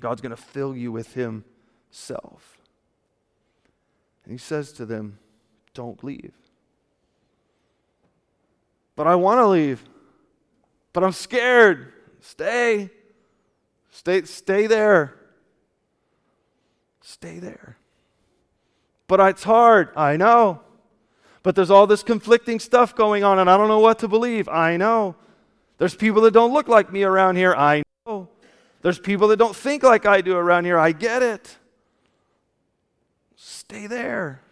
God's 0.00 0.22
going 0.22 0.34
to 0.34 0.42
fill 0.42 0.74
you 0.74 0.90
with 0.90 1.12
Himself. 1.12 2.56
And 4.24 4.32
He 4.32 4.38
says 4.38 4.72
to 4.72 4.86
them, 4.86 5.18
Don't 5.74 6.02
leave. 6.02 6.32
But 8.96 9.06
I 9.06 9.14
want 9.14 9.40
to 9.40 9.46
leave. 9.48 9.84
But 10.94 11.04
I'm 11.04 11.12
scared. 11.12 11.92
Stay. 12.20 12.88
Stay, 13.90 14.22
stay 14.22 14.66
there. 14.66 15.18
Stay 17.02 17.40
there. 17.40 17.76
But 19.06 19.20
it's 19.20 19.44
hard. 19.44 19.90
I 19.94 20.16
know. 20.16 20.62
But 21.42 21.54
there's 21.54 21.70
all 21.70 21.86
this 21.86 22.02
conflicting 22.02 22.58
stuff 22.60 22.94
going 22.94 23.24
on, 23.24 23.38
and 23.38 23.48
I 23.48 23.56
don't 23.56 23.68
know 23.68 23.78
what 23.78 23.98
to 24.00 24.08
believe. 24.08 24.48
I 24.48 24.76
know. 24.76 25.16
There's 25.78 25.94
people 25.94 26.22
that 26.22 26.32
don't 26.32 26.52
look 26.52 26.68
like 26.68 26.92
me 26.92 27.04
around 27.04 27.36
here. 27.36 27.54
I 27.54 27.82
know. 28.06 28.28
There's 28.82 28.98
people 28.98 29.28
that 29.28 29.36
don't 29.36 29.54
think 29.56 29.82
like 29.82 30.06
I 30.06 30.20
do 30.20 30.36
around 30.36 30.64
here. 30.64 30.78
I 30.78 30.92
get 30.92 31.22
it. 31.22 31.56
Stay 33.36 33.86
there. 33.86 34.42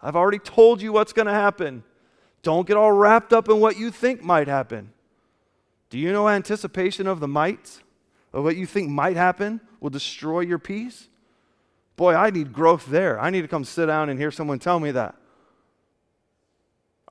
I've 0.00 0.16
already 0.16 0.38
told 0.38 0.80
you 0.80 0.92
what's 0.92 1.12
going 1.12 1.26
to 1.26 1.32
happen. 1.32 1.82
Don't 2.42 2.66
get 2.66 2.76
all 2.76 2.92
wrapped 2.92 3.32
up 3.32 3.48
in 3.48 3.60
what 3.60 3.76
you 3.76 3.90
think 3.90 4.22
might 4.22 4.48
happen. 4.48 4.92
Do 5.90 5.98
you 5.98 6.12
know 6.12 6.28
anticipation 6.28 7.06
of 7.06 7.20
the 7.20 7.28
might, 7.28 7.80
of 8.32 8.44
what 8.44 8.56
you 8.56 8.64
think 8.64 8.88
might 8.88 9.16
happen, 9.16 9.60
will 9.80 9.90
destroy 9.90 10.40
your 10.40 10.58
peace? 10.58 11.08
Boy, 11.96 12.14
I 12.14 12.30
need 12.30 12.52
growth 12.52 12.86
there. 12.86 13.20
I 13.20 13.30
need 13.30 13.42
to 13.42 13.48
come 13.48 13.64
sit 13.64 13.86
down 13.86 14.08
and 14.08 14.18
hear 14.18 14.30
someone 14.30 14.58
tell 14.58 14.80
me 14.80 14.92
that. 14.92 15.16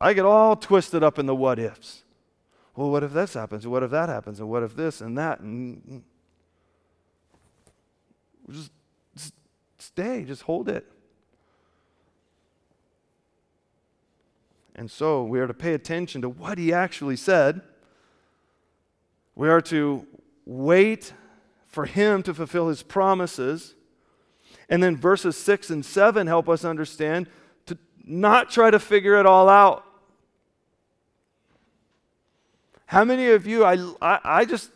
I 0.02 0.14
get 0.14 0.26
all 0.26 0.56
twisted 0.56 1.04
up 1.04 1.20
in 1.20 1.26
the 1.26 1.36
what 1.36 1.60
ifs. 1.60 2.04
Well, 2.76 2.90
what 2.90 3.04
if 3.04 3.12
this 3.12 3.34
happens? 3.34 3.68
What 3.68 3.84
if 3.84 3.92
that 3.92 4.08
happens? 4.08 4.40
And 4.40 4.50
what 4.50 4.64
if 4.64 4.76
this 4.76 5.02
and 5.02 5.18
that? 5.18 5.42
And 5.42 6.04
just, 8.50 8.72
just 9.16 9.34
stay, 9.78 10.24
just 10.24 10.44
hold 10.44 10.70
it. 10.70 10.86
And 14.76 14.90
so 14.90 15.26
we 15.26 15.42
are 15.42 15.48
to 15.48 15.54
pay 15.54 15.74
attention 15.74 16.22
to 16.22 16.30
what 16.30 16.58
he 16.58 16.72
actually 16.72 17.18
said. 17.18 17.60
We 19.36 19.50
are 19.50 19.62
to 19.64 20.08
wait 20.46 21.12
for 21.68 21.86
him 21.86 22.24
to 22.24 22.34
fulfill 22.34 22.70
his 22.70 22.82
promises. 22.82 23.76
And 24.70 24.82
then 24.82 24.96
verses 24.96 25.36
6 25.36 25.70
and 25.70 25.86
7 25.86 26.28
help 26.28 26.48
us 26.48 26.64
understand 26.64 27.28
to 27.66 27.78
not 28.06 28.50
try 28.50 28.72
to 28.72 28.80
figure 28.80 29.20
it 29.20 29.26
all 29.26 29.50
out. 29.50 29.84
How 32.90 33.06
many 33.06 33.30
of 33.30 33.46
you, 33.46 33.64
I, 33.64 33.76
I, 34.02 34.20
I 34.24 34.46
just, 34.46 34.72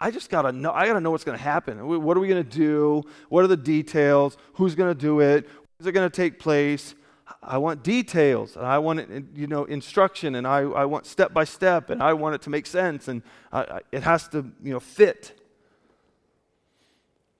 I 0.00 0.10
just 0.10 0.30
gotta 0.30 0.50
know, 0.50 0.72
I 0.72 0.86
gotta 0.86 0.98
know 0.98 1.10
what's 1.10 1.22
gonna 1.22 1.36
happen. 1.36 1.86
What 1.86 2.16
are 2.16 2.20
we 2.20 2.26
gonna 2.26 2.42
do? 2.42 3.02
What 3.28 3.44
are 3.44 3.48
the 3.48 3.56
details? 3.58 4.38
Who's 4.54 4.74
gonna 4.74 4.94
do 4.94 5.20
it? 5.20 5.46
Is 5.78 5.86
it 5.86 5.92
gonna 5.92 6.08
take 6.08 6.38
place? 6.38 6.94
I 7.42 7.58
want 7.58 7.82
details, 7.82 8.56
and 8.56 8.64
I 8.64 8.78
want 8.78 9.36
you 9.36 9.46
know 9.46 9.64
instruction, 9.66 10.36
and 10.36 10.46
I, 10.46 10.60
I 10.60 10.86
want 10.86 11.04
step 11.04 11.34
by 11.34 11.44
step, 11.44 11.90
and 11.90 12.02
I 12.02 12.14
want 12.14 12.34
it 12.34 12.40
to 12.42 12.50
make 12.50 12.64
sense, 12.64 13.08
and 13.08 13.20
I, 13.52 13.60
I, 13.60 13.80
it 13.92 14.02
has 14.02 14.26
to 14.28 14.50
you 14.62 14.72
know 14.72 14.80
fit. 14.80 15.38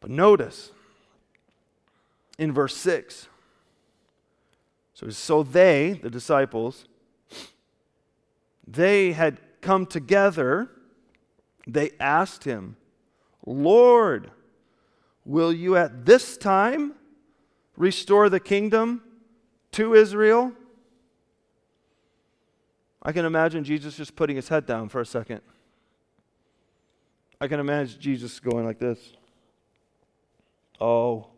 But 0.01 0.11
notice 0.11 0.71
in 2.39 2.53
verse 2.53 2.77
six. 2.77 3.27
So 4.93 5.09
so 5.09 5.43
they, 5.43 5.99
the 6.03 6.11
disciples, 6.11 6.85
they 8.67 9.13
had 9.13 9.41
come 9.61 9.87
together, 9.87 10.71
they 11.67 11.91
asked 12.01 12.45
him, 12.45 12.77
Lord, 13.47 14.31
will 15.25 15.53
you 15.53 15.77
at 15.77 16.05
this 16.07 16.37
time 16.37 16.95
restore 17.77 18.29
the 18.29 18.41
kingdom 18.41 19.03
to 19.73 19.95
Israel? 19.95 20.53
I 23.03 23.13
can 23.13 23.25
imagine 23.25 23.65
Jesus 23.65 23.97
just 23.97 24.17
putting 24.17 24.37
his 24.37 24.49
head 24.49 24.65
down 24.65 24.89
for 24.89 25.01
a 25.01 25.07
second. 25.07 25.43
I 27.41 27.49
can 27.49 27.61
imagine 27.61 28.01
Jesus 28.01 28.41
going 28.41 28.65
like 28.65 28.79
this. 28.79 28.99
Oh. 30.81 31.29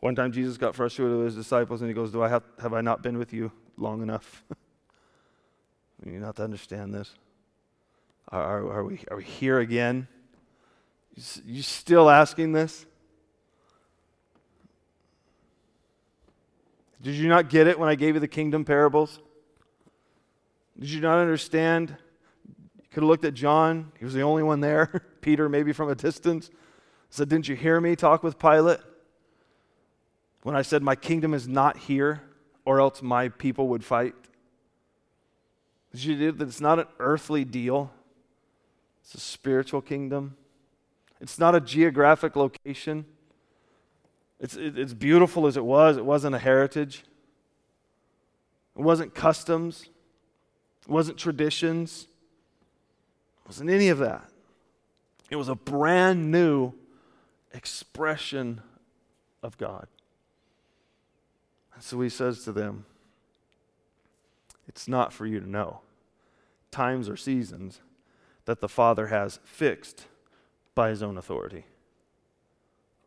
One 0.00 0.16
time 0.16 0.32
Jesus 0.32 0.56
got 0.56 0.74
frustrated 0.74 1.16
with 1.16 1.26
his 1.26 1.36
disciples 1.36 1.80
and 1.80 1.88
he 1.88 1.94
goes, 1.94 2.10
Do 2.10 2.22
I 2.22 2.28
have, 2.28 2.42
have 2.60 2.72
I 2.74 2.80
not 2.80 3.02
been 3.02 3.18
with 3.18 3.32
you 3.32 3.52
long 3.76 4.02
enough? 4.02 4.42
You 6.04 6.18
not 6.18 6.36
to 6.36 6.44
understand 6.44 6.92
this? 6.92 7.14
Are, 8.28 8.42
are, 8.42 8.72
are, 8.72 8.84
we, 8.84 9.00
are 9.10 9.16
we 9.18 9.24
here 9.24 9.60
again? 9.60 10.08
You, 11.14 11.22
you 11.44 11.62
still 11.62 12.10
asking 12.10 12.52
this? 12.52 12.86
Did 17.02 17.14
you 17.14 17.28
not 17.28 17.50
get 17.50 17.66
it 17.66 17.78
when 17.78 17.88
I 17.88 17.94
gave 17.94 18.14
you 18.14 18.20
the 18.20 18.28
kingdom 18.28 18.64
parables? 18.64 19.18
Did 20.78 20.90
you 20.90 21.00
not 21.00 21.18
understand? 21.18 21.96
You 22.76 22.88
could 22.90 23.02
have 23.02 23.08
looked 23.08 23.24
at 23.24 23.34
John. 23.34 23.92
He 23.98 24.04
was 24.04 24.14
the 24.14 24.22
only 24.22 24.42
one 24.42 24.60
there. 24.60 25.02
Peter, 25.20 25.48
maybe 25.48 25.72
from 25.72 25.88
a 25.88 25.94
distance, 25.94 26.50
said, 27.10 27.28
Didn't 27.28 27.48
you 27.48 27.56
hear 27.56 27.80
me 27.80 27.96
talk 27.96 28.22
with 28.22 28.38
Pilate? 28.38 28.80
When 30.42 30.56
I 30.56 30.62
said, 30.62 30.82
My 30.82 30.94
kingdom 30.96 31.34
is 31.34 31.46
not 31.46 31.76
here, 31.76 32.22
or 32.64 32.80
else 32.80 33.02
my 33.02 33.28
people 33.28 33.68
would 33.68 33.84
fight. 33.84 34.14
Did 35.92 36.04
you 36.04 36.16
do 36.16 36.32
that 36.32 36.48
it's 36.48 36.60
not 36.60 36.78
an 36.78 36.86
earthly 36.98 37.44
deal? 37.44 37.92
It's 39.02 39.14
a 39.14 39.20
spiritual 39.20 39.80
kingdom. 39.80 40.36
It's 41.20 41.38
not 41.38 41.54
a 41.54 41.60
geographic 41.60 42.34
location. 42.34 43.04
It's, 44.40 44.56
it, 44.56 44.78
it's 44.78 44.94
beautiful 44.94 45.46
as 45.46 45.56
it 45.56 45.64
was. 45.64 45.96
It 45.96 46.04
wasn't 46.04 46.34
a 46.34 46.38
heritage. 46.38 47.04
It 48.76 48.82
wasn't 48.82 49.14
customs. 49.14 49.88
It 50.82 50.88
wasn't 50.88 51.18
traditions. 51.18 52.08
It 53.44 53.48
wasn't 53.48 53.70
any 53.70 53.88
of 53.88 53.98
that. 53.98 54.28
It 55.30 55.36
was 55.36 55.48
a 55.48 55.54
brand 55.54 56.30
new 56.30 56.72
expression 57.54 58.60
of 59.42 59.58
God. 59.58 59.86
And 61.74 61.82
so 61.82 62.00
he 62.00 62.08
says 62.08 62.44
to 62.44 62.52
them, 62.52 62.84
it's 64.68 64.88
not 64.88 65.12
for 65.12 65.26
you 65.26 65.40
to 65.40 65.48
know 65.48 65.80
times 66.70 67.08
or 67.08 67.16
seasons 67.16 67.80
that 68.46 68.60
the 68.60 68.68
Father 68.68 69.08
has 69.08 69.38
fixed 69.44 70.06
by 70.74 70.88
his 70.88 71.02
own 71.02 71.16
authority. 71.16 71.64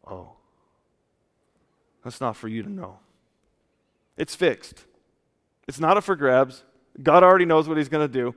Oh, 0.07 0.33
that's 2.03 2.21
not 2.21 2.37
for 2.37 2.47
you 2.47 2.63
to 2.63 2.71
know. 2.71 2.99
It's 4.17 4.35
fixed. 4.35 4.85
It's 5.67 5.79
not 5.79 5.97
up 5.97 6.03
for 6.03 6.15
grabs. 6.15 6.63
God 7.01 7.23
already 7.23 7.45
knows 7.45 7.67
what 7.67 7.77
he's 7.77 7.89
going 7.89 8.07
to 8.07 8.13
do, 8.13 8.35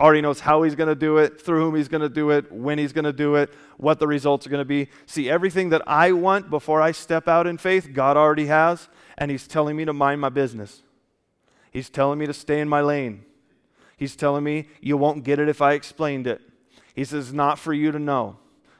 already 0.00 0.22
knows 0.22 0.40
how 0.40 0.62
he's 0.62 0.74
going 0.74 0.88
to 0.88 0.94
do 0.94 1.18
it, 1.18 1.40
through 1.40 1.60
whom 1.60 1.76
he's 1.76 1.88
going 1.88 2.00
to 2.00 2.08
do 2.08 2.30
it, 2.30 2.50
when 2.50 2.78
he's 2.78 2.92
going 2.92 3.04
to 3.04 3.12
do 3.12 3.36
it, 3.36 3.52
what 3.76 3.98
the 4.00 4.06
results 4.06 4.46
are 4.46 4.50
going 4.50 4.62
to 4.62 4.64
be. 4.64 4.88
See, 5.06 5.30
everything 5.30 5.68
that 5.68 5.82
I 5.86 6.12
want 6.12 6.50
before 6.50 6.80
I 6.80 6.92
step 6.92 7.28
out 7.28 7.46
in 7.46 7.58
faith, 7.58 7.90
God 7.92 8.16
already 8.16 8.46
has, 8.46 8.88
and 9.18 9.30
he's 9.30 9.46
telling 9.46 9.76
me 9.76 9.84
to 9.84 9.92
mind 9.92 10.20
my 10.20 10.30
business. 10.30 10.82
He's 11.70 11.88
telling 11.88 12.18
me 12.18 12.26
to 12.26 12.34
stay 12.34 12.60
in 12.60 12.68
my 12.68 12.80
lane. 12.80 13.24
He's 13.96 14.16
telling 14.16 14.44
me 14.44 14.68
you 14.80 14.96
won't 14.96 15.24
get 15.24 15.38
it 15.38 15.48
if 15.48 15.60
I 15.60 15.74
explained 15.74 16.26
it. 16.26 16.40
He 16.94 17.04
says, 17.04 17.32
not 17.32 17.58
for 17.58 17.72
you 17.72 17.92
to 17.92 17.98
know. 17.98 18.36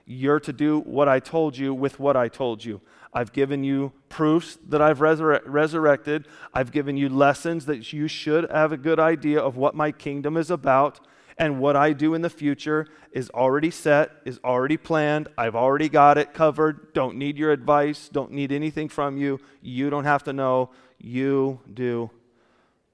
You're 0.06 0.40
to 0.40 0.52
do 0.52 0.80
what 0.80 1.08
I 1.08 1.20
told 1.20 1.56
you 1.56 1.72
with 1.72 2.00
what 2.00 2.16
I 2.16 2.28
told 2.28 2.64
you. 2.64 2.80
I've 3.12 3.32
given 3.32 3.62
you 3.62 3.92
proofs 4.08 4.58
that 4.68 4.80
I've 4.80 4.98
resur- 4.98 5.42
resurrected. 5.44 6.26
I've 6.52 6.72
given 6.72 6.96
you 6.96 7.08
lessons 7.08 7.66
that 7.66 7.92
you 7.92 8.08
should 8.08 8.50
have 8.50 8.72
a 8.72 8.76
good 8.76 8.98
idea 8.98 9.40
of 9.40 9.56
what 9.56 9.74
my 9.74 9.92
kingdom 9.92 10.36
is 10.36 10.50
about. 10.50 11.00
And 11.38 11.60
what 11.60 11.76
I 11.76 11.92
do 11.92 12.14
in 12.14 12.22
the 12.22 12.30
future 12.30 12.86
is 13.12 13.30
already 13.30 13.70
set, 13.70 14.10
is 14.24 14.38
already 14.44 14.76
planned. 14.76 15.28
I've 15.38 15.56
already 15.56 15.88
got 15.88 16.18
it 16.18 16.34
covered. 16.34 16.92
Don't 16.92 17.16
need 17.16 17.38
your 17.38 17.52
advice. 17.52 18.08
Don't 18.12 18.32
need 18.32 18.52
anything 18.52 18.88
from 18.88 19.16
you. 19.16 19.40
You 19.62 19.90
don't 19.90 20.04
have 20.04 20.24
to 20.24 20.32
know. 20.32 20.70
You 20.98 21.60
do 21.72 22.10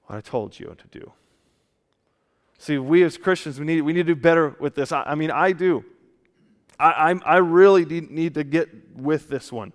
what 0.07 0.17
I 0.17 0.21
told 0.21 0.59
you 0.59 0.75
to 0.77 0.99
do. 0.99 1.11
See, 2.57 2.77
we 2.77 3.03
as 3.03 3.17
Christians, 3.17 3.59
we 3.59 3.65
need, 3.65 3.81
we 3.81 3.93
need 3.93 4.07
to 4.07 4.15
do 4.15 4.19
better 4.19 4.55
with 4.59 4.73
this. 4.73 4.91
I, 4.91 5.03
I 5.03 5.15
mean, 5.15 5.29
I 5.29 5.51
do. 5.51 5.85
I, 6.79 7.09
I'm, 7.09 7.21
I 7.25 7.37
really 7.37 7.85
need 7.85 8.33
to 8.33 8.43
get 8.43 8.95
with 8.95 9.29
this 9.29 9.51
one. 9.51 9.73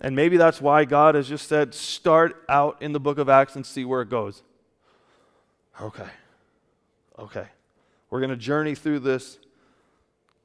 And 0.00 0.14
maybe 0.14 0.36
that's 0.36 0.60
why 0.60 0.84
God 0.84 1.14
has 1.14 1.28
just 1.28 1.48
said, 1.48 1.72
start 1.72 2.44
out 2.48 2.82
in 2.82 2.92
the 2.92 3.00
book 3.00 3.16
of 3.18 3.28
Acts 3.28 3.56
and 3.56 3.64
see 3.64 3.84
where 3.84 4.02
it 4.02 4.10
goes. 4.10 4.42
Okay. 5.80 6.08
Okay. 7.18 7.46
We're 8.10 8.20
going 8.20 8.30
to 8.30 8.36
journey 8.36 8.74
through 8.74 9.00
this 9.00 9.38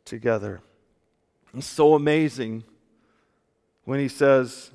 together. 0.05 0.61
It's 1.53 1.67
so 1.67 1.95
amazing 1.95 2.63
when 3.83 3.99
he 3.99 4.07
says, 4.07 4.71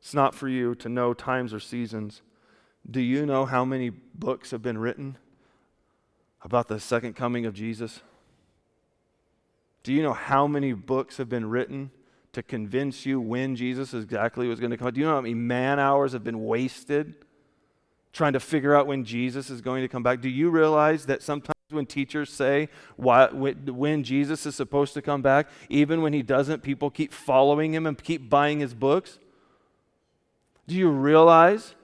it's 0.00 0.14
not 0.14 0.34
for 0.34 0.48
you 0.48 0.74
to 0.76 0.88
know 0.88 1.12
times 1.12 1.52
or 1.52 1.60
seasons 1.60 2.22
do 2.90 3.00
you 3.00 3.24
know 3.24 3.44
how 3.44 3.64
many 3.64 3.90
books 3.90 4.50
have 4.50 4.62
been 4.62 4.78
written 4.78 5.16
about 6.42 6.68
the 6.68 6.80
second 6.80 7.14
coming 7.14 7.46
of 7.46 7.54
Jesus? 7.54 8.00
Do 9.82 9.92
you 9.92 10.02
know 10.02 10.12
how 10.12 10.46
many 10.46 10.72
books 10.72 11.16
have 11.18 11.28
been 11.28 11.48
written 11.48 11.90
to 12.32 12.42
convince 12.42 13.06
you 13.06 13.20
when 13.20 13.56
Jesus 13.56 13.94
exactly 13.94 14.46
was 14.46 14.60
going 14.60 14.70
to 14.70 14.76
come? 14.76 14.92
Do 14.92 15.00
you 15.00 15.06
know 15.06 15.14
how 15.14 15.20
many 15.20 15.34
man 15.34 15.78
hours 15.78 16.12
have 16.12 16.24
been 16.24 16.44
wasted 16.44 17.14
trying 18.12 18.32
to 18.32 18.40
figure 18.40 18.74
out 18.74 18.86
when 18.86 19.04
Jesus 19.04 19.50
is 19.50 19.60
going 19.60 19.82
to 19.82 19.88
come 19.88 20.02
back? 20.02 20.20
Do 20.20 20.28
you 20.28 20.50
realize 20.50 21.06
that 21.06 21.22
sometimes 21.22 21.54
when 21.70 21.86
teachers 21.86 22.30
say 22.30 22.68
why, 22.96 23.28
when 23.28 24.02
Jesus 24.02 24.44
is 24.46 24.56
supposed 24.56 24.94
to 24.94 25.02
come 25.02 25.22
back, 25.22 25.48
even 25.68 26.02
when 26.02 26.12
he 26.12 26.22
doesn't, 26.22 26.62
people 26.62 26.90
keep 26.90 27.12
following 27.12 27.72
him 27.72 27.86
and 27.86 28.02
keep 28.02 28.28
buying 28.28 28.60
his 28.60 28.74
books? 28.74 29.18
Do 30.66 30.74
you 30.74 30.90
realize 30.90 31.74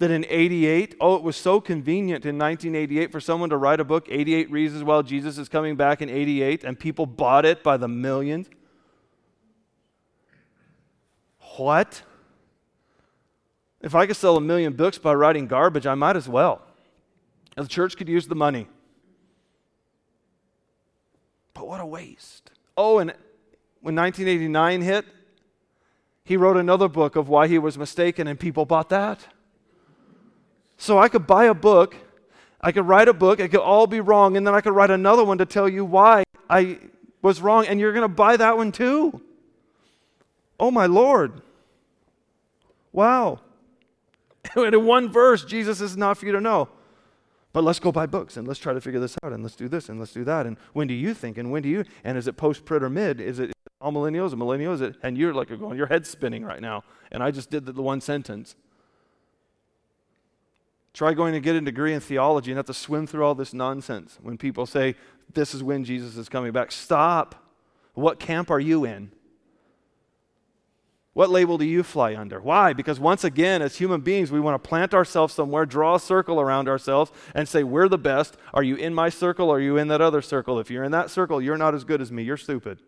that 0.00 0.10
in 0.10 0.24
88, 0.30 0.96
oh, 0.98 1.14
it 1.14 1.22
was 1.22 1.36
so 1.36 1.60
convenient 1.60 2.24
in 2.24 2.38
1988 2.38 3.12
for 3.12 3.20
someone 3.20 3.50
to 3.50 3.58
write 3.58 3.80
a 3.80 3.84
book, 3.84 4.06
88 4.08 4.50
Reasons 4.50 4.82
Why 4.82 5.02
Jesus 5.02 5.36
is 5.36 5.46
Coming 5.50 5.76
Back 5.76 6.00
in 6.00 6.08
88, 6.08 6.64
and 6.64 6.78
people 6.78 7.04
bought 7.04 7.44
it 7.44 7.62
by 7.62 7.76
the 7.76 7.86
millions? 7.86 8.48
What? 11.58 12.02
If 13.82 13.94
I 13.94 14.06
could 14.06 14.16
sell 14.16 14.38
a 14.38 14.40
million 14.40 14.72
books 14.72 14.96
by 14.96 15.12
writing 15.12 15.46
garbage, 15.46 15.86
I 15.86 15.94
might 15.94 16.16
as 16.16 16.26
well. 16.26 16.62
The 17.56 17.68
church 17.68 17.98
could 17.98 18.08
use 18.08 18.26
the 18.26 18.34
money. 18.34 18.68
But 21.52 21.68
what 21.68 21.78
a 21.78 21.84
waste. 21.84 22.52
Oh, 22.74 23.00
and 23.00 23.10
when 23.82 23.96
1989 23.96 24.80
hit, 24.80 25.04
he 26.24 26.38
wrote 26.38 26.56
another 26.56 26.88
book 26.88 27.16
of 27.16 27.28
why 27.28 27.48
he 27.48 27.58
was 27.58 27.76
mistaken, 27.76 28.26
and 28.26 28.40
people 28.40 28.64
bought 28.64 28.88
that. 28.88 29.26
So 30.80 30.98
I 30.98 31.10
could 31.10 31.26
buy 31.26 31.44
a 31.44 31.52
book, 31.52 31.94
I 32.58 32.72
could 32.72 32.88
write 32.88 33.06
a 33.06 33.12
book, 33.12 33.38
it 33.38 33.50
could 33.50 33.60
all 33.60 33.86
be 33.86 34.00
wrong, 34.00 34.38
and 34.38 34.46
then 34.46 34.54
I 34.54 34.62
could 34.62 34.72
write 34.72 34.90
another 34.90 35.22
one 35.22 35.36
to 35.36 35.44
tell 35.44 35.68
you 35.68 35.84
why 35.84 36.24
I 36.48 36.78
was 37.20 37.42
wrong, 37.42 37.66
and 37.66 37.78
you're 37.78 37.92
going 37.92 38.00
to 38.00 38.08
buy 38.08 38.38
that 38.38 38.56
one 38.56 38.72
too. 38.72 39.20
Oh, 40.58 40.70
my 40.70 40.86
Lord. 40.86 41.42
Wow. 42.92 43.40
and 44.56 44.74
in 44.74 44.86
one 44.86 45.12
verse, 45.12 45.44
Jesus 45.44 45.82
is 45.82 45.98
not 45.98 46.16
for 46.16 46.24
you 46.24 46.32
to 46.32 46.40
know. 46.40 46.70
But 47.52 47.62
let's 47.62 47.78
go 47.78 47.92
buy 47.92 48.06
books 48.06 48.38
and 48.38 48.48
let's 48.48 48.58
try 48.58 48.72
to 48.72 48.80
figure 48.80 49.00
this 49.00 49.18
out 49.22 49.34
and 49.34 49.42
let's 49.42 49.56
do 49.56 49.68
this 49.68 49.90
and 49.90 49.98
let's 49.98 50.14
do 50.14 50.24
that. 50.24 50.46
And 50.46 50.56
when 50.72 50.86
do 50.86 50.94
you 50.94 51.12
think? 51.12 51.36
And 51.36 51.50
when 51.50 51.62
do 51.62 51.68
you? 51.68 51.84
And 52.04 52.16
is 52.16 52.26
it 52.26 52.38
post 52.38 52.64
prit 52.64 52.82
or 52.82 52.88
mid? 52.88 53.20
Is 53.20 53.38
it 53.38 53.52
all 53.82 53.92
millennials 53.92 54.32
millennials? 54.32 54.96
And 55.02 55.18
you're 55.18 55.34
like, 55.34 55.50
you're 55.50 55.58
going, 55.58 55.76
your 55.76 55.88
head's 55.88 56.08
spinning 56.08 56.42
right 56.42 56.62
now. 56.62 56.84
And 57.10 57.22
I 57.22 57.32
just 57.32 57.50
did 57.50 57.66
the 57.66 57.82
one 57.82 58.00
sentence. 58.00 58.54
Try 60.92 61.14
going 61.14 61.34
to 61.34 61.40
get 61.40 61.54
a 61.56 61.60
degree 61.60 61.94
in 61.94 62.00
theology 62.00 62.50
and 62.50 62.56
have 62.56 62.66
to 62.66 62.74
swim 62.74 63.06
through 63.06 63.24
all 63.24 63.34
this 63.34 63.54
nonsense 63.54 64.18
when 64.20 64.36
people 64.36 64.66
say, 64.66 64.96
this 65.34 65.54
is 65.54 65.62
when 65.62 65.84
Jesus 65.84 66.16
is 66.16 66.28
coming 66.28 66.52
back. 66.52 66.72
Stop. 66.72 67.34
What 67.94 68.18
camp 68.18 68.50
are 68.50 68.60
you 68.60 68.84
in? 68.84 69.12
What 71.12 71.28
label 71.28 71.58
do 71.58 71.64
you 71.64 71.82
fly 71.82 72.14
under? 72.14 72.40
Why? 72.40 72.72
Because 72.72 73.00
once 73.00 73.24
again, 73.24 73.62
as 73.62 73.76
human 73.76 74.00
beings, 74.00 74.30
we 74.30 74.40
want 74.40 74.62
to 74.62 74.68
plant 74.68 74.94
ourselves 74.94 75.34
somewhere, 75.34 75.66
draw 75.66 75.96
a 75.96 76.00
circle 76.00 76.40
around 76.40 76.68
ourselves, 76.68 77.10
and 77.34 77.48
say, 77.48 77.64
We're 77.64 77.88
the 77.88 77.98
best. 77.98 78.36
Are 78.54 78.62
you 78.62 78.76
in 78.76 78.94
my 78.94 79.08
circle 79.08 79.50
or 79.50 79.56
are 79.56 79.60
you 79.60 79.76
in 79.76 79.88
that 79.88 80.00
other 80.00 80.22
circle? 80.22 80.60
If 80.60 80.70
you're 80.70 80.84
in 80.84 80.92
that 80.92 81.10
circle, 81.10 81.42
you're 81.42 81.58
not 81.58 81.74
as 81.74 81.84
good 81.84 82.00
as 82.00 82.12
me. 82.12 82.22
You're 82.22 82.36
stupid. 82.36 82.80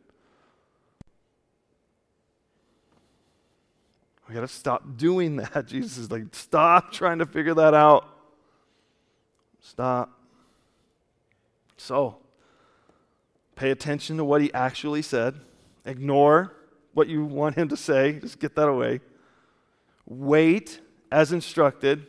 We 4.32 4.36
got 4.36 4.48
to 4.48 4.48
stop 4.48 4.96
doing 4.96 5.36
that. 5.36 5.66
Jesus 5.68 5.98
is 5.98 6.10
like, 6.10 6.34
Stop 6.34 6.90
trying 6.90 7.18
to 7.18 7.26
figure 7.26 7.52
that 7.52 7.74
out. 7.74 8.08
Stop. 9.60 10.10
So, 11.76 12.16
pay 13.56 13.70
attention 13.70 14.16
to 14.16 14.24
what 14.24 14.40
he 14.40 14.50
actually 14.54 15.02
said. 15.02 15.34
Ignore 15.84 16.50
what 16.94 17.08
you 17.08 17.26
want 17.26 17.56
him 17.56 17.68
to 17.68 17.76
say. 17.76 18.20
Just 18.20 18.40
get 18.40 18.56
that 18.56 18.70
away. 18.70 19.02
Wait 20.06 20.80
as 21.10 21.32
instructed 21.32 22.06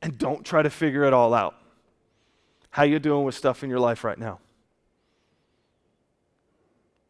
and 0.00 0.16
don't 0.16 0.46
try 0.46 0.62
to 0.62 0.70
figure 0.70 1.02
it 1.02 1.12
all 1.12 1.34
out. 1.34 1.56
How 2.70 2.84
you 2.84 3.00
doing 3.00 3.24
with 3.24 3.34
stuff 3.34 3.64
in 3.64 3.70
your 3.70 3.80
life 3.80 4.04
right 4.04 4.18
now? 4.18 4.38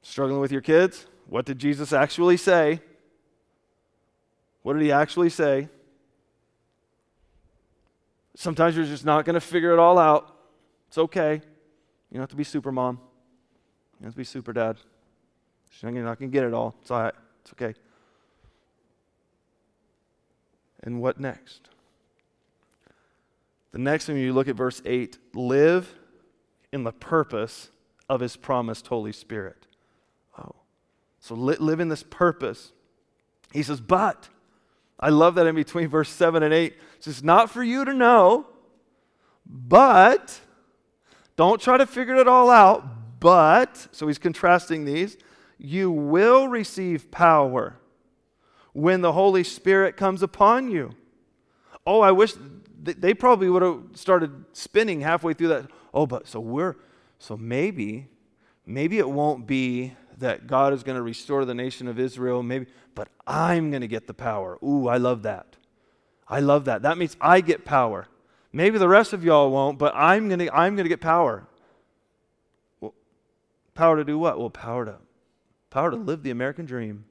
Struggling 0.01 0.41
with 0.41 0.51
your 0.51 0.63
kids? 0.63 1.05
What 1.27 1.45
did 1.45 1.59
Jesus 1.59 1.93
actually 1.93 2.39
say? 2.39 2.81
What 4.67 4.73
did 4.73 4.83
he 4.83 4.91
actually 4.91 5.31
say? 5.31 5.69
Sometimes 8.35 8.75
you're 8.75 8.85
just 8.85 9.05
not 9.05 9.25
going 9.25 9.35
to 9.35 9.41
figure 9.41 9.73
it 9.73 9.79
all 9.79 9.97
out. 9.97 10.35
It's 10.89 10.99
okay. 10.99 11.35
You 11.35 12.15
don't 12.15 12.23
have 12.23 12.31
to 12.31 12.37
be 12.37 12.43
super 12.43 12.73
mom. 12.73 12.97
You 12.97 13.01
don't 14.01 14.07
have 14.07 14.15
to 14.15 14.19
be 14.19 14.25
super 14.25 14.53
dad. 14.53 14.79
You're 15.81 15.93
not 15.93 16.19
going 16.19 16.33
to 16.33 16.37
get 16.37 16.43
it 16.43 16.53
all. 16.53 16.75
It's 16.83 16.91
all 16.91 17.01
right. 17.01 17.15
It's 17.43 17.53
okay. 17.53 17.79
And 20.83 21.01
what 21.01 21.21
next? 21.21 21.69
The 23.71 23.79
next 23.79 24.07
thing 24.07 24.17
you 24.17 24.33
look 24.33 24.49
at 24.49 24.57
verse 24.57 24.83
8 24.85 25.17
live 25.33 25.95
in 26.73 26.83
the 26.83 26.91
purpose 26.91 27.71
of 28.09 28.19
his 28.19 28.35
promised 28.35 28.89
Holy 28.89 29.13
Spirit. 29.13 29.69
Oh. 30.37 30.57
So 31.21 31.37
li- 31.37 31.55
live 31.61 31.79
in 31.79 31.89
this 31.89 32.03
purpose. 32.03 32.73
He 33.53 33.63
says, 33.63 33.81
but, 33.81 34.29
I 34.99 35.11
love 35.11 35.35
that 35.35 35.47
in 35.47 35.55
between 35.55 35.89
verse 35.91 36.09
7 36.09 36.43
and 36.43 36.53
8. 36.53 36.73
It 36.73 36.79
says, 37.01 37.23
not 37.23 37.51
for 37.51 37.63
you 37.63 37.85
to 37.85 37.93
know, 37.93 38.47
but, 39.45 40.41
don't 41.37 41.61
try 41.61 41.77
to 41.77 41.87
figure 41.87 42.17
it 42.17 42.27
all 42.27 42.51
out, 42.51 43.21
but, 43.21 43.89
so 43.93 44.07
he's 44.07 44.19
contrasting 44.19 44.85
these, 44.85 45.17
you 45.59 45.91
will 45.91 46.49
receive 46.49 47.11
power 47.11 47.79
when 48.73 49.01
the 49.01 49.13
Holy 49.13 49.43
Spirit 49.43 49.97
comes 49.97 50.23
upon 50.23 50.71
you. 50.71 50.95
Oh, 51.87 52.01
I 52.01 52.13
wish 52.13 52.35
they 52.83 53.15
probably 53.15 53.49
would 53.49 53.63
have 53.63 53.83
started 53.95 54.45
spinning 54.53 55.01
halfway 55.01 55.33
through 55.33 55.49
that. 55.49 55.71
Oh, 55.95 56.07
but 56.07 56.29
so 56.29 56.41
we're, 56.41 56.77
so 57.19 57.37
maybe, 57.37 58.09
maybe 58.67 58.99
it 58.99 59.09
won't 59.09 59.47
be 59.47 59.95
that 60.19 60.47
God 60.47 60.73
is 60.73 60.83
going 60.83 60.97
to 60.97 61.03
restore 61.03 61.45
the 61.45 61.55
nation 61.55 61.89
of 61.89 61.99
Israel, 61.99 62.43
maybe, 62.43 62.67
but 62.95 63.09
I'm 63.27 63.71
going 63.71 63.83
to 63.83 63.89
get 63.89 64.07
the 64.07 64.15
power. 64.15 64.59
Ooh, 64.63 64.89
I 64.89 64.97
love 64.97 65.23
that. 65.23 65.57
I 66.29 66.41
love 66.41 66.65
that. 66.65 66.83
That 66.83 66.99
means 66.99 67.17
I 67.21 67.41
get 67.41 67.65
power. 67.65 68.09
Maybe 68.53 68.79
the 68.79 68.89
rest 68.89 69.13
of 69.13 69.23
y'all 69.23 69.51
won't, 69.51 69.79
but 69.79 69.95
I'm 69.95 70.29
going 70.29 70.39
to 70.41 70.55
I'm 70.55 70.75
going 70.75 70.85
to 70.85 70.89
get 70.89 71.01
power. 71.01 71.47
Well, 72.81 72.95
power 73.75 73.97
to 73.97 74.05
do 74.05 74.19
what? 74.19 74.39
Well, 74.39 74.51
power 74.51 74.87
to 74.87 74.97
Power 75.77 75.91
to 75.91 75.97
live 75.97 76.23
the 76.23 76.31
American 76.31 76.65
dream. 76.65 77.05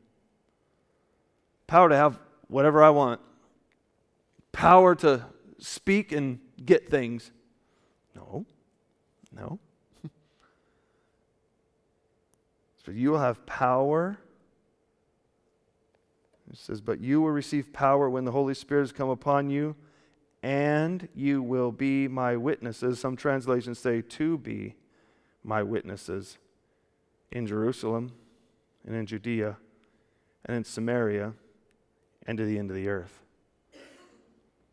Power 1.67 1.87
to 1.87 1.95
have 1.95 2.19
whatever 2.47 2.83
I 2.83 2.89
want. 2.89 3.21
Power 4.51 4.95
to 4.95 5.25
speak 5.59 6.11
and 6.11 6.39
get 6.65 6.89
things. 6.89 7.29
No. 8.15 8.45
No. 9.31 9.59
So 12.85 12.91
you 12.91 13.11
will 13.11 13.19
have 13.19 13.45
power. 13.45 14.17
It 16.51 16.57
says, 16.57 16.81
But 16.81 16.99
you 16.99 17.19
will 17.21 17.31
receive 17.31 17.73
power 17.73 18.09
when 18.09 18.25
the 18.25 18.31
Holy 18.31 18.53
Spirit 18.53 18.83
has 18.83 18.91
come 18.91 19.09
upon 19.09 19.49
you, 19.49 19.75
and 20.43 21.07
you 21.15 21.41
will 21.41 21.71
be 21.71 22.07
my 22.07 22.35
witnesses. 22.37 22.99
Some 22.99 23.15
translations 23.15 23.79
say, 23.79 24.01
To 24.01 24.37
be 24.37 24.75
my 25.43 25.63
witnesses 25.63 26.37
in 27.31 27.47
Jerusalem 27.47 28.11
and 28.85 28.95
in 28.95 29.07
Judea 29.07 29.57
and 30.45 30.57
in 30.57 30.63
Samaria 30.63 31.33
and 32.27 32.37
to 32.37 32.45
the 32.45 32.59
end 32.59 32.69
of 32.69 32.75
the 32.75 32.87
earth. 32.87 33.21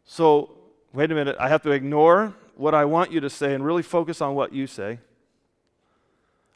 So, 0.04 0.58
wait 0.92 1.10
a 1.10 1.14
minute, 1.14 1.36
I 1.40 1.48
have 1.48 1.62
to 1.62 1.70
ignore 1.70 2.34
what 2.56 2.74
I 2.74 2.84
want 2.84 3.10
you 3.10 3.20
to 3.20 3.30
say 3.30 3.54
and 3.54 3.64
really 3.64 3.82
focus 3.82 4.20
on 4.20 4.34
what 4.34 4.52
you 4.52 4.66
say. 4.66 4.98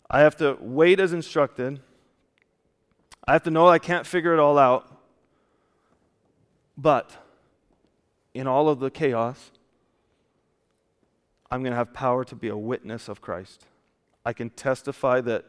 I 0.09 0.21
have 0.21 0.37
to 0.37 0.57
wait 0.61 1.01
as 1.01 1.13
instructed. 1.13 1.81
I 3.27 3.33
have 3.33 3.43
to 3.45 3.51
know 3.51 3.69
I 3.69 3.79
can't 3.79 4.07
figure 4.07 4.33
it 4.33 4.41
all 4.41 4.59
out. 4.59 4.93
But 6.77 7.17
in 8.35 8.47
all 8.47 8.69
of 8.69 8.81
the 8.81 8.91
chaos, 8.91 9.51
I'm 11.51 11.63
going 11.63 11.73
to 11.73 11.77
have 11.77 11.93
power 11.93 12.25
to 12.25 12.35
be 12.35 12.49
a 12.49 12.57
witness 12.57 13.09
of 13.09 13.21
Christ. 13.21 13.67
I 14.25 14.33
can 14.33 14.51
testify 14.51 15.21
that 15.23 15.45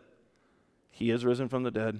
he 0.89 1.11
is 1.11 1.25
risen 1.25 1.49
from 1.49 1.63
the 1.63 1.71
dead, 1.71 1.99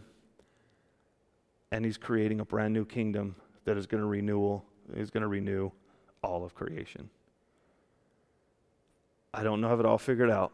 and 1.72 1.84
he's 1.86 1.98
creating 1.98 2.40
a 2.40 2.46
brand 2.46 2.74
new 2.74 2.86
kingdom 2.86 3.36
that 3.66 3.78
is 3.78 3.86
going 3.86 4.02
to 4.02 4.08
renew, 4.08 4.62
is 4.96 5.10
going 5.10 5.22
to 5.22 5.28
renew 5.28 5.72
all 6.24 6.44
of 6.44 6.56
creation. 6.56 7.10
I 9.34 9.44
don't 9.44 9.62
know 9.62 9.70
have 9.70 9.80
it 9.80 9.86
all 9.86 9.98
figured 9.98 10.32
out, 10.32 10.54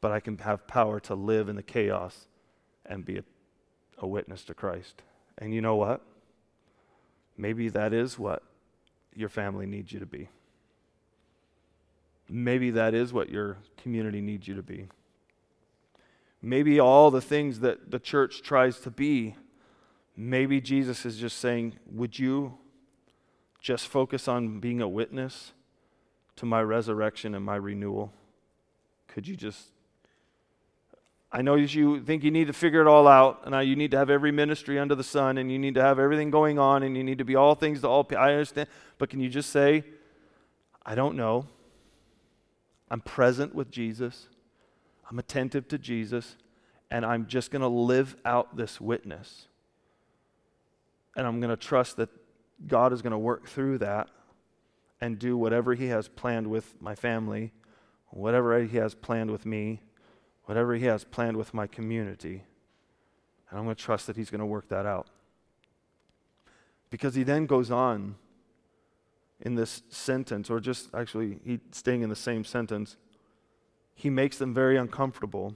but 0.00 0.12
I 0.12 0.20
can 0.20 0.38
have 0.38 0.66
power 0.66 1.00
to 1.00 1.14
live 1.14 1.48
in 1.48 1.56
the 1.56 1.62
chaos 1.62 2.26
and 2.86 3.04
be 3.04 3.18
a, 3.18 3.24
a 3.98 4.06
witness 4.06 4.44
to 4.44 4.54
Christ. 4.54 5.02
And 5.38 5.54
you 5.54 5.60
know 5.60 5.76
what? 5.76 6.02
Maybe 7.36 7.68
that 7.70 7.92
is 7.92 8.18
what 8.18 8.42
your 9.14 9.28
family 9.28 9.66
needs 9.66 9.92
you 9.92 10.00
to 10.00 10.06
be. 10.06 10.28
Maybe 12.28 12.70
that 12.70 12.94
is 12.94 13.12
what 13.12 13.28
your 13.28 13.58
community 13.76 14.20
needs 14.20 14.46
you 14.46 14.54
to 14.54 14.62
be 14.62 14.86
maybe 16.42 16.80
all 16.80 17.10
the 17.10 17.20
things 17.20 17.60
that 17.60 17.90
the 17.90 17.98
church 17.98 18.42
tries 18.42 18.78
to 18.80 18.90
be, 18.90 19.36
maybe 20.16 20.60
Jesus 20.60 21.04
is 21.04 21.18
just 21.18 21.38
saying, 21.38 21.74
Would 21.90 22.18
you 22.18 22.58
just 23.60 23.86
focus 23.86 24.26
on 24.26 24.60
being 24.60 24.80
a 24.80 24.88
witness 24.88 25.52
to 26.36 26.46
my 26.46 26.62
resurrection 26.62 27.34
and 27.34 27.44
my 27.44 27.56
renewal? 27.56 28.12
Could 29.06 29.28
you 29.28 29.36
just 29.36 29.70
I 31.32 31.42
know 31.42 31.54
you 31.54 32.02
think 32.02 32.24
you 32.24 32.32
need 32.32 32.48
to 32.48 32.52
figure 32.52 32.80
it 32.80 32.88
all 32.88 33.06
out, 33.06 33.42
and 33.44 33.68
you 33.68 33.76
need 33.76 33.92
to 33.92 33.96
have 33.96 34.10
every 34.10 34.32
ministry 34.32 34.78
under 34.80 34.96
the 34.96 35.04
sun, 35.04 35.38
and 35.38 35.50
you 35.50 35.58
need 35.58 35.74
to 35.74 35.82
have 35.82 36.00
everything 36.00 36.30
going 36.30 36.58
on, 36.58 36.82
and 36.82 36.96
you 36.96 37.04
need 37.04 37.18
to 37.18 37.24
be 37.24 37.36
all 37.36 37.54
things 37.54 37.82
to 37.82 37.88
all 37.88 38.02
people. 38.02 38.24
I 38.24 38.32
understand. 38.32 38.68
But 38.98 39.10
can 39.10 39.20
you 39.20 39.28
just 39.28 39.50
say, 39.50 39.84
I 40.84 40.96
don't 40.96 41.16
know. 41.16 41.46
I'm 42.90 43.00
present 43.00 43.54
with 43.54 43.70
Jesus. 43.70 44.26
I'm 45.08 45.20
attentive 45.20 45.68
to 45.68 45.78
Jesus, 45.78 46.36
and 46.90 47.06
I'm 47.06 47.26
just 47.26 47.52
going 47.52 47.62
to 47.62 47.68
live 47.68 48.16
out 48.24 48.56
this 48.56 48.80
witness. 48.80 49.46
And 51.16 51.26
I'm 51.28 51.40
going 51.40 51.50
to 51.50 51.56
trust 51.56 51.96
that 51.98 52.08
God 52.66 52.92
is 52.92 53.02
going 53.02 53.12
to 53.12 53.18
work 53.18 53.46
through 53.46 53.78
that 53.78 54.08
and 55.00 55.16
do 55.16 55.36
whatever 55.36 55.74
He 55.74 55.86
has 55.86 56.08
planned 56.08 56.48
with 56.48 56.74
my 56.80 56.96
family, 56.96 57.52
whatever 58.08 58.60
He 58.64 58.78
has 58.78 58.94
planned 58.94 59.30
with 59.30 59.46
me, 59.46 59.82
whatever 60.50 60.74
He 60.74 60.86
has 60.86 61.04
planned 61.04 61.36
with 61.36 61.54
my 61.54 61.68
community. 61.68 62.42
And 63.48 63.56
I'm 63.56 63.66
going 63.66 63.76
to 63.76 63.80
trust 63.80 64.08
that 64.08 64.16
He's 64.16 64.30
going 64.30 64.40
to 64.40 64.46
work 64.46 64.68
that 64.70 64.84
out. 64.84 65.06
Because 66.90 67.14
He 67.14 67.22
then 67.22 67.46
goes 67.46 67.70
on 67.70 68.16
in 69.40 69.54
this 69.54 69.84
sentence, 69.90 70.50
or 70.50 70.58
just 70.58 70.92
actually, 70.92 71.38
he 71.44 71.60
staying 71.70 72.02
in 72.02 72.08
the 72.08 72.16
same 72.16 72.44
sentence, 72.44 72.96
he 73.94 74.10
makes 74.10 74.38
them 74.38 74.52
very 74.52 74.76
uncomfortable. 74.76 75.54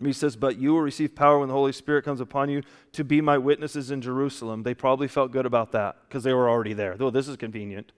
He 0.00 0.12
says, 0.12 0.36
But 0.36 0.58
you 0.58 0.74
will 0.74 0.82
receive 0.82 1.16
power 1.16 1.40
when 1.40 1.48
the 1.48 1.54
Holy 1.54 1.72
Spirit 1.72 2.04
comes 2.04 2.20
upon 2.20 2.50
you 2.50 2.62
to 2.92 3.02
be 3.02 3.20
my 3.20 3.36
witnesses 3.36 3.90
in 3.90 4.00
Jerusalem. 4.00 4.62
They 4.62 4.74
probably 4.74 5.08
felt 5.08 5.32
good 5.32 5.44
about 5.44 5.72
that 5.72 5.96
because 6.06 6.22
they 6.22 6.32
were 6.32 6.48
already 6.48 6.72
there. 6.72 6.96
Though 6.96 7.10
this 7.10 7.26
is 7.26 7.36
convenient, 7.36 7.90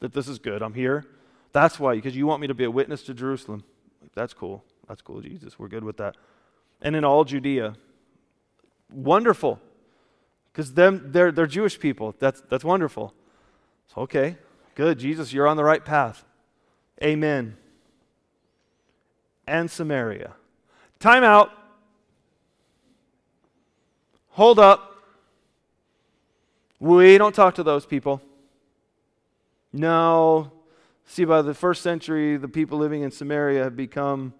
that 0.00 0.12
this 0.12 0.28
is 0.28 0.38
good. 0.38 0.62
I'm 0.62 0.74
here. 0.74 1.06
That's 1.52 1.80
why, 1.80 1.94
because 1.94 2.14
you 2.14 2.26
want 2.26 2.42
me 2.42 2.46
to 2.46 2.54
be 2.54 2.64
a 2.64 2.70
witness 2.70 3.02
to 3.04 3.14
Jerusalem. 3.14 3.64
That's 4.14 4.34
cool. 4.34 4.62
That's 4.88 5.02
cool, 5.02 5.20
Jesus. 5.20 5.58
We're 5.58 5.68
good 5.68 5.84
with 5.84 5.98
that. 5.98 6.16
And 6.80 6.96
in 6.96 7.04
all 7.04 7.24
Judea. 7.24 7.74
Wonderful. 8.90 9.60
Because 10.50 10.72
them 10.72 11.12
they're, 11.12 11.30
they're 11.30 11.46
Jewish 11.46 11.78
people. 11.78 12.14
That's, 12.18 12.42
that's 12.48 12.64
wonderful. 12.64 13.14
So, 13.94 14.02
okay, 14.02 14.36
good. 14.74 14.98
Jesus, 14.98 15.32
you're 15.32 15.46
on 15.46 15.56
the 15.56 15.64
right 15.64 15.84
path. 15.84 16.24
Amen. 17.02 17.56
And 19.46 19.70
Samaria. 19.70 20.34
Time 20.98 21.22
out. 21.22 21.52
Hold 24.30 24.58
up. 24.58 24.96
We 26.80 27.18
don't 27.18 27.34
talk 27.34 27.54
to 27.56 27.62
those 27.62 27.86
people. 27.86 28.22
No. 29.72 30.52
See, 31.06 31.24
by 31.24 31.42
the 31.42 31.54
first 31.54 31.82
century, 31.82 32.36
the 32.36 32.48
people 32.48 32.78
living 32.78 33.02
in 33.02 33.10
Samaria 33.10 33.64
have 33.64 33.76
become 33.76 34.34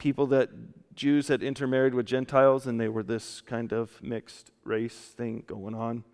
people 0.00 0.26
that 0.28 0.50
Jews 0.96 1.28
had 1.28 1.42
intermarried 1.42 1.94
with 1.94 2.06
Gentiles, 2.06 2.66
and 2.66 2.80
they 2.80 2.88
were 2.88 3.04
this 3.04 3.40
kind 3.42 3.72
of 3.72 4.02
mixed 4.02 4.50
race 4.64 4.96
thing 4.96 5.44
going 5.46 5.74
on. 5.74 6.04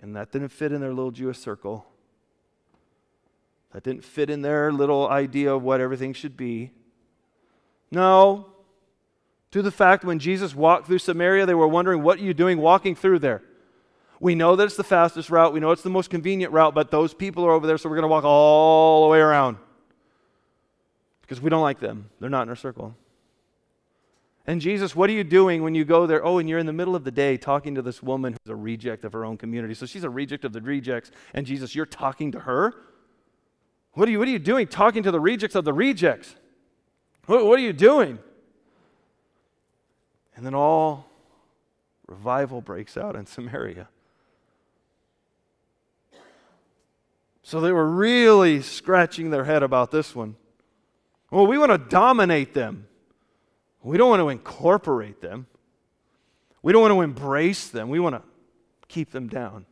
And 0.00 0.16
that 0.16 0.32
didn't 0.32 0.48
fit 0.48 0.72
in 0.72 0.80
their 0.80 0.94
little 0.94 1.10
Jewish 1.10 1.38
circle. 1.38 1.86
That 3.72 3.82
didn't 3.82 4.04
fit 4.04 4.30
in 4.30 4.42
their 4.42 4.72
little 4.72 5.08
idea 5.08 5.54
of 5.54 5.62
what 5.62 5.80
everything 5.80 6.14
should 6.14 6.36
be. 6.36 6.70
No. 7.90 8.46
To 9.50 9.62
the 9.62 9.70
fact 9.70 10.04
when 10.04 10.18
Jesus 10.18 10.54
walked 10.54 10.86
through 10.86 10.98
Samaria, 10.98 11.46
they 11.46 11.54
were 11.54 11.68
wondering, 11.68 12.02
What 12.02 12.18
are 12.18 12.22
you 12.22 12.34
doing 12.34 12.58
walking 12.58 12.94
through 12.94 13.20
there? 13.20 13.42
We 14.18 14.34
know 14.34 14.56
that 14.56 14.64
it's 14.64 14.76
the 14.76 14.84
fastest 14.84 15.28
route. 15.30 15.52
We 15.52 15.60
know 15.60 15.72
it's 15.72 15.82
the 15.82 15.90
most 15.90 16.08
convenient 16.08 16.52
route, 16.52 16.74
but 16.74 16.90
those 16.90 17.12
people 17.12 17.44
are 17.44 17.52
over 17.52 17.66
there, 17.66 17.76
so 17.76 17.88
we're 17.88 17.96
going 17.96 18.04
to 18.04 18.08
walk 18.08 18.24
all 18.24 19.04
the 19.04 19.10
way 19.10 19.18
around. 19.18 19.58
Because 21.26 21.40
we 21.40 21.50
don't 21.50 21.62
like 21.62 21.80
them. 21.80 22.08
They're 22.20 22.30
not 22.30 22.42
in 22.42 22.48
our 22.48 22.56
circle. 22.56 22.94
And 24.46 24.60
Jesus, 24.60 24.94
what 24.94 25.10
are 25.10 25.12
you 25.12 25.24
doing 25.24 25.64
when 25.64 25.74
you 25.74 25.84
go 25.84 26.06
there? 26.06 26.24
Oh, 26.24 26.38
and 26.38 26.48
you're 26.48 26.60
in 26.60 26.66
the 26.66 26.72
middle 26.72 26.94
of 26.94 27.02
the 27.02 27.10
day 27.10 27.36
talking 27.36 27.74
to 27.74 27.82
this 27.82 28.00
woman 28.00 28.34
who's 28.34 28.52
a 28.52 28.54
reject 28.54 29.04
of 29.04 29.12
her 29.12 29.24
own 29.24 29.36
community. 29.36 29.74
So 29.74 29.86
she's 29.86 30.04
a 30.04 30.10
reject 30.10 30.44
of 30.44 30.52
the 30.52 30.60
rejects. 30.60 31.10
And 31.34 31.44
Jesus, 31.44 31.74
you're 31.74 31.84
talking 31.84 32.30
to 32.30 32.40
her? 32.40 32.74
What 33.94 34.06
are 34.08 34.12
you, 34.12 34.20
what 34.20 34.28
are 34.28 34.30
you 34.30 34.38
doing 34.38 34.68
talking 34.68 35.02
to 35.02 35.10
the 35.10 35.18
rejects 35.18 35.56
of 35.56 35.64
the 35.64 35.72
rejects? 35.72 36.36
What, 37.26 37.44
what 37.44 37.58
are 37.58 37.62
you 37.62 37.72
doing? 37.72 38.20
And 40.36 40.46
then 40.46 40.54
all 40.54 41.06
revival 42.06 42.60
breaks 42.60 42.96
out 42.96 43.16
in 43.16 43.26
Samaria. 43.26 43.88
So 47.42 47.60
they 47.60 47.72
were 47.72 47.88
really 47.88 48.62
scratching 48.62 49.30
their 49.30 49.44
head 49.44 49.64
about 49.64 49.90
this 49.90 50.14
one. 50.14 50.36
Well, 51.36 51.46
we 51.46 51.58
want 51.58 51.70
to 51.70 51.76
dominate 51.76 52.54
them. 52.54 52.86
We 53.82 53.98
don't 53.98 54.08
want 54.08 54.20
to 54.20 54.30
incorporate 54.30 55.20
them. 55.20 55.46
We 56.62 56.72
don't 56.72 56.80
want 56.80 56.94
to 56.94 57.02
embrace 57.02 57.68
them. 57.68 57.90
We 57.90 58.00
want 58.00 58.14
to 58.14 58.22
keep 58.88 59.10
them 59.10 59.28
down. 59.28 59.66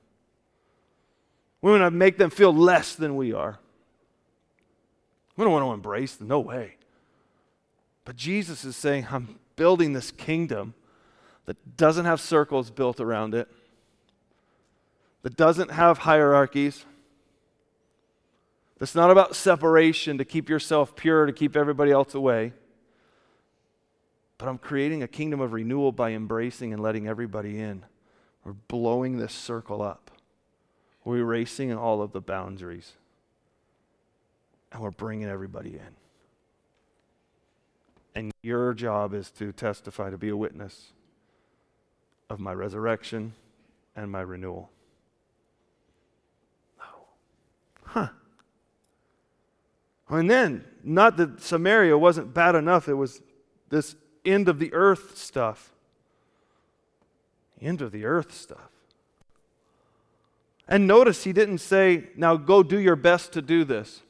We 1.62 1.70
want 1.70 1.80
to 1.80 1.90
make 1.90 2.18
them 2.18 2.28
feel 2.28 2.54
less 2.54 2.94
than 2.94 3.16
we 3.16 3.32
are. 3.32 3.58
We 5.38 5.44
don't 5.44 5.54
want 5.54 5.64
to 5.64 5.72
embrace 5.72 6.16
them. 6.16 6.28
No 6.28 6.38
way. 6.38 6.76
But 8.04 8.16
Jesus 8.16 8.66
is 8.66 8.76
saying, 8.76 9.06
I'm 9.10 9.38
building 9.56 9.94
this 9.94 10.10
kingdom 10.10 10.74
that 11.46 11.78
doesn't 11.78 12.04
have 12.04 12.20
circles 12.20 12.70
built 12.70 13.00
around 13.00 13.34
it, 13.34 13.48
that 15.22 15.34
doesn't 15.34 15.70
have 15.70 15.96
hierarchies. 15.96 16.84
That's 18.84 18.94
not 18.94 19.10
about 19.10 19.34
separation 19.34 20.18
to 20.18 20.26
keep 20.26 20.50
yourself 20.50 20.94
pure, 20.94 21.24
to 21.24 21.32
keep 21.32 21.56
everybody 21.56 21.90
else 21.90 22.14
away. 22.14 22.52
But 24.36 24.46
I'm 24.46 24.58
creating 24.58 25.02
a 25.02 25.08
kingdom 25.08 25.40
of 25.40 25.54
renewal 25.54 25.90
by 25.90 26.10
embracing 26.10 26.74
and 26.74 26.82
letting 26.82 27.08
everybody 27.08 27.58
in. 27.58 27.86
We're 28.44 28.52
blowing 28.52 29.16
this 29.16 29.32
circle 29.32 29.80
up. 29.80 30.10
We're 31.02 31.20
erasing 31.20 31.72
all 31.72 32.02
of 32.02 32.12
the 32.12 32.20
boundaries. 32.20 32.92
And 34.70 34.82
we're 34.82 34.90
bringing 34.90 35.28
everybody 35.28 35.76
in. 35.76 35.94
And 38.14 38.32
your 38.42 38.74
job 38.74 39.14
is 39.14 39.30
to 39.38 39.50
testify, 39.52 40.10
to 40.10 40.18
be 40.18 40.28
a 40.28 40.36
witness 40.36 40.92
of 42.28 42.38
my 42.38 42.52
resurrection 42.52 43.32
and 43.96 44.12
my 44.12 44.20
renewal. 44.20 44.68
Oh. 46.78 47.06
Huh. 47.84 48.08
And 50.14 50.30
then, 50.30 50.64
not 50.82 51.16
that 51.16 51.40
Samaria 51.40 51.96
wasn't 51.98 52.34
bad 52.34 52.54
enough, 52.54 52.88
it 52.88 52.94
was 52.94 53.20
this 53.70 53.96
end 54.24 54.48
of 54.48 54.58
the 54.58 54.72
earth 54.72 55.16
stuff. 55.16 55.72
End 57.60 57.80
of 57.82 57.92
the 57.92 58.04
earth 58.04 58.34
stuff. 58.34 58.70
And 60.68 60.86
notice 60.86 61.24
he 61.24 61.32
didn't 61.32 61.58
say, 61.58 62.08
now 62.16 62.36
go 62.36 62.62
do 62.62 62.78
your 62.78 62.96
best 62.96 63.32
to 63.32 63.42
do 63.42 63.64
this. 63.64 64.02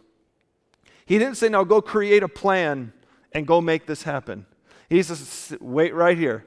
He 1.06 1.18
didn't 1.18 1.36
say, 1.36 1.48
now 1.48 1.64
go 1.64 1.80
create 1.82 2.22
a 2.22 2.28
plan 2.28 2.92
and 3.32 3.46
go 3.46 3.60
make 3.60 3.86
this 3.86 4.04
happen. 4.04 4.46
He 4.88 5.02
says, 5.02 5.56
wait 5.60 5.94
right 5.94 6.16
here. 6.16 6.44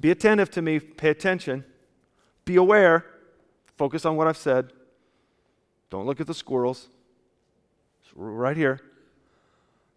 Be 0.00 0.10
attentive 0.10 0.50
to 0.52 0.62
me, 0.62 0.78
pay 0.80 1.10
attention, 1.10 1.64
be 2.44 2.56
aware, 2.56 3.04
focus 3.76 4.04
on 4.04 4.16
what 4.16 4.28
I've 4.28 4.36
said. 4.36 4.72
Don't 5.90 6.06
look 6.06 6.20
at 6.20 6.26
the 6.26 6.34
squirrels. 6.34 6.88
Right 8.20 8.56
here. 8.56 8.80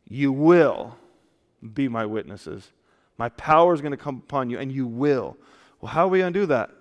You 0.08 0.32
will 0.32 0.98
be 1.74 1.88
my 1.88 2.06
witnesses 2.06 2.72
my 3.22 3.30
power 3.30 3.72
is 3.72 3.82
going 3.82 3.92
to 3.92 3.98
come 3.98 4.16
upon 4.16 4.50
you, 4.50 4.58
and 4.58 4.72
you 4.72 4.88
will. 4.88 5.38
Well, 5.80 5.92
how 5.92 6.06
are 6.06 6.08
we 6.08 6.18
going 6.18 6.34
to 6.34 6.40
do 6.40 6.48
that? 6.48 6.72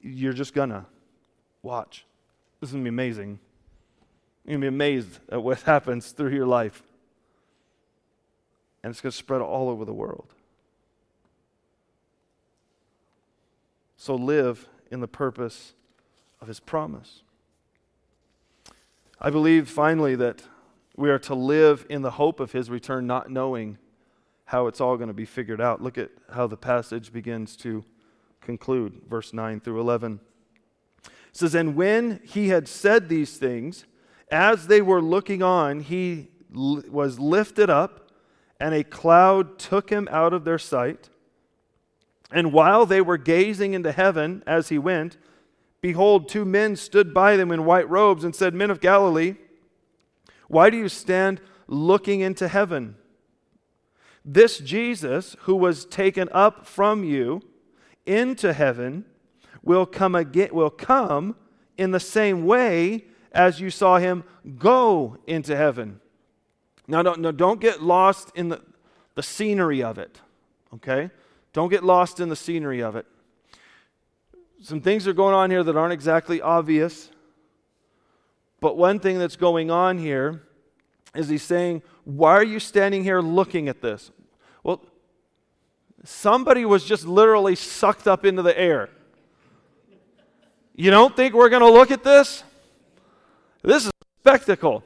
You're 0.00 0.32
just 0.32 0.54
going 0.54 0.68
to. 0.68 0.86
Watch. 1.64 2.06
This 2.60 2.68
is 2.68 2.74
going 2.74 2.84
to 2.84 2.88
be 2.88 2.94
amazing. 2.94 3.40
You're 4.44 4.52
going 4.52 4.60
to 4.60 4.70
be 4.70 4.76
amazed 4.76 5.18
at 5.28 5.42
what 5.42 5.62
happens 5.62 6.12
through 6.12 6.30
your 6.30 6.46
life. 6.46 6.84
And 8.84 8.92
it's 8.92 9.00
going 9.00 9.10
to 9.10 9.16
spread 9.16 9.40
all 9.40 9.68
over 9.68 9.84
the 9.84 9.92
world. 9.92 10.32
So 13.96 14.14
live 14.14 14.68
in 14.92 15.00
the 15.00 15.08
purpose 15.08 15.72
of 16.40 16.46
his 16.46 16.60
promise. 16.60 17.24
I 19.20 19.30
believe 19.30 19.68
finally 19.68 20.14
that 20.14 20.44
we 20.96 21.10
are 21.10 21.18
to 21.20 21.34
live 21.34 21.86
in 21.90 22.02
the 22.02 22.12
hope 22.12 22.40
of 22.40 22.52
his 22.52 22.70
return, 22.70 23.06
not 23.06 23.30
knowing 23.30 23.78
how 24.46 24.66
it's 24.66 24.80
all 24.80 24.96
going 24.96 25.08
to 25.08 25.14
be 25.14 25.24
figured 25.24 25.60
out. 25.60 25.82
Look 25.82 25.98
at 25.98 26.10
how 26.32 26.46
the 26.46 26.56
passage 26.56 27.12
begins 27.12 27.56
to 27.58 27.84
conclude, 28.40 29.02
verse 29.08 29.32
9 29.32 29.60
through 29.60 29.80
11. 29.80 30.20
It 31.04 31.10
says, 31.32 31.54
And 31.54 31.76
when 31.76 32.20
he 32.24 32.48
had 32.48 32.66
said 32.66 33.08
these 33.08 33.36
things, 33.36 33.84
as 34.30 34.68
they 34.68 34.80
were 34.80 35.02
looking 35.02 35.42
on, 35.42 35.80
he 35.80 36.28
l- 36.54 36.82
was 36.88 37.18
lifted 37.18 37.68
up, 37.68 38.10
and 38.58 38.74
a 38.74 38.84
cloud 38.84 39.58
took 39.58 39.90
him 39.90 40.08
out 40.10 40.32
of 40.32 40.44
their 40.44 40.58
sight. 40.58 41.10
And 42.30 42.52
while 42.52 42.86
they 42.86 43.00
were 43.00 43.18
gazing 43.18 43.74
into 43.74 43.92
heaven 43.92 44.42
as 44.46 44.70
he 44.70 44.78
went, 44.78 45.18
behold, 45.80 46.28
two 46.28 46.44
men 46.44 46.74
stood 46.76 47.12
by 47.12 47.36
them 47.36 47.52
in 47.52 47.64
white 47.64 47.88
robes 47.90 48.24
and 48.24 48.34
said, 48.34 48.54
Men 48.54 48.70
of 48.70 48.80
Galilee, 48.80 49.34
why 50.48 50.70
do 50.70 50.76
you 50.76 50.88
stand 50.88 51.40
looking 51.66 52.20
into 52.20 52.48
heaven? 52.48 52.96
This 54.24 54.58
Jesus, 54.58 55.36
who 55.40 55.54
was 55.54 55.84
taken 55.84 56.28
up 56.32 56.66
from 56.66 57.04
you 57.04 57.42
into 58.04 58.52
heaven, 58.52 59.04
will 59.62 59.86
come 59.86 60.14
again, 60.14 60.50
will 60.52 60.70
come 60.70 61.36
in 61.76 61.90
the 61.90 62.00
same 62.00 62.44
way 62.44 63.04
as 63.32 63.60
you 63.60 63.70
saw 63.70 63.98
him 63.98 64.24
go 64.58 65.18
into 65.26 65.56
heaven. 65.56 66.00
Now, 66.88 67.02
don't, 67.02 67.20
no, 67.20 67.32
don't 67.32 67.60
get 67.60 67.82
lost 67.82 68.32
in 68.34 68.48
the, 68.48 68.62
the 69.14 69.22
scenery 69.22 69.82
of 69.82 69.98
it, 69.98 70.20
okay? 70.74 71.10
Don't 71.52 71.68
get 71.68 71.84
lost 71.84 72.20
in 72.20 72.28
the 72.28 72.36
scenery 72.36 72.82
of 72.82 72.96
it. 72.96 73.06
Some 74.62 74.80
things 74.80 75.06
are 75.06 75.12
going 75.12 75.34
on 75.34 75.50
here 75.50 75.62
that 75.62 75.76
aren't 75.76 75.92
exactly 75.92 76.40
obvious. 76.40 77.10
But 78.66 78.76
one 78.76 78.98
thing 78.98 79.20
that's 79.20 79.36
going 79.36 79.70
on 79.70 79.96
here 79.96 80.42
is 81.14 81.28
he's 81.28 81.44
saying, 81.44 81.82
Why 82.02 82.32
are 82.32 82.42
you 82.42 82.58
standing 82.58 83.04
here 83.04 83.20
looking 83.20 83.68
at 83.68 83.80
this? 83.80 84.10
Well, 84.64 84.82
somebody 86.02 86.64
was 86.64 86.84
just 86.84 87.04
literally 87.04 87.54
sucked 87.54 88.08
up 88.08 88.24
into 88.24 88.42
the 88.42 88.58
air. 88.58 88.88
You 90.74 90.90
don't 90.90 91.14
think 91.14 91.32
we're 91.32 91.48
going 91.48 91.62
to 91.62 91.70
look 91.70 91.92
at 91.92 92.02
this? 92.02 92.42
This 93.62 93.84
is 93.84 93.90
a 93.90 94.20
spectacle. 94.22 94.82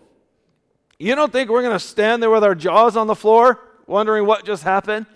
You 0.98 1.14
don't 1.14 1.32
think 1.32 1.48
we're 1.48 1.62
going 1.62 1.72
to 1.72 1.80
stand 1.82 2.22
there 2.22 2.28
with 2.28 2.44
our 2.44 2.54
jaws 2.54 2.98
on 2.98 3.06
the 3.06 3.16
floor, 3.16 3.60
wondering 3.86 4.26
what 4.26 4.44
just 4.44 4.62
happened? 4.62 5.06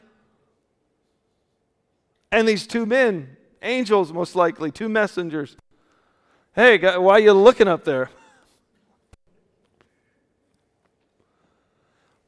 And 2.32 2.48
these 2.48 2.66
two 2.66 2.86
men, 2.86 3.36
angels 3.60 4.10
most 4.10 4.34
likely, 4.34 4.70
two 4.70 4.88
messengers. 4.88 5.54
Hey, 6.54 6.78
why 6.96 7.16
are 7.16 7.20
you 7.20 7.34
looking 7.34 7.68
up 7.68 7.84
there? 7.84 8.08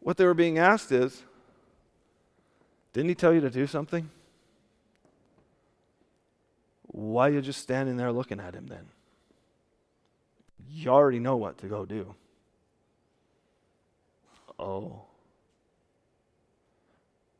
What 0.06 0.16
they 0.18 0.24
were 0.24 0.34
being 0.34 0.56
asked 0.56 0.92
is, 0.92 1.24
didn't 2.92 3.08
he 3.08 3.16
tell 3.16 3.34
you 3.34 3.40
to 3.40 3.50
do 3.50 3.66
something? 3.66 4.08
Why 6.82 7.26
are 7.26 7.32
you 7.32 7.40
just 7.40 7.60
standing 7.60 7.96
there 7.96 8.12
looking 8.12 8.38
at 8.38 8.54
him 8.54 8.68
then? 8.68 8.86
You 10.70 10.90
already 10.90 11.18
know 11.18 11.34
what 11.36 11.58
to 11.58 11.66
go 11.66 11.84
do. 11.84 12.14
Oh. 14.60 15.00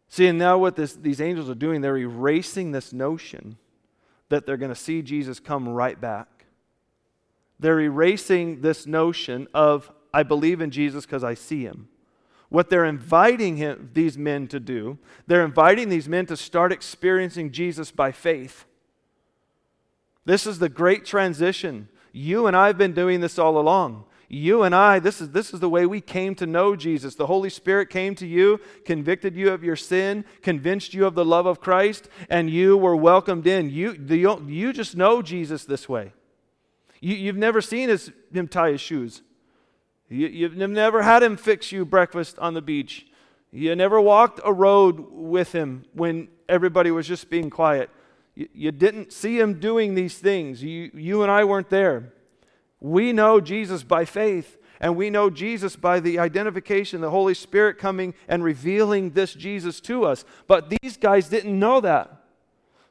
See, 0.09 0.27
and 0.27 0.37
now 0.37 0.59
what 0.59 0.75
this, 0.75 0.95
these 0.95 1.21
angels 1.21 1.49
are 1.49 1.55
doing, 1.55 1.83
they're 1.83 1.97
erasing 1.97 2.73
this 2.73 2.93
notion 2.93 3.59
that 4.29 4.45
they're 4.45 4.57
going 4.57 4.75
to 4.75 4.75
see 4.75 5.03
Jesus 5.03 5.39
come 5.39 5.69
right 5.69 6.01
back. 6.01 6.47
They're 7.61 7.79
erasing 7.79 8.61
this 8.61 8.89
notion 8.89 9.47
of, 9.55 9.93
I 10.13 10.25
believe 10.25 10.61
in 10.61 10.73
Jesus 10.73 11.07
because 11.07 11.23
I 11.23 11.35
see 11.35 11.63
him. 11.63 11.91
What 12.49 12.71
they're 12.71 12.85
inviting 12.85 13.57
him, 13.57 13.91
these 13.93 14.17
men 14.17 14.47
to 14.49 14.61
do, 14.61 14.99
they're 15.27 15.45
inviting 15.45 15.89
these 15.89 16.09
men 16.09 16.27
to 16.27 16.37
start 16.37 16.73
experiencing 16.73 17.51
Jesus 17.51 17.91
by 17.91 18.13
faith. 18.13 18.65
This 20.25 20.47
is 20.47 20.59
the 20.59 20.69
great 20.69 21.05
transition. 21.05 21.89
You 22.13 22.47
and 22.47 22.57
I 22.57 22.69
have 22.69 22.79
been 22.79 22.93
doing 22.93 23.21
this 23.21 23.39
all 23.39 23.59
along. 23.59 24.05
You 24.29 24.65
and 24.65 24.75
I, 24.75 24.99
this 24.99 25.21
is, 25.21 25.31
this 25.31 25.55
is 25.55 25.61
the 25.61 25.69
way 25.69 25.87
we 25.87 26.01
came 26.01 26.35
to 26.37 26.47
know 26.47 26.75
Jesus. 26.75 27.15
The 27.15 27.27
Holy 27.27 27.51
Spirit 27.51 27.91
came 27.91 28.17
to 28.17 28.27
you, 28.27 28.61
convicted 28.85 29.37
you 29.37 29.53
of 29.53 29.63
your 29.63 29.77
sin, 29.77 30.25
convinced 30.43 30.95
you 30.95 31.07
of 31.07 31.15
the 31.15 31.25
love 31.25 31.47
of 31.47 31.61
Christ, 31.61 32.09
and 32.29 32.51
you 32.51 32.77
were 32.77 32.97
welcomed 32.97 33.47
in. 33.47 33.71
You, 33.71 33.93
the, 33.93 34.17
you 34.49 34.73
just 34.73 34.97
know 34.97 35.23
Jesus 35.23 35.65
this 35.65 35.89
way. 35.89 36.13
You, 37.01 37.27
have 37.27 37.37
never 37.37 37.61
seen 37.61 37.89
his, 37.89 38.11
him 38.33 38.49
tie 38.49 38.73
his 38.73 38.81
shoes. 38.81 39.23
You, 40.09 40.29
you've 40.29 40.57
never 40.57 41.03
had 41.03 41.23
him 41.23 41.37
fix 41.37 41.73
you 41.73 41.85
breakfast 41.85 42.39
on 42.39 42.55
the 42.55 42.63
beach. 42.63 43.07
You 43.51 43.75
never 43.75 44.01
walked 44.01 44.41
a 44.45 44.53
road 44.53 45.07
with 45.11 45.53
him 45.53 45.85
when 45.93 46.29
everybody 46.49 46.91
was 46.91 47.07
just 47.07 47.31
being 47.31 47.51
quiet. 47.51 47.91
You, 48.35 48.49
you 48.53 48.73
didn't 48.73 49.13
see 49.13 49.39
him 49.39 49.59
doing 49.59 49.95
these 49.95 50.19
things. 50.19 50.63
You, 50.63 50.91
you 50.95 51.23
and 51.23 51.31
I 51.31 51.45
weren't 51.45 51.71
there. 51.71 52.13
We 52.81 53.13
know 53.13 53.41
Jesus 53.41 53.83
by 53.83 54.05
faith, 54.05 54.59
and 54.81 54.97
we 54.97 55.11
know 55.11 55.31
Jesus 55.31 55.75
by 55.75 56.01
the 56.01 56.19
identification, 56.19 57.01
the 57.01 57.11
Holy 57.11 57.35
Spirit 57.35 57.79
coming 57.79 58.15
and 58.29 58.45
revealing 58.45 59.11
this 59.11 59.33
Jesus 59.33 59.81
to 59.83 60.05
us. 60.05 60.25
But 60.47 60.71
these 60.71 60.97
guys 60.97 61.29
didn't 61.29 61.59
know 61.59 61.81
that. 61.81 62.16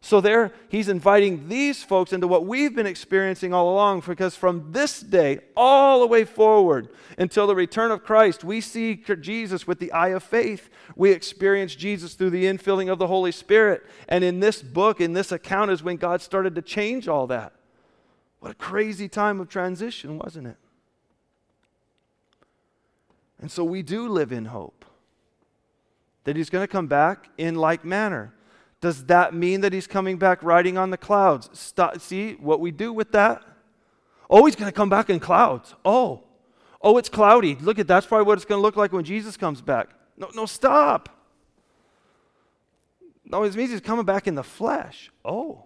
So 0.05 0.21
there 0.21 0.51
he's 0.69 0.87
inviting 0.87 1.49
these 1.49 1.83
folks 1.83 2.13
into 2.13 2.27
what 2.27 2.45
we've 2.45 2.75
been 2.75 2.85
experiencing 2.85 3.55
all 3.55 3.73
along 3.73 4.03
because 4.05 4.35
from 4.35 4.71
this 4.71 4.99
day 4.99 5.39
all 5.57 5.99
the 5.99 6.05
way 6.05 6.25
forward 6.25 6.89
until 7.17 7.47
the 7.47 7.55
return 7.55 7.89
of 7.89 8.03
Christ 8.03 8.43
we 8.43 8.61
see 8.61 9.03
Jesus 9.19 9.65
with 9.65 9.79
the 9.79 9.91
eye 9.91 10.09
of 10.09 10.21
faith. 10.21 10.69
We 10.95 11.09
experience 11.09 11.73
Jesus 11.73 12.13
through 12.13 12.29
the 12.29 12.45
infilling 12.45 12.91
of 12.91 12.99
the 12.99 13.07
Holy 13.07 13.31
Spirit. 13.31 13.83
And 14.07 14.23
in 14.23 14.41
this 14.41 14.61
book 14.61 15.01
in 15.01 15.13
this 15.13 15.31
account 15.31 15.71
is 15.71 15.81
when 15.81 15.97
God 15.97 16.21
started 16.21 16.53
to 16.53 16.61
change 16.61 17.07
all 17.07 17.25
that. 17.25 17.53
What 18.41 18.51
a 18.51 18.55
crazy 18.55 19.09
time 19.09 19.41
of 19.41 19.49
transition, 19.49 20.19
wasn't 20.19 20.45
it? 20.45 20.57
And 23.41 23.49
so 23.49 23.63
we 23.63 23.81
do 23.81 24.07
live 24.07 24.31
in 24.31 24.45
hope 24.45 24.85
that 26.25 26.35
he's 26.35 26.51
going 26.51 26.63
to 26.63 26.71
come 26.71 26.85
back 26.85 27.27
in 27.39 27.55
like 27.55 27.83
manner. 27.83 28.35
Does 28.81 29.05
that 29.05 29.33
mean 29.33 29.61
that 29.61 29.73
he's 29.73 29.87
coming 29.87 30.17
back 30.17 30.43
riding 30.43 30.77
on 30.77 30.89
the 30.89 30.97
clouds? 30.97 31.49
Stop, 31.53 31.99
see 32.01 32.33
what 32.33 32.59
we 32.59 32.71
do 32.71 32.93
with 32.93 33.11
that? 33.13 33.41
Oh, 34.29 34.45
he's 34.45 34.55
going 34.55 34.69
to 34.71 34.75
come 34.75 34.89
back 34.89 35.09
in 35.09 35.19
clouds. 35.19 35.73
Oh, 35.83 36.23
oh, 36.81 36.97
it's 36.97 37.09
cloudy. 37.09 37.55
Look 37.55 37.79
at 37.79 37.87
that's 37.87 38.05
probably 38.05 38.25
what 38.25 38.37
it's 38.37 38.45
going 38.45 38.59
to 38.59 38.63
look 38.63 38.75
like 38.75 38.91
when 38.91 39.03
Jesus 39.03 39.37
comes 39.37 39.61
back. 39.61 39.89
No, 40.17 40.29
no, 40.35 40.45
stop. 40.45 41.09
No, 43.25 43.43
it 43.43 43.55
means 43.55 43.71
he's 43.71 43.81
coming 43.81 44.05
back 44.05 44.27
in 44.27 44.35
the 44.35 44.43
flesh. 44.43 45.11
Oh. 45.23 45.65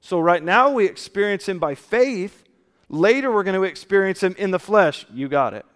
So 0.00 0.20
right 0.20 0.42
now 0.42 0.70
we 0.70 0.84
experience 0.86 1.48
him 1.48 1.58
by 1.58 1.74
faith. 1.74 2.44
Later 2.88 3.32
we're 3.32 3.44
going 3.44 3.60
to 3.60 3.64
experience 3.64 4.22
him 4.22 4.34
in 4.38 4.50
the 4.50 4.58
flesh. 4.58 5.06
You 5.12 5.28
got 5.28 5.54
it. 5.54 5.66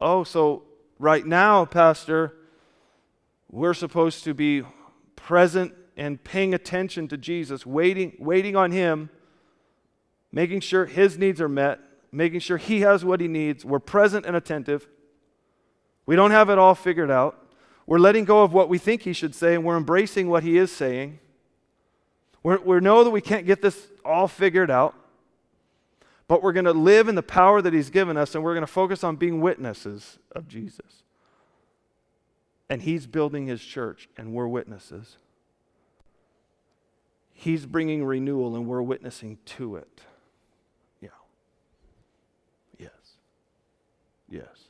Oh, 0.00 0.24
so 0.24 0.64
right 0.98 1.24
now, 1.24 1.64
Pastor, 1.66 2.34
we're 3.50 3.74
supposed 3.74 4.24
to 4.24 4.34
be 4.34 4.62
present 5.16 5.74
and 5.96 6.22
paying 6.22 6.54
attention 6.54 7.08
to 7.08 7.16
Jesus, 7.16 7.66
waiting, 7.66 8.16
waiting 8.18 8.56
on 8.56 8.70
him, 8.70 9.10
making 10.32 10.60
sure 10.60 10.86
his 10.86 11.18
needs 11.18 11.40
are 11.40 11.48
met, 11.48 11.80
making 12.12 12.40
sure 12.40 12.56
he 12.56 12.80
has 12.80 13.04
what 13.04 13.20
he 13.20 13.28
needs. 13.28 13.64
We're 13.64 13.80
present 13.80 14.24
and 14.24 14.36
attentive. 14.36 14.88
We 16.06 16.16
don't 16.16 16.30
have 16.30 16.48
it 16.48 16.58
all 16.58 16.74
figured 16.74 17.10
out. 17.10 17.36
We're 17.86 17.98
letting 17.98 18.24
go 18.24 18.42
of 18.42 18.52
what 18.52 18.68
we 18.68 18.78
think 18.78 19.02
he 19.02 19.12
should 19.12 19.34
say, 19.34 19.54
and 19.54 19.64
we're 19.64 19.76
embracing 19.76 20.28
what 20.28 20.42
he 20.42 20.56
is 20.56 20.70
saying. 20.70 21.18
We're, 22.42 22.60
we 22.60 22.80
know 22.80 23.04
that 23.04 23.10
we 23.10 23.20
can't 23.20 23.46
get 23.46 23.60
this 23.60 23.88
all 24.04 24.28
figured 24.28 24.70
out, 24.70 24.94
but 26.28 26.42
we're 26.42 26.52
going 26.52 26.64
to 26.66 26.72
live 26.72 27.08
in 27.08 27.16
the 27.16 27.22
power 27.22 27.60
that 27.60 27.72
He's 27.72 27.90
given 27.90 28.16
us, 28.16 28.34
and 28.34 28.44
we're 28.44 28.54
going 28.54 28.66
to 28.66 28.72
focus 28.72 29.02
on 29.02 29.16
being 29.16 29.40
witnesses 29.40 30.18
of 30.32 30.46
Jesus. 30.46 31.02
And 32.70 32.80
He's 32.80 33.06
building 33.06 33.48
His 33.48 33.60
church, 33.60 34.08
and 34.16 34.32
we're 34.32 34.48
witnesses. 34.48 35.18
He's 37.32 37.66
bringing 37.66 38.04
renewal, 38.04 38.54
and 38.54 38.66
we're 38.66 38.80
witnessing 38.80 39.38
to 39.46 39.76
it. 39.76 40.02
Yeah. 41.00 41.08
Yes. 42.78 42.90
Yes. 44.28 44.68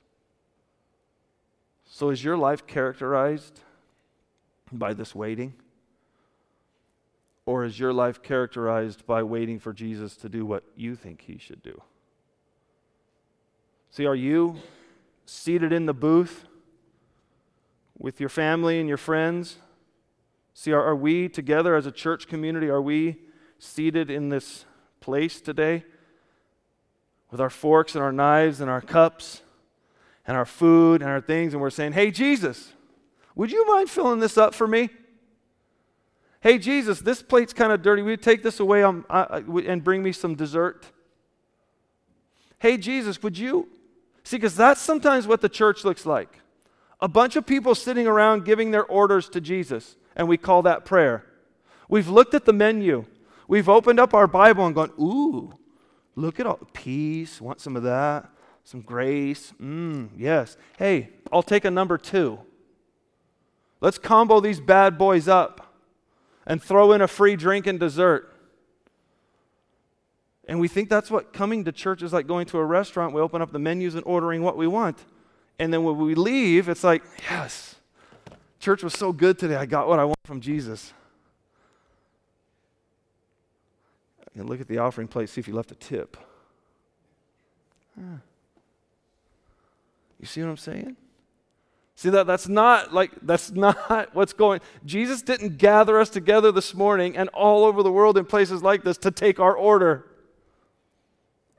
So, 1.84 2.09
is 2.09 2.24
your 2.24 2.38
life 2.38 2.66
characterized 2.66 3.61
by 4.72 4.94
this 4.94 5.14
waiting? 5.14 5.53
Or 7.44 7.64
is 7.64 7.80
your 7.80 7.92
life 7.92 8.22
characterized 8.22 9.07
by 9.07 9.22
waiting 9.24 9.59
for 9.59 9.72
Jesus 9.72 10.16
to 10.18 10.28
do 10.28 10.46
what 10.46 10.62
you 10.76 10.94
think 10.94 11.22
he 11.22 11.36
should 11.36 11.62
do? 11.62 11.82
See, 13.90 14.07
are 14.07 14.14
you 14.14 14.57
seated 15.26 15.72
in 15.72 15.86
the 15.86 15.92
booth 15.92 16.44
with 18.01 18.18
your 18.18 18.30
family 18.30 18.80
and 18.80 18.88
your 18.88 18.98
friends? 18.98 19.59
See, 20.55 20.72
are, 20.72 20.82
are 20.82 20.96
we 20.96 21.28
together 21.28 21.76
as 21.76 21.86
a 21.86 21.92
church 21.92 22.26
community? 22.26 22.68
Are 22.68 22.82
we 22.82 23.18
seated 23.59 24.11
in 24.11 24.30
this 24.30 24.64
place 25.01 25.40
today 25.40 25.84
with 27.30 27.40
our 27.40 27.51
forks 27.51 27.94
and 27.94 28.03
our 28.03 28.11
knives 28.11 28.61
and 28.61 28.68
our 28.68 28.80
cups 28.80 29.42
and 30.26 30.36
our 30.36 30.46
food 30.46 31.03
and 31.03 31.11
our 31.11 31.20
things, 31.20 31.53
and 31.53 31.62
we're 31.62 31.70
saying, 31.70 31.92
Hey, 31.92 32.11
Jesus, 32.11 32.72
would 33.34 33.53
you 33.53 33.66
mind 33.66 33.88
filling 33.88 34.18
this 34.18 34.36
up 34.36 34.55
for 34.55 34.66
me? 34.66 34.88
Hey, 36.40 36.59
Jesus, 36.59 37.01
this 37.01 37.22
plate's 37.22 37.53
kind 37.53 37.70
of 37.70 37.82
dirty. 37.82 38.03
Will 38.03 38.12
you 38.12 38.16
take 38.16 38.42
this 38.42 38.61
away 38.61 38.82
um, 38.82 39.05
and 39.11 39.84
bring 39.84 40.03
me 40.03 40.12
some 40.12 40.34
dessert? 40.34 40.86
Hey, 42.59 42.78
Jesus, 42.78 43.22
would 43.22 43.36
you? 43.36 43.68
See, 44.24 44.36
because 44.36 44.57
that's 44.57 44.80
sometimes 44.80 45.26
what 45.26 45.42
the 45.42 45.48
church 45.48 45.84
looks 45.84 46.07
like 46.07 46.40
a 47.03 47.09
bunch 47.09 47.36
of 47.36 47.46
people 47.46 47.74
sitting 47.74 48.07
around 48.07 48.44
giving 48.44 48.70
their 48.70 48.84
orders 48.84 49.28
to 49.30 49.40
Jesus, 49.40 49.96
and 50.16 50.28
we 50.28 50.36
call 50.36 50.62
that 50.62 50.84
prayer. 50.84 51.24
We've 51.88 52.09
looked 52.09 52.34
at 52.34 52.44
the 52.44 52.53
menu, 52.53 53.07
we've 53.48 53.68
opened 53.68 53.98
up 53.98 54.14
our 54.14 54.26
Bible 54.26 54.66
and 54.66 54.74
gone, 54.74 54.92
ooh, 55.01 55.55
look 56.14 56.38
at 56.38 56.46
all 56.46 56.61
peace, 56.72 57.40
want 57.40 57.61
some 57.61 57.76
of 57.76 57.82
that, 57.82 58.28
some 58.64 58.82
grace, 58.82 59.53
mmm, 59.61 60.11
yes. 60.16 60.57
Hey, 60.78 61.11
I'll 61.32 61.42
take 61.42 61.64
a 61.64 61.70
number 61.70 61.98
two. 61.98 62.38
Let's 63.80 63.98
combo 63.98 64.40
these 64.40 64.61
bad 64.61 64.98
boys 64.98 65.26
up 65.26 65.74
and 66.46 66.62
throw 66.62 66.92
in 66.92 67.01
a 67.01 67.09
free 67.09 67.34
drink 67.36 67.66
and 67.66 67.80
dessert. 67.80 68.26
And 70.46 70.61
we 70.61 70.68
think 70.68 70.88
that's 70.88 71.11
what 71.11 71.32
coming 71.32 71.64
to 71.64 71.72
church 71.72 72.03
is 72.03 72.12
like 72.12 72.26
going 72.26 72.46
to 72.46 72.59
a 72.59 72.64
restaurant. 72.64 73.14
We 73.14 73.20
open 73.20 73.40
up 73.40 73.53
the 73.53 73.59
menus 73.59 73.94
and 73.94 74.05
ordering 74.05 74.42
what 74.42 74.57
we 74.57 74.66
want. 74.66 74.98
And 75.61 75.72
then 75.72 75.84
when 75.84 75.98
we 75.98 76.14
leave, 76.14 76.70
it's 76.70 76.82
like, 76.82 77.02
yes, 77.30 77.74
church 78.61 78.82
was 78.82 78.94
so 78.94 79.12
good 79.12 79.38
today. 79.38 79.56
I 79.56 79.66
got 79.66 79.88
what 79.88 79.98
I 79.98 80.06
want 80.06 80.18
from 80.24 80.40
Jesus. 80.40 80.94
And 84.34 84.48
look 84.48 84.62
at 84.62 84.68
the 84.68 84.78
offering 84.78 85.06
plate, 85.06 85.28
see 85.28 85.38
if 85.38 85.46
you 85.46 85.54
left 85.54 85.70
a 85.70 85.74
tip. 85.74 86.16
You 87.98 88.20
see 90.24 90.40
what 90.40 90.48
I'm 90.48 90.56
saying? 90.56 90.96
See 91.94 92.08
that 92.08 92.26
that's 92.26 92.48
not 92.48 92.94
like 92.94 93.11
that's 93.20 93.50
not 93.54 94.14
what's 94.14 94.32
going. 94.32 94.62
Jesus 94.86 95.20
didn't 95.20 95.58
gather 95.58 96.00
us 96.00 96.08
together 96.08 96.50
this 96.50 96.74
morning 96.74 97.18
and 97.18 97.28
all 97.30 97.66
over 97.66 97.82
the 97.82 97.92
world 97.92 98.16
in 98.16 98.24
places 98.24 98.62
like 98.62 98.82
this 98.82 98.96
to 98.96 99.11
take 99.11 99.38
our 99.38 99.54
order. 99.54 100.06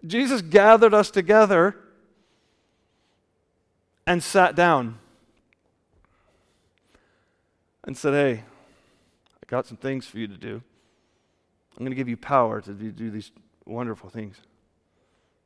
Jesus 0.07 0.41
gathered 0.41 0.95
us 0.95 1.11
together 1.11 1.75
and 4.11 4.21
sat 4.21 4.55
down 4.55 4.99
and 7.85 7.95
said, 7.95 8.13
"Hey, 8.13 8.43
I 9.41 9.45
got 9.47 9.65
some 9.65 9.77
things 9.77 10.05
for 10.05 10.19
you 10.19 10.27
to 10.27 10.35
do. 10.35 10.61
I'm 11.77 11.85
going 11.85 11.91
to 11.91 11.95
give 11.95 12.09
you 12.09 12.17
power 12.17 12.59
to 12.59 12.73
do 12.73 13.09
these 13.09 13.31
wonderful 13.65 14.09
things. 14.09 14.35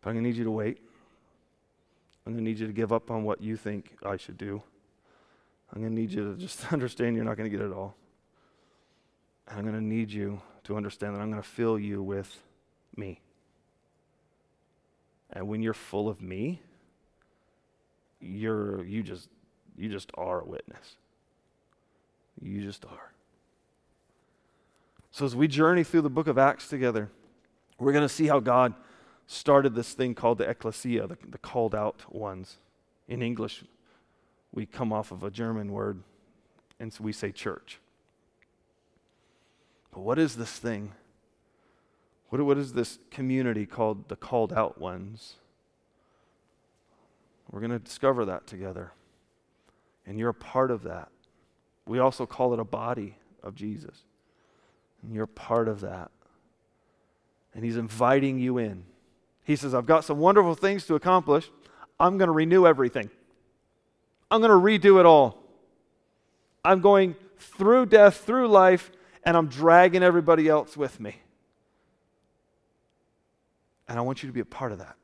But 0.01 0.09
I'm 0.09 0.16
going 0.16 0.24
to 0.24 0.30
need 0.32 0.38
you 0.38 0.45
to 0.45 0.51
wait. 0.51 0.80
I'm 2.26 2.34
going 2.34 2.43
to 2.43 2.49
need 2.49 2.57
you 2.57 2.66
to 2.66 2.74
give 2.74 2.91
up 2.91 3.11
on 3.11 3.24
what 3.24 3.39
you 3.39 3.55
think 3.55 3.97
I 4.03 4.18
should 4.18 4.38
do." 4.38 4.63
I'm 5.72 5.82
going 5.82 5.93
to 5.93 6.01
need 6.01 6.11
you 6.11 6.32
to 6.32 6.39
just 6.39 6.72
understand 6.74 7.16
you're 7.16 7.26
not 7.26 7.38
going 7.38 7.49
to 7.49 7.55
get 7.55 7.63
it 7.63 7.72
all. 7.72 7.95
And 9.47 9.59
I'm 9.59 9.66
going 9.66 9.76
to 9.76 9.84
need 9.84 10.11
you 10.11 10.41
to 10.63 10.76
understand 10.76 11.16
that 11.16 11.20
I'm 11.20 11.30
going 11.30 11.41
to 11.41 11.47
fill 11.47 11.78
you 11.78 12.01
with 12.01 12.41
me. 12.95 13.20
And 15.32 15.47
when 15.47 15.61
you're 15.61 15.74
full 15.74 16.07
of 16.07 16.22
me, 16.22 16.61
you're 18.26 18.84
you 18.86 19.03
just 19.03 19.30
you 19.78 19.89
just 19.89 20.11
are 20.15 20.41
a 20.41 20.45
witness. 20.45 20.95
You 22.41 22.61
just 22.61 22.86
are. 22.86 23.11
So 25.11 25.26
as 25.26 25.36
we 25.36 25.47
journey 25.47 25.84
through 25.84 26.01
the 26.01 26.09
book 26.09 26.28
of 26.28 26.38
Acts 26.38 26.67
together, 26.67 27.09
we're 27.80 27.93
going 27.93 28.07
to 28.07 28.13
see 28.13 28.28
how 28.28 28.39
God 28.39 28.73
started 29.28 29.73
this 29.73 29.93
thing 29.93 30.13
called 30.13 30.38
the 30.39 30.49
ecclesia, 30.49 31.07
the, 31.07 31.17
the 31.30 31.38
called 31.38 31.73
out 31.73 32.03
ones. 32.13 32.57
In 33.07 33.21
English, 33.21 33.63
we 34.51 34.65
come 34.65 34.91
off 34.91 35.11
of 35.11 35.23
a 35.23 35.32
German 35.32 35.71
word, 35.71 36.01
and 36.80 36.91
so 36.91 37.03
we 37.03 37.13
say 37.13 37.32
church. 37.32 37.80
But 39.91 40.01
what 40.01 40.19
is 40.19 40.36
this 40.36 40.51
thing? 40.51 40.91
What, 42.30 42.41
what 42.41 42.57
is 42.57 42.73
this 42.73 42.99
community 43.11 43.65
called 43.65 44.09
the 44.09 44.15
called 44.15 44.51
out 44.51 44.80
ones? 44.80 45.36
We're 47.51 47.59
going 47.59 47.71
to 47.71 47.79
discover 47.79 48.25
that 48.25 48.47
together. 48.47 48.91
And 50.05 50.19
you're 50.19 50.29
a 50.29 50.33
part 50.33 50.71
of 50.71 50.83
that. 50.83 51.09
We 51.85 51.99
also 51.99 52.25
call 52.25 52.53
it 52.53 52.59
a 52.59 52.65
body 52.65 53.17
of 53.43 53.55
Jesus. 53.55 54.03
And 55.01 55.13
you're 55.13 55.25
a 55.25 55.27
part 55.27 55.67
of 55.67 55.81
that. 55.81 56.11
And 57.53 57.63
He's 57.63 57.77
inviting 57.77 58.39
you 58.39 58.57
in. 58.57 58.83
He 59.43 59.55
says, 59.55 59.73
I've 59.73 59.85
got 59.85 60.03
some 60.03 60.17
wonderful 60.17 60.55
things 60.55 60.85
to 60.87 60.95
accomplish. 60.95 61.49
I'm 61.99 62.17
going 62.17 62.27
to 62.27 62.33
renew 62.33 62.65
everything. 62.65 63.09
I'm 64.29 64.41
going 64.41 64.51
to 64.51 64.89
redo 64.89 64.99
it 64.99 65.05
all. 65.05 65.43
I'm 66.63 66.81
going 66.81 67.15
through 67.37 67.85
death, 67.85 68.17
through 68.17 68.47
life, 68.47 68.91
and 69.23 69.37
I'm 69.37 69.47
dragging 69.47 70.03
everybody 70.03 70.49
else 70.49 70.75
with 70.75 70.99
me. 70.99 71.15
And 73.87 73.99
I 73.99 74.01
want 74.01 74.23
you 74.23 74.27
to 74.27 74.33
be 74.33 74.39
a 74.39 74.45
part 74.45 74.71
of 74.71 74.79
that. 74.79 74.95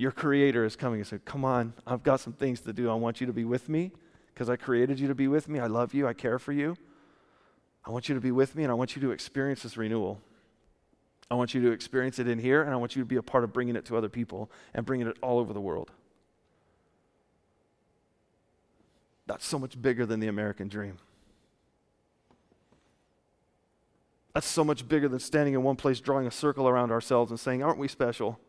Your 0.00 0.12
creator 0.12 0.64
is 0.64 0.76
coming 0.76 1.00
and 1.00 1.06
said, 1.06 1.26
Come 1.26 1.44
on, 1.44 1.74
I've 1.86 2.02
got 2.02 2.20
some 2.20 2.32
things 2.32 2.62
to 2.62 2.72
do. 2.72 2.88
I 2.88 2.94
want 2.94 3.20
you 3.20 3.26
to 3.26 3.34
be 3.34 3.44
with 3.44 3.68
me 3.68 3.92
because 4.32 4.48
I 4.48 4.56
created 4.56 4.98
you 4.98 5.08
to 5.08 5.14
be 5.14 5.28
with 5.28 5.46
me. 5.46 5.58
I 5.58 5.66
love 5.66 5.92
you. 5.92 6.08
I 6.08 6.14
care 6.14 6.38
for 6.38 6.52
you. 6.52 6.74
I 7.84 7.90
want 7.90 8.08
you 8.08 8.14
to 8.14 8.20
be 8.22 8.30
with 8.30 8.56
me 8.56 8.62
and 8.62 8.70
I 8.72 8.74
want 8.74 8.96
you 8.96 9.02
to 9.02 9.10
experience 9.10 9.62
this 9.62 9.76
renewal. 9.76 10.18
I 11.30 11.34
want 11.34 11.52
you 11.52 11.60
to 11.60 11.70
experience 11.72 12.18
it 12.18 12.28
in 12.28 12.38
here 12.38 12.62
and 12.62 12.72
I 12.72 12.76
want 12.76 12.96
you 12.96 13.02
to 13.02 13.06
be 13.06 13.16
a 13.16 13.22
part 13.22 13.44
of 13.44 13.52
bringing 13.52 13.76
it 13.76 13.84
to 13.84 13.96
other 13.98 14.08
people 14.08 14.50
and 14.72 14.86
bringing 14.86 15.06
it 15.06 15.18
all 15.20 15.38
over 15.38 15.52
the 15.52 15.60
world. 15.60 15.90
That's 19.26 19.44
so 19.44 19.58
much 19.58 19.82
bigger 19.82 20.06
than 20.06 20.18
the 20.18 20.28
American 20.28 20.68
dream. 20.68 20.96
That's 24.32 24.46
so 24.46 24.64
much 24.64 24.88
bigger 24.88 25.08
than 25.08 25.20
standing 25.20 25.52
in 25.52 25.62
one 25.62 25.76
place, 25.76 26.00
drawing 26.00 26.26
a 26.26 26.30
circle 26.30 26.66
around 26.66 26.90
ourselves 26.90 27.30
and 27.30 27.38
saying, 27.38 27.62
Aren't 27.62 27.76
we 27.76 27.86
special? 27.86 28.40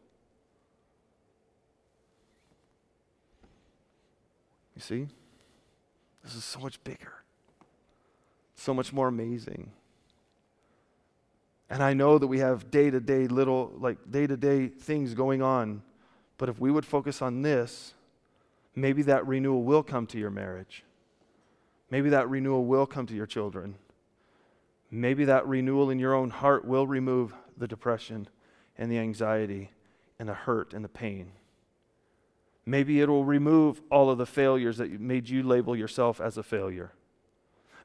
You 4.82 4.98
see? 4.98 5.08
This 6.24 6.36
is 6.36 6.44
so 6.44 6.60
much 6.60 6.84
bigger, 6.84 7.14
so 8.56 8.74
much 8.74 8.92
more 8.92 9.08
amazing. 9.08 9.72
And 11.70 11.84
I 11.84 11.94
know 11.94 12.18
that 12.18 12.28
we 12.28 12.40
have 12.40 12.72
day 12.72 12.90
to 12.90 13.00
day 13.00 13.28
little, 13.28 13.74
like 13.78 13.98
day 14.10 14.26
to 14.26 14.36
day 14.36 14.68
things 14.68 15.14
going 15.14 15.42
on, 15.42 15.84
but 16.38 16.50
if 16.50 16.60
we 16.60 16.72
would 16.72 16.86
focus 16.86 17.22
on 17.22 17.44
this, 17.44 17.94
maybe 18.76 19.04
that 19.04 19.26
renewal 19.28 19.64
will 19.64 19.84
come 19.84 20.08
to 20.08 20.18
your 20.18 20.32
marriage. 20.32 20.84
Maybe 21.92 22.10
that 22.10 22.28
renewal 22.28 22.66
will 22.66 22.88
come 22.88 23.06
to 23.06 23.14
your 23.14 23.28
children. 23.28 23.76
Maybe 24.90 25.26
that 25.26 25.48
renewal 25.48 25.92
in 25.92 26.00
your 26.00 26.16
own 26.16 26.32
heart 26.32 26.66
will 26.66 26.88
remove 26.88 27.36
the 27.56 27.68
depression 27.68 28.28
and 28.78 28.92
the 28.92 28.98
anxiety 28.98 29.72
and 30.18 30.28
the 30.28 30.34
hurt 30.34 30.74
and 30.74 30.84
the 30.84 30.90
pain. 30.90 31.34
Maybe 32.66 33.02
it 33.02 33.10
will 33.10 33.26
remove 33.26 33.82
all 33.90 34.10
of 34.10 34.18
the 34.18 34.26
failures 34.26 34.78
that 34.78 35.00
made 35.00 35.30
you 35.30 35.44
label 35.44 35.76
yourself 35.76 36.22
as 36.22 36.38
a 36.38 36.44
failure. 36.44 36.94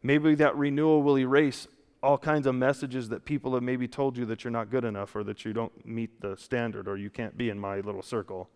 Maybe 0.03 0.35
that 0.35 0.57
renewal 0.57 1.03
will 1.03 1.18
erase 1.18 1.66
all 2.03 2.18
kinds 2.18 2.47
of 2.47 2.55
messages 2.55 3.09
that 3.09 3.24
people 3.24 3.55
have 3.55 3.62
maybe 3.62 3.89
told 3.89 4.16
you 4.16 4.27
that 4.27 4.45
you're 4.45 4.51
not 4.51 4.70
good 4.70 4.85
enough 4.85 5.16
or 5.16 5.24
that 5.24 5.45
you 5.45 5.53
don't 5.53 5.87
meet 5.87 6.20
the 6.20 6.37
standard 6.37 6.87
or 6.87 6.97
you 6.97 7.11
can't 7.11 7.37
be 7.37 7.49
in 7.49 7.59
my 7.59 7.81
little 7.81 8.03
circle. 8.03 8.49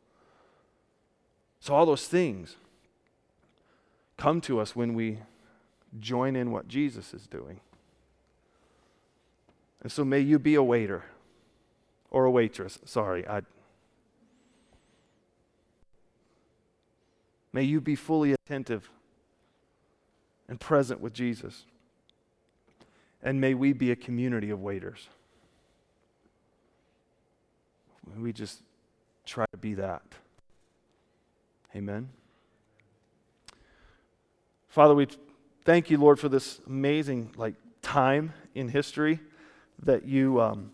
So, 1.59 1.75
all 1.75 1.87
those 1.87 2.07
things 2.07 2.57
come 4.16 4.41
to 4.43 4.61
us 4.61 4.77
when 4.77 4.95
we 4.95 5.18
join 5.99 6.37
in 6.37 6.53
what 6.53 6.68
Jesus 6.68 7.12
is 7.12 7.27
doing. 7.27 7.61
And 9.83 9.91
so, 9.91 10.05
may 10.05 10.21
you 10.21 10.39
be 10.39 10.55
a 10.55 10.62
waiter 10.62 11.05
or 12.11 12.27
a 12.27 12.31
waitress. 12.31 12.79
Sorry, 12.85 13.27
I. 13.27 13.43
May 17.53 17.64
you 17.64 17.80
be 17.80 17.94
fully 17.94 18.32
attentive 18.32 18.90
and 20.48 20.59
present 20.59 21.01
with 21.01 21.12
Jesus. 21.12 21.64
And 23.22 23.40
may 23.40 23.55
we 23.55 23.72
be 23.72 23.90
a 23.90 23.96
community 23.96 24.51
of 24.51 24.61
waiters. 24.61 25.09
May 28.14 28.22
We 28.22 28.32
just 28.32 28.62
try 29.24 29.46
to 29.53 29.57
be 29.57 29.74
that. 29.74 30.03
Amen. 31.74 32.09
Father, 34.68 34.94
we 34.94 35.07
thank 35.64 35.90
you, 35.90 35.98
Lord, 35.98 36.18
for 36.18 36.28
this 36.28 36.61
amazing 36.66 37.30
like 37.36 37.55
time 37.82 38.32
in 38.55 38.68
history 38.68 39.20
that 39.82 40.05
you, 40.05 40.40
um, 40.40 40.72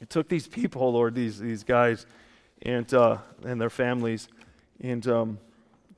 you 0.00 0.06
took 0.06 0.28
these 0.28 0.46
people, 0.46 0.92
Lord, 0.92 1.14
these 1.14 1.38
these 1.38 1.64
guys, 1.64 2.06
and 2.62 2.92
uh, 2.94 3.18
and 3.44 3.60
their 3.60 3.70
families, 3.70 4.28
and 4.80 5.06
um, 5.06 5.38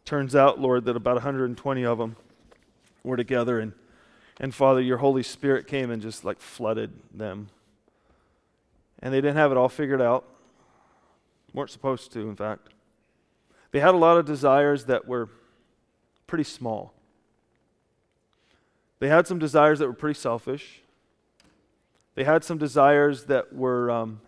turns 0.07 0.35
out, 0.35 0.59
Lord, 0.59 0.87
that 0.87 0.97
about 0.97 1.17
120 1.17 1.85
of 1.85 1.99
them 1.99 2.17
were 3.05 3.17
together, 3.17 3.61
and 3.61 3.75
and 4.39 4.55
Father, 4.55 4.81
your 4.81 4.99
Holy 4.99 5.23
Spirit 5.23 5.67
came 5.67 5.91
and 5.91 6.03
just 6.03 6.25
like 6.25 6.41
flooded 6.41 6.93
them, 7.13 7.49
and 9.01 9.13
they 9.13 9.21
didn't 9.21 9.37
have 9.37 9.51
it 9.51 9.57
all 9.57 9.69
figured 9.69 10.03
out, 10.03 10.25
weren't 11.55 11.71
supposed 11.71 12.13
to, 12.13 12.21
in 12.21 12.37
fact. 12.37 12.69
They 13.71 13.81
had 13.81 13.95
a 13.95 13.99
lot 13.99 14.19
of 14.19 14.27
desires 14.27 14.85
that 14.87 15.07
were 15.07 15.29
pretty 16.27 16.45
small. 16.45 16.93
They 18.99 19.09
had 19.09 19.27
some 19.27 19.39
desires 19.39 19.79
that 19.79 19.87
were 19.87 19.95
pretty 19.95 20.19
selfish. 20.19 20.83
They 22.15 22.25
had 22.25 22.45
some 22.45 22.59
desires 22.59 23.25
that 23.25 23.55
were 23.55 23.91
um, 23.91 24.21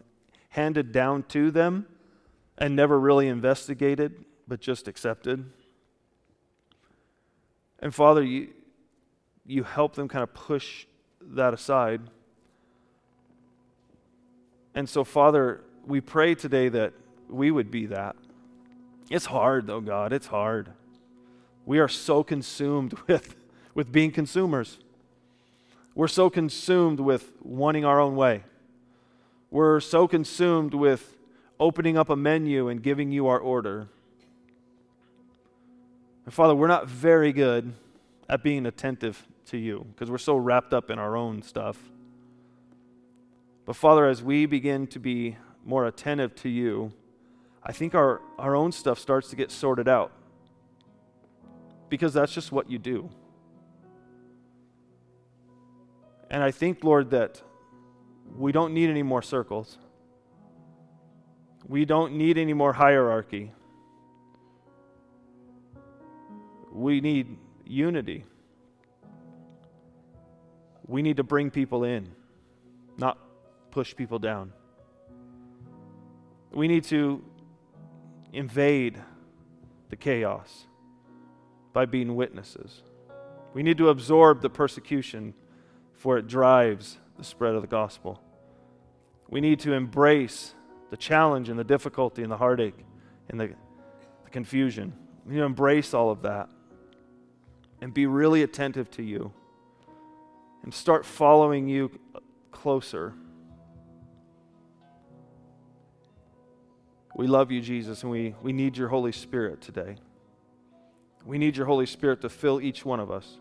handed 0.50 0.92
down 0.92 1.22
to 1.24 1.50
them 1.50 1.86
and 2.58 2.74
never 2.74 2.98
really 2.98 3.28
investigated, 3.28 4.24
but 4.46 4.60
just 4.60 4.88
accepted. 4.88 5.50
And 7.80 7.94
Father, 7.94 8.22
you, 8.22 8.48
you 9.46 9.62
help 9.62 9.94
them 9.94 10.08
kind 10.08 10.22
of 10.22 10.34
push 10.34 10.86
that 11.20 11.54
aside. 11.54 12.00
And 14.74 14.88
so, 14.88 15.04
Father, 15.04 15.60
we 15.86 16.00
pray 16.00 16.34
today 16.34 16.68
that 16.68 16.92
we 17.28 17.50
would 17.50 17.70
be 17.70 17.86
that. 17.86 18.16
It's 19.10 19.26
hard, 19.26 19.66
though, 19.66 19.80
God. 19.80 20.12
It's 20.12 20.26
hard. 20.26 20.70
We 21.64 21.78
are 21.78 21.88
so 21.88 22.22
consumed 22.22 22.94
with, 23.06 23.36
with 23.74 23.92
being 23.92 24.10
consumers. 24.10 24.78
We're 25.94 26.08
so 26.08 26.30
consumed 26.30 27.00
with 27.00 27.32
wanting 27.42 27.84
our 27.84 28.00
own 28.00 28.16
way. 28.16 28.44
We're 29.50 29.80
so 29.80 30.06
consumed 30.06 30.74
with 30.74 31.16
opening 31.58 31.96
up 31.96 32.08
a 32.10 32.16
menu 32.16 32.68
and 32.68 32.82
giving 32.82 33.10
you 33.10 33.26
our 33.26 33.38
order. 33.38 33.88
And 36.28 36.34
Father, 36.34 36.54
we're 36.54 36.66
not 36.66 36.86
very 36.86 37.32
good 37.32 37.72
at 38.28 38.42
being 38.42 38.66
attentive 38.66 39.26
to 39.46 39.56
you 39.56 39.86
because 39.94 40.10
we're 40.10 40.18
so 40.18 40.36
wrapped 40.36 40.74
up 40.74 40.90
in 40.90 40.98
our 40.98 41.16
own 41.16 41.40
stuff. 41.40 41.78
But 43.64 43.76
Father, 43.76 44.06
as 44.06 44.22
we 44.22 44.44
begin 44.44 44.86
to 44.88 44.98
be 44.98 45.38
more 45.64 45.86
attentive 45.86 46.34
to 46.42 46.50
you, 46.50 46.92
I 47.62 47.72
think 47.72 47.94
our, 47.94 48.20
our 48.38 48.54
own 48.54 48.72
stuff 48.72 48.98
starts 48.98 49.30
to 49.30 49.36
get 49.36 49.50
sorted 49.50 49.88
out 49.88 50.12
because 51.88 52.12
that's 52.12 52.34
just 52.34 52.52
what 52.52 52.70
you 52.70 52.78
do. 52.78 53.08
And 56.30 56.42
I 56.42 56.50
think, 56.50 56.84
Lord, 56.84 57.08
that 57.12 57.40
we 58.36 58.52
don't 58.52 58.74
need 58.74 58.90
any 58.90 59.02
more 59.02 59.22
circles. 59.22 59.78
We 61.66 61.86
don't 61.86 62.18
need 62.18 62.36
any 62.36 62.52
more 62.52 62.74
hierarchy. 62.74 63.52
We 66.78 67.00
need 67.00 67.36
unity. 67.66 68.24
We 70.86 71.02
need 71.02 71.16
to 71.16 71.24
bring 71.24 71.50
people 71.50 71.82
in, 71.82 72.08
not 72.96 73.18
push 73.72 73.96
people 73.96 74.20
down. 74.20 74.52
We 76.52 76.68
need 76.68 76.84
to 76.84 77.24
invade 78.32 79.02
the 79.88 79.96
chaos 79.96 80.66
by 81.72 81.84
being 81.84 82.14
witnesses. 82.14 82.84
We 83.54 83.64
need 83.64 83.78
to 83.78 83.88
absorb 83.88 84.40
the 84.40 84.48
persecution, 84.48 85.34
for 85.94 86.16
it 86.16 86.28
drives 86.28 86.98
the 87.16 87.24
spread 87.24 87.56
of 87.56 87.62
the 87.62 87.68
gospel. 87.68 88.22
We 89.28 89.40
need 89.40 89.58
to 89.60 89.72
embrace 89.72 90.54
the 90.90 90.96
challenge 90.96 91.48
and 91.48 91.58
the 91.58 91.64
difficulty 91.64 92.22
and 92.22 92.30
the 92.30 92.36
heartache 92.36 92.78
and 93.28 93.40
the, 93.40 93.48
the 94.22 94.30
confusion. 94.30 94.92
We 95.26 95.32
need 95.32 95.40
to 95.40 95.44
embrace 95.44 95.92
all 95.92 96.10
of 96.10 96.22
that 96.22 96.48
and 97.80 97.94
be 97.94 98.06
really 98.06 98.42
attentive 98.42 98.90
to 98.92 99.02
you 99.02 99.32
and 100.62 100.72
start 100.72 101.04
following 101.06 101.68
you 101.68 101.90
closer. 102.50 103.14
We 107.14 107.26
love 107.26 107.50
you, 107.50 107.60
Jesus, 107.60 108.02
and 108.02 108.12
we, 108.12 108.34
we 108.42 108.52
need 108.52 108.76
your 108.76 108.88
Holy 108.88 109.12
Spirit 109.12 109.60
today. 109.60 109.96
We 111.24 111.38
need 111.38 111.56
your 111.56 111.66
Holy 111.66 111.86
Spirit 111.86 112.20
to 112.22 112.28
fill 112.28 112.60
each 112.60 112.84
one 112.84 113.00
of 113.00 113.10
us. 113.10 113.38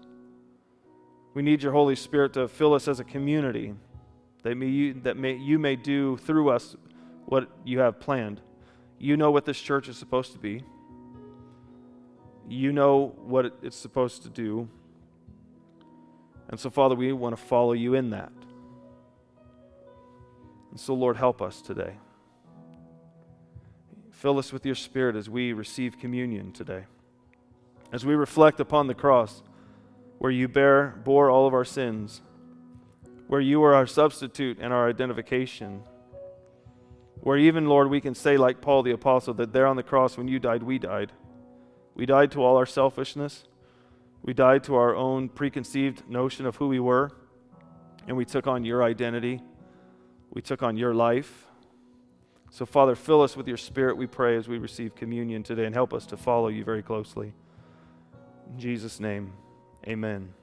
We 1.33 1.41
need 1.41 1.61
your 1.61 1.71
Holy 1.71 1.95
Spirit 1.95 2.33
to 2.33 2.47
fill 2.47 2.73
us 2.73 2.88
as 2.88 2.99
a 2.99 3.03
community 3.03 3.75
that, 4.43 4.55
may 4.55 4.67
you, 4.67 4.93
that 5.03 5.17
may, 5.17 5.35
you 5.35 5.59
may 5.59 5.75
do 5.75 6.17
through 6.17 6.49
us 6.49 6.75
what 7.25 7.49
you 7.65 7.79
have 7.79 7.99
planned. 7.99 8.41
You 8.97 9.17
know 9.17 9.29
what 9.29 9.45
this 9.45 9.59
church 9.59 9.88
is 9.89 9.97
supposed 9.97 10.31
to 10.33 10.39
be, 10.39 10.63
you 12.48 12.72
know 12.72 13.16
what 13.26 13.58
it's 13.62 13.76
supposed 13.76 14.24
to 14.24 14.30
do. 14.30 14.70
And 16.50 16.60
so, 16.60 16.70
Father, 16.70 16.95
we 16.95 17.12
want 17.12 17.36
to 17.36 17.41
follow 17.41 17.74
you 17.74 17.93
in 17.93 18.12
that. 18.12 18.32
And 20.72 20.80
so, 20.80 20.93
Lord, 20.93 21.18
help 21.18 21.41
us 21.41 21.62
today. 21.62 21.95
Fill 24.12 24.39
us 24.39 24.54
with 24.54 24.66
your 24.66 24.76
Spirit 24.76 25.16
as 25.16 25.30
we 25.30 25.54
receive 25.54 26.00
communion 26.00 26.52
today. 26.52 26.86
As 27.91 28.06
we 28.06 28.16
reflect 28.16 28.60
upon 28.60 28.88
the 28.88 28.95
cross, 28.95 29.43
where 30.18 30.32
you 30.32 30.48
bear, 30.48 31.00
bore 31.04 31.30
all 31.30 31.48
of 31.48 31.54
our 31.54 31.66
sins, 31.66 32.22
where 33.28 33.41
you 33.41 33.64
are 33.64 33.76
our 33.76 33.86
substitute 33.86 34.58
and 34.60 34.74
our 34.74 34.89
identification, 34.89 35.84
where 37.22 37.38
even, 37.38 37.68
Lord, 37.68 37.89
we 37.89 38.02
can 38.02 38.16
say, 38.16 38.38
like 38.38 38.62
Paul 38.62 38.84
the 38.84 38.91
Apostle, 38.91 39.34
that 39.36 39.54
there 39.54 39.68
on 39.68 39.76
the 39.76 39.84
cross, 39.84 40.18
when 40.18 40.28
you 40.28 40.39
died, 40.39 40.64
we 40.64 40.80
died. 40.80 41.12
We 41.98 42.06
died 42.06 42.32
to 42.34 42.43
all 42.43 42.58
our 42.58 42.68
selfishness. 42.68 43.45
We 44.22 44.34
died 44.34 44.64
to 44.66 44.76
our 44.76 44.95
own 44.95 45.30
preconceived 45.30 46.08
notion 46.08 46.45
of 46.45 46.58
who 46.58 46.68
we 46.68 46.80
were, 46.80 47.12
and 48.08 48.16
we 48.16 48.24
took 48.24 48.45
on 48.45 48.64
your 48.64 48.84
identity. 48.84 49.41
We 50.32 50.43
took 50.43 50.62
on 50.62 50.78
your 50.78 50.93
life. 50.93 51.48
So, 52.52 52.68
Father, 52.68 52.93
fill 52.93 53.24
us 53.24 53.36
with 53.36 53.48
your 53.48 53.58
Spirit, 53.58 53.98
we 53.98 54.06
pray, 54.06 54.38
as 54.38 54.48
we 54.48 54.60
receive 54.60 54.93
communion 54.93 55.41
today, 55.41 55.66
and 55.66 55.74
help 55.74 55.91
us 55.91 56.06
to 56.08 56.18
follow 56.18 56.50
you 56.50 56.64
very 56.64 56.84
closely. 56.84 57.34
In 58.54 58.60
Jesus' 58.60 59.00
name, 59.00 59.34
amen. 59.88 60.34